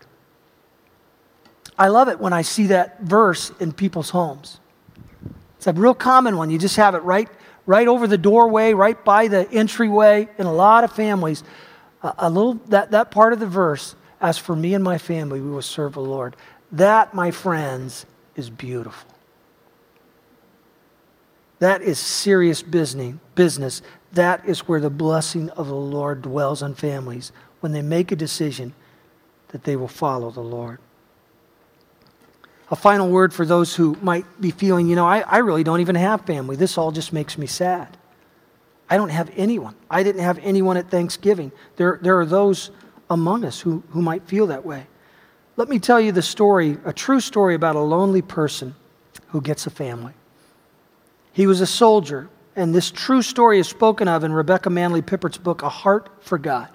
I 1.78 1.88
love 1.88 2.08
it 2.08 2.18
when 2.18 2.32
I 2.32 2.42
see 2.42 2.68
that 2.68 3.00
verse 3.00 3.52
in 3.60 3.72
people's 3.72 4.10
homes. 4.10 4.60
It's 5.56 5.66
a 5.66 5.72
real 5.72 5.94
common 5.94 6.36
one. 6.36 6.50
You 6.50 6.58
just 6.58 6.76
have 6.76 6.94
it 6.94 7.02
right, 7.02 7.28
right 7.66 7.86
over 7.86 8.06
the 8.06 8.18
doorway, 8.18 8.72
right 8.72 9.02
by 9.04 9.28
the 9.28 9.50
entryway. 9.50 10.28
In 10.38 10.46
a 10.46 10.52
lot 10.52 10.84
of 10.84 10.92
families, 10.92 11.44
a, 12.02 12.14
a 12.18 12.30
little 12.30 12.54
that, 12.68 12.92
that 12.92 13.10
part 13.10 13.32
of 13.32 13.40
the 13.40 13.46
verse, 13.46 13.94
as 14.20 14.38
for 14.38 14.56
me 14.56 14.74
and 14.74 14.82
my 14.82 14.98
family, 14.98 15.40
we 15.40 15.50
will 15.50 15.62
serve 15.62 15.94
the 15.94 16.00
Lord. 16.00 16.36
That, 16.72 17.14
my 17.14 17.30
friends, 17.30 18.06
is 18.34 18.48
beautiful. 18.48 19.15
That 21.58 21.82
is 21.82 21.98
serious 21.98 22.62
business. 22.62 23.82
That 24.12 24.46
is 24.46 24.68
where 24.68 24.80
the 24.80 24.90
blessing 24.90 25.50
of 25.50 25.68
the 25.68 25.74
Lord 25.74 26.22
dwells 26.22 26.62
on 26.62 26.74
families 26.74 27.32
when 27.60 27.72
they 27.72 27.82
make 27.82 28.12
a 28.12 28.16
decision 28.16 28.74
that 29.48 29.64
they 29.64 29.76
will 29.76 29.88
follow 29.88 30.30
the 30.30 30.40
Lord. 30.40 30.78
A 32.70 32.76
final 32.76 33.08
word 33.08 33.32
for 33.32 33.46
those 33.46 33.76
who 33.76 33.96
might 34.02 34.40
be 34.40 34.50
feeling, 34.50 34.88
you 34.88 34.96
know, 34.96 35.06
I, 35.06 35.20
I 35.20 35.38
really 35.38 35.62
don't 35.62 35.80
even 35.80 35.94
have 35.94 36.22
family. 36.22 36.56
This 36.56 36.76
all 36.76 36.90
just 36.90 37.12
makes 37.12 37.38
me 37.38 37.46
sad. 37.46 37.96
I 38.90 38.96
don't 38.96 39.08
have 39.08 39.30
anyone. 39.36 39.74
I 39.90 40.02
didn't 40.02 40.22
have 40.22 40.38
anyone 40.42 40.76
at 40.76 40.90
Thanksgiving. 40.90 41.52
There, 41.76 41.98
there 42.02 42.18
are 42.20 42.26
those 42.26 42.70
among 43.08 43.44
us 43.44 43.60
who, 43.60 43.82
who 43.90 44.02
might 44.02 44.26
feel 44.26 44.48
that 44.48 44.64
way. 44.64 44.86
Let 45.56 45.68
me 45.68 45.78
tell 45.78 46.00
you 46.00 46.12
the 46.12 46.22
story, 46.22 46.76
a 46.84 46.92
true 46.92 47.20
story 47.20 47.54
about 47.54 47.76
a 47.76 47.80
lonely 47.80 48.22
person 48.22 48.74
who 49.28 49.40
gets 49.40 49.66
a 49.66 49.70
family. 49.70 50.12
He 51.36 51.46
was 51.46 51.60
a 51.60 51.66
soldier, 51.66 52.30
and 52.56 52.74
this 52.74 52.90
true 52.90 53.20
story 53.20 53.58
is 53.58 53.68
spoken 53.68 54.08
of 54.08 54.24
in 54.24 54.32
Rebecca 54.32 54.70
Manley 54.70 55.02
Pippert's 55.02 55.36
book, 55.36 55.62
A 55.62 55.68
Heart 55.68 56.08
for 56.20 56.38
God. 56.38 56.70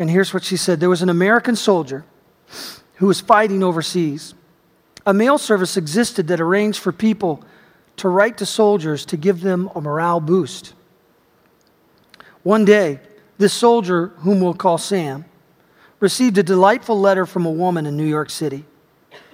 And 0.00 0.10
here's 0.10 0.34
what 0.34 0.42
she 0.42 0.56
said 0.56 0.80
There 0.80 0.90
was 0.90 1.00
an 1.00 1.08
American 1.08 1.54
soldier 1.54 2.04
who 2.96 3.06
was 3.06 3.20
fighting 3.20 3.62
overseas. 3.62 4.34
A 5.06 5.14
mail 5.14 5.38
service 5.38 5.76
existed 5.76 6.26
that 6.26 6.40
arranged 6.40 6.80
for 6.80 6.90
people 6.90 7.44
to 7.98 8.08
write 8.08 8.38
to 8.38 8.46
soldiers 8.46 9.06
to 9.06 9.16
give 9.16 9.42
them 9.42 9.70
a 9.76 9.80
morale 9.80 10.18
boost. 10.18 10.74
One 12.42 12.64
day, 12.64 12.98
this 13.38 13.52
soldier, 13.52 14.08
whom 14.18 14.40
we'll 14.40 14.54
call 14.54 14.76
Sam, 14.76 15.24
received 16.00 16.36
a 16.36 16.42
delightful 16.42 16.98
letter 16.98 17.26
from 17.26 17.46
a 17.46 17.50
woman 17.52 17.86
in 17.86 17.96
New 17.96 18.08
York 18.08 18.28
City, 18.28 18.64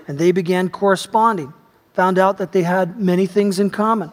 and 0.07 0.19
they 0.19 0.33
began 0.33 0.69
corresponding. 0.69 1.55
Found 1.99 2.17
out 2.17 2.39
that 2.39 2.53
they 2.53 2.63
had 2.63 3.01
many 3.01 3.27
things 3.27 3.59
in 3.59 3.71
common. 3.71 4.13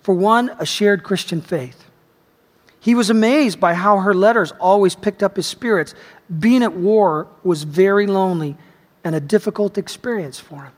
For 0.00 0.14
one, 0.14 0.54
a 0.60 0.64
shared 0.64 1.02
Christian 1.02 1.40
faith. 1.40 1.90
He 2.78 2.94
was 2.94 3.10
amazed 3.10 3.58
by 3.58 3.74
how 3.74 3.98
her 3.98 4.14
letters 4.14 4.52
always 4.60 4.94
picked 4.94 5.20
up 5.20 5.34
his 5.34 5.48
spirits. 5.48 5.92
Being 6.38 6.62
at 6.62 6.72
war 6.72 7.26
was 7.42 7.64
very 7.64 8.06
lonely 8.06 8.56
and 9.02 9.16
a 9.16 9.20
difficult 9.20 9.76
experience 9.76 10.38
for 10.38 10.62
him. 10.62 10.72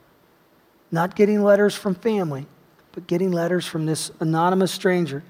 Not 0.91 1.17
getting 1.17 1.45
letters 1.45 1.75
from 1.75 1.95
family, 1.95 2.47
but 2.93 3.07
getting 3.07 3.31
letters 3.31 3.67
from 3.67 3.85
this 3.85 4.11
anonymous 4.19 4.73
stranger. 4.73 5.23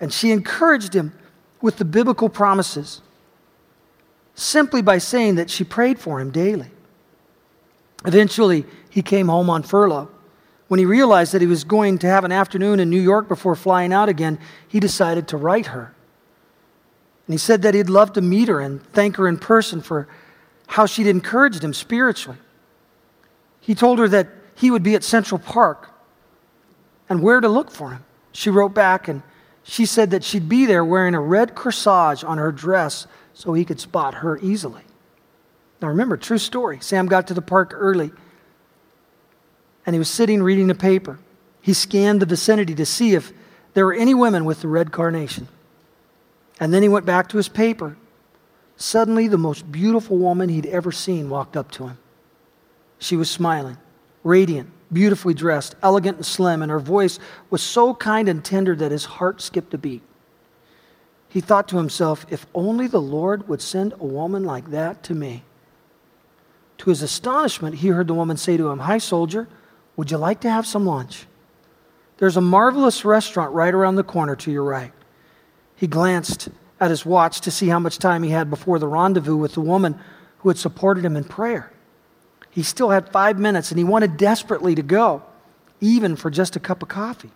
And 0.00 0.10
she 0.10 0.30
encouraged 0.30 0.94
him 0.96 1.12
with 1.60 1.76
the 1.76 1.84
biblical 1.84 2.30
promises 2.30 3.02
simply 4.34 4.80
by 4.80 4.96
saying 4.96 5.34
that 5.34 5.50
she 5.50 5.62
prayed 5.62 5.98
for 5.98 6.22
him 6.22 6.30
daily. 6.30 6.70
Eventually, 8.06 8.64
he 8.88 9.02
came 9.02 9.28
home 9.28 9.50
on 9.50 9.62
furlough. 9.62 10.08
When 10.72 10.78
he 10.78 10.86
realized 10.86 11.34
that 11.34 11.42
he 11.42 11.46
was 11.46 11.64
going 11.64 11.98
to 11.98 12.06
have 12.06 12.24
an 12.24 12.32
afternoon 12.32 12.80
in 12.80 12.88
New 12.88 12.98
York 12.98 13.28
before 13.28 13.54
flying 13.54 13.92
out 13.92 14.08
again, 14.08 14.38
he 14.66 14.80
decided 14.80 15.28
to 15.28 15.36
write 15.36 15.66
her. 15.66 15.94
And 17.26 17.34
he 17.34 17.36
said 17.36 17.60
that 17.60 17.74
he'd 17.74 17.90
love 17.90 18.14
to 18.14 18.22
meet 18.22 18.48
her 18.48 18.58
and 18.58 18.82
thank 18.82 19.16
her 19.16 19.28
in 19.28 19.36
person 19.36 19.82
for 19.82 20.08
how 20.68 20.86
she'd 20.86 21.08
encouraged 21.08 21.62
him 21.62 21.74
spiritually. 21.74 22.38
He 23.60 23.74
told 23.74 23.98
her 23.98 24.08
that 24.08 24.28
he 24.54 24.70
would 24.70 24.82
be 24.82 24.94
at 24.94 25.04
Central 25.04 25.38
Park 25.38 25.90
and 27.06 27.22
where 27.22 27.42
to 27.42 27.50
look 27.50 27.70
for 27.70 27.90
him. 27.90 28.06
She 28.32 28.48
wrote 28.48 28.72
back 28.72 29.08
and 29.08 29.22
she 29.62 29.84
said 29.84 30.10
that 30.12 30.24
she'd 30.24 30.48
be 30.48 30.64
there 30.64 30.86
wearing 30.86 31.14
a 31.14 31.20
red 31.20 31.54
corsage 31.54 32.24
on 32.24 32.38
her 32.38 32.50
dress 32.50 33.06
so 33.34 33.52
he 33.52 33.66
could 33.66 33.78
spot 33.78 34.14
her 34.14 34.38
easily. 34.38 34.84
Now 35.82 35.88
remember, 35.88 36.16
true 36.16 36.38
story. 36.38 36.78
Sam 36.80 37.08
got 37.08 37.26
to 37.26 37.34
the 37.34 37.42
park 37.42 37.72
early 37.74 38.10
and 39.84 39.94
he 39.94 39.98
was 39.98 40.10
sitting 40.10 40.42
reading 40.42 40.70
a 40.70 40.74
paper. 40.74 41.18
He 41.60 41.72
scanned 41.72 42.20
the 42.20 42.26
vicinity 42.26 42.74
to 42.74 42.86
see 42.86 43.14
if 43.14 43.32
there 43.74 43.86
were 43.86 43.94
any 43.94 44.14
women 44.14 44.44
with 44.44 44.60
the 44.60 44.68
red 44.68 44.92
carnation. 44.92 45.48
And 46.60 46.72
then 46.72 46.82
he 46.82 46.88
went 46.88 47.06
back 47.06 47.28
to 47.30 47.36
his 47.36 47.48
paper. 47.48 47.96
Suddenly, 48.76 49.28
the 49.28 49.38
most 49.38 49.70
beautiful 49.70 50.18
woman 50.18 50.48
he'd 50.48 50.66
ever 50.66 50.92
seen 50.92 51.30
walked 51.30 51.56
up 51.56 51.70
to 51.72 51.88
him. 51.88 51.98
She 52.98 53.16
was 53.16 53.30
smiling, 53.30 53.78
radiant, 54.22 54.70
beautifully 54.92 55.34
dressed, 55.34 55.74
elegant 55.82 56.18
and 56.18 56.26
slim, 56.26 56.62
and 56.62 56.70
her 56.70 56.78
voice 56.78 57.18
was 57.50 57.62
so 57.62 57.94
kind 57.94 58.28
and 58.28 58.44
tender 58.44 58.76
that 58.76 58.92
his 58.92 59.04
heart 59.04 59.40
skipped 59.40 59.74
a 59.74 59.78
beat. 59.78 60.02
He 61.28 61.40
thought 61.40 61.66
to 61.68 61.78
himself, 61.78 62.26
if 62.30 62.46
only 62.54 62.86
the 62.86 63.00
Lord 63.00 63.48
would 63.48 63.62
send 63.62 63.94
a 63.94 64.04
woman 64.04 64.44
like 64.44 64.70
that 64.70 65.02
to 65.04 65.14
me. 65.14 65.44
To 66.78 66.90
his 66.90 67.00
astonishment, 67.00 67.76
he 67.76 67.88
heard 67.88 68.06
the 68.06 68.14
woman 68.14 68.36
say 68.36 68.56
to 68.56 68.68
him, 68.68 68.80
Hi, 68.80 68.98
soldier. 68.98 69.48
Would 69.96 70.10
you 70.10 70.16
like 70.16 70.40
to 70.40 70.50
have 70.50 70.66
some 70.66 70.86
lunch? 70.86 71.26
There's 72.18 72.36
a 72.36 72.40
marvelous 72.40 73.04
restaurant 73.04 73.52
right 73.52 73.74
around 73.74 73.96
the 73.96 74.04
corner 74.04 74.36
to 74.36 74.50
your 74.50 74.64
right. 74.64 74.92
He 75.74 75.86
glanced 75.86 76.48
at 76.80 76.90
his 76.90 77.04
watch 77.04 77.40
to 77.42 77.50
see 77.50 77.68
how 77.68 77.78
much 77.78 77.98
time 77.98 78.22
he 78.22 78.30
had 78.30 78.50
before 78.50 78.78
the 78.78 78.88
rendezvous 78.88 79.36
with 79.36 79.54
the 79.54 79.60
woman 79.60 79.98
who 80.38 80.48
had 80.48 80.58
supported 80.58 81.04
him 81.04 81.16
in 81.16 81.24
prayer. 81.24 81.72
He 82.50 82.62
still 82.62 82.90
had 82.90 83.08
five 83.10 83.38
minutes 83.38 83.70
and 83.70 83.78
he 83.78 83.84
wanted 83.84 84.16
desperately 84.16 84.74
to 84.74 84.82
go, 84.82 85.22
even 85.80 86.16
for 86.16 86.30
just 86.30 86.54
a 86.56 86.60
cup 86.60 86.82
of 86.82 86.88
coffee. 86.88 87.30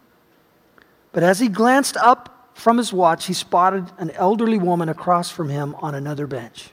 But 1.13 1.23
as 1.23 1.41
he 1.41 1.49
glanced 1.49 1.97
up 1.97 2.51
from 2.55 2.79
his 2.79 2.93
watch, 2.93 3.27
he 3.27 3.33
spotted 3.33 3.91
an 3.99 4.11
elderly 4.13 4.59
woman 4.59 4.89
across 4.89 5.31
from 5.31 5.49
him 5.49 5.75
on 5.77 5.95
another 5.95 6.27
bench. 6.27 6.71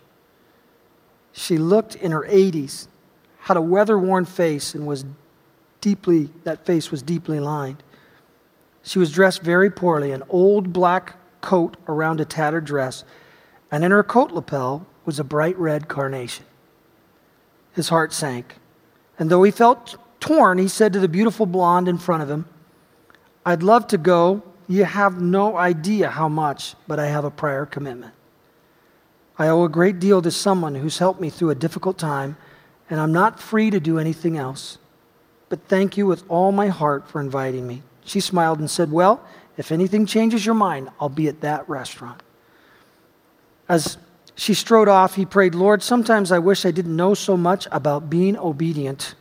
She 1.32 1.58
looked 1.58 1.96
in 1.96 2.12
her 2.12 2.28
80s, 2.28 2.88
had 3.40 3.58
a 3.58 3.62
weather 3.62 3.98
worn 3.98 4.26
face, 4.26 4.76
and 4.76 4.86
was 4.86 5.06
deeply, 5.84 6.30
that 6.46 6.66
face 6.66 6.90
was 6.92 7.04
deeply 7.04 7.42
lined. 7.42 7.84
She 8.84 9.00
was 9.00 9.12
dressed 9.12 9.42
very 9.44 9.70
poorly, 9.70 10.12
an 10.14 10.24
old 10.30 10.72
black 10.72 11.18
coat 11.42 11.76
around 11.90 12.22
a 12.22 12.26
tattered 12.26 12.64
dress, 12.64 13.04
and 13.70 13.84
in 13.84 13.92
her 13.92 14.02
coat 14.02 14.32
lapel 14.32 14.88
was 15.04 15.20
a 15.20 15.26
bright 15.26 15.58
red 15.60 15.90
carnation. 15.90 16.46
His 17.74 17.90
heart 17.90 18.14
sank, 18.14 18.56
and 19.20 19.30
though 19.30 19.44
he 19.44 19.52
felt 19.52 19.98
torn, 20.22 20.58
he 20.58 20.70
said 20.70 20.94
to 20.94 21.02
the 21.02 21.10
beautiful 21.10 21.46
blonde 21.46 21.90
in 21.90 21.98
front 21.98 22.24
of 22.24 22.30
him, 22.30 22.46
I'd 23.46 23.62
love 23.62 23.88
to 23.88 23.98
go. 23.98 24.42
You 24.70 24.86
have 24.86 25.22
no 25.22 25.58
idea 25.58 26.10
how 26.10 26.30
much, 26.30 26.76
but 26.88 26.98
I 26.98 27.08
have 27.08 27.26
a 27.26 27.30
prior 27.30 27.66
commitment. 27.66 28.14
I 29.38 29.50
owe 29.50 29.66
a 29.66 29.70
great 29.70 30.00
deal 30.00 30.22
to 30.22 30.32
someone 30.32 30.76
who's 30.76 31.00
helped 31.00 31.20
me 31.20 31.30
through 31.30 31.50
a 31.50 31.56
difficult 31.56 31.98
time, 31.98 32.38
and 32.90 33.02
I'm 33.02 33.12
not 33.12 33.42
free 33.42 33.70
to 33.70 33.82
do 33.82 34.00
anything 34.00 34.38
else 34.38 34.78
but 35.54 35.68
thank 35.68 35.98
you 35.98 36.08
with 36.08 36.24
all 36.30 36.52
my 36.52 36.70
heart 36.70 37.08
for 37.08 37.22
inviting 37.22 37.68
me. 37.68 37.84
She 38.06 38.22
smiled 38.22 38.58
and 38.58 38.68
said, 38.68 38.92
Well, 38.92 39.24
if 39.56 39.72
anything 39.72 40.08
changes 40.08 40.44
your 40.44 40.56
mind, 40.56 40.90
I'll 41.00 41.10
be 41.10 41.28
at 41.28 41.42
that 41.42 41.70
restaurant. 41.70 42.24
As 43.70 44.00
she 44.34 44.56
strode 44.56 44.88
off, 44.88 45.14
he 45.14 45.28
prayed, 45.28 45.54
Lord, 45.54 45.84
sometimes 45.84 46.32
I 46.32 46.40
wish 46.40 46.66
I 46.66 46.72
didn't 46.72 46.96
know 46.96 47.14
so 47.14 47.38
much 47.38 47.68
about 47.72 48.10
being 48.10 48.36
obedient. 48.36 49.14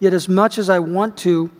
Yet, 0.00 0.12
as 0.12 0.28
much 0.28 0.58
as 0.58 0.68
I 0.68 0.80
want 0.80 1.16
to, 1.18 1.52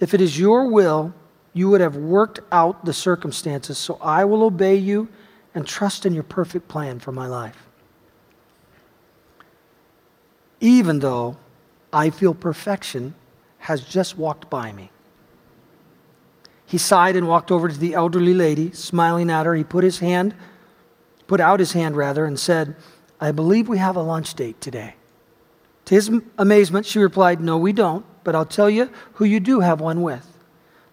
if 0.00 0.14
it 0.14 0.22
is 0.22 0.38
your 0.38 0.70
will, 0.70 1.12
you 1.52 1.68
would 1.68 1.82
have 1.82 1.96
worked 1.96 2.40
out 2.50 2.86
the 2.86 2.94
circumstances. 2.94 3.76
So 3.76 3.98
I 4.00 4.24
will 4.24 4.42
obey 4.42 4.76
you 4.76 5.10
and 5.54 5.66
trust 5.66 6.06
in 6.06 6.14
your 6.14 6.22
perfect 6.22 6.66
plan 6.68 6.98
for 6.98 7.12
my 7.12 7.26
life. 7.26 7.66
Even 10.60 11.00
though 11.00 11.36
I 11.94 12.10
feel 12.10 12.34
perfection 12.34 13.14
has 13.58 13.80
just 13.80 14.18
walked 14.18 14.50
by 14.50 14.72
me. 14.72 14.90
He 16.66 16.76
sighed 16.76 17.14
and 17.14 17.28
walked 17.28 17.52
over 17.52 17.68
to 17.68 17.78
the 17.78 17.94
elderly 17.94 18.34
lady, 18.34 18.72
smiling 18.72 19.30
at 19.30 19.46
her. 19.46 19.54
He 19.54 19.62
put 19.62 19.84
his 19.84 20.00
hand, 20.00 20.34
put 21.28 21.40
out 21.40 21.60
his 21.60 21.72
hand 21.72 21.96
rather, 21.96 22.24
and 22.24 22.38
said, 22.38 22.74
I 23.20 23.30
believe 23.30 23.68
we 23.68 23.78
have 23.78 23.94
a 23.94 24.02
lunch 24.02 24.34
date 24.34 24.60
today. 24.60 24.96
To 25.84 25.94
his 25.94 26.10
amazement, 26.36 26.84
she 26.84 26.98
replied, 26.98 27.40
No, 27.40 27.58
we 27.58 27.72
don't, 27.72 28.04
but 28.24 28.34
I'll 28.34 28.44
tell 28.44 28.68
you 28.68 28.90
who 29.14 29.24
you 29.24 29.38
do 29.38 29.60
have 29.60 29.80
one 29.80 30.02
with. 30.02 30.26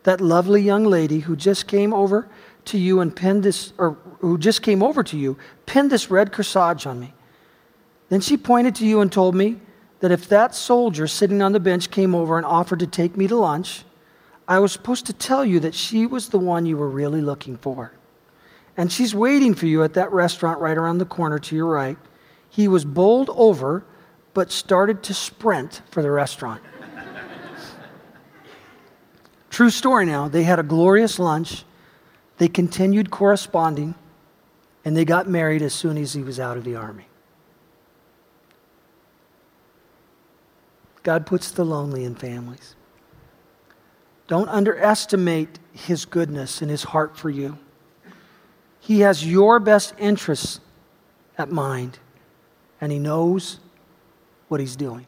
That 0.04 0.22
lovely 0.22 0.62
young 0.62 0.86
lady 0.86 1.20
who 1.20 1.36
just 1.36 1.68
came 1.68 1.96
over 1.96 2.28
to 2.66 2.78
you 2.78 3.00
and 3.00 3.16
pinned 3.16 3.42
this, 3.42 3.74
or 3.80 3.98
who 4.20 4.38
just 4.38 4.62
came 4.62 4.84
over 4.84 5.04
to 5.04 5.18
you, 5.18 5.36
pinned 5.66 5.90
this 5.90 6.12
red 6.12 6.32
corsage 6.32 6.86
on 6.86 7.00
me. 7.00 7.14
Then 8.10 8.22
she 8.22 8.38
pointed 8.38 8.76
to 8.76 8.86
you 8.86 9.02
and 9.02 9.12
told 9.12 9.34
me, 9.34 9.60
that 10.02 10.12
if 10.12 10.28
that 10.30 10.54
soldier 10.54 11.08
sitting 11.08 11.42
on 11.42 11.54
the 11.54 11.60
bench 11.60 11.90
came 11.90 12.14
over 12.14 12.38
and 12.38 12.46
offered 12.46 12.80
to 12.80 12.88
take 12.88 13.16
me 13.16 13.28
to 13.28 13.36
lunch, 13.36 13.84
I 14.48 14.60
was 14.60 14.74
supposed 14.74 15.06
to 15.06 15.14
tell 15.14 15.46
you 15.46 15.60
that 15.62 15.76
she 15.76 16.06
was 16.06 16.30
the 16.30 16.40
one 16.40 16.66
you 16.66 16.76
were 16.76 16.90
really 16.90 17.22
looking 17.22 17.56
for. 17.56 17.94
And 18.76 18.92
she's 18.92 19.14
waiting 19.14 19.54
for 19.54 19.68
you 19.68 19.84
at 19.84 19.94
that 19.94 20.12
restaurant 20.12 20.60
right 20.60 20.78
around 20.78 20.98
the 20.98 21.06
corner 21.06 21.40
to 21.40 21.56
your 21.56 21.68
right. 21.68 21.98
He 22.50 22.68
was 22.68 22.84
bowled 22.84 23.30
over, 23.34 23.86
but 24.34 24.52
started 24.52 25.04
to 25.04 25.14
sprint 25.14 25.82
for 25.92 26.02
the 26.02 26.10
restaurant. 26.10 26.62
True 29.52 29.70
story 29.70 30.06
now. 30.06 30.28
They 30.28 30.44
had 30.44 30.58
a 30.58 30.64
glorious 30.64 31.20
lunch. 31.20 31.64
They 32.38 32.48
continued 32.48 33.12
corresponding, 33.12 33.94
and 34.84 34.98
they 34.98 35.06
got 35.06 35.30
married 35.30 35.62
as 35.62 35.74
soon 35.74 35.98
as 35.98 36.14
he 36.14 36.24
was 36.24 36.40
out 36.40 36.58
of 36.58 36.64
the 36.64 36.76
army. 36.76 37.06
God 41.04 41.26
puts 41.26 41.52
the 41.52 41.66
lonely 41.66 42.04
in 42.04 42.16
families. 42.16 42.76
Don't 44.28 44.48
underestimate 44.50 45.60
his 45.74 46.06
goodness 46.06 46.62
and 46.62 46.72
his 46.72 46.84
heart 46.84 47.18
for 47.18 47.30
you. 47.30 47.58
He 48.80 49.02
has 49.02 49.26
your 49.26 49.60
best 49.60 49.94
interests 49.98 50.60
at 51.38 51.52
mind, 51.52 52.00
and 52.80 52.92
he 52.92 53.00
knows 53.00 53.60
what 54.48 54.60
he's 54.60 54.76
doing. 54.76 55.06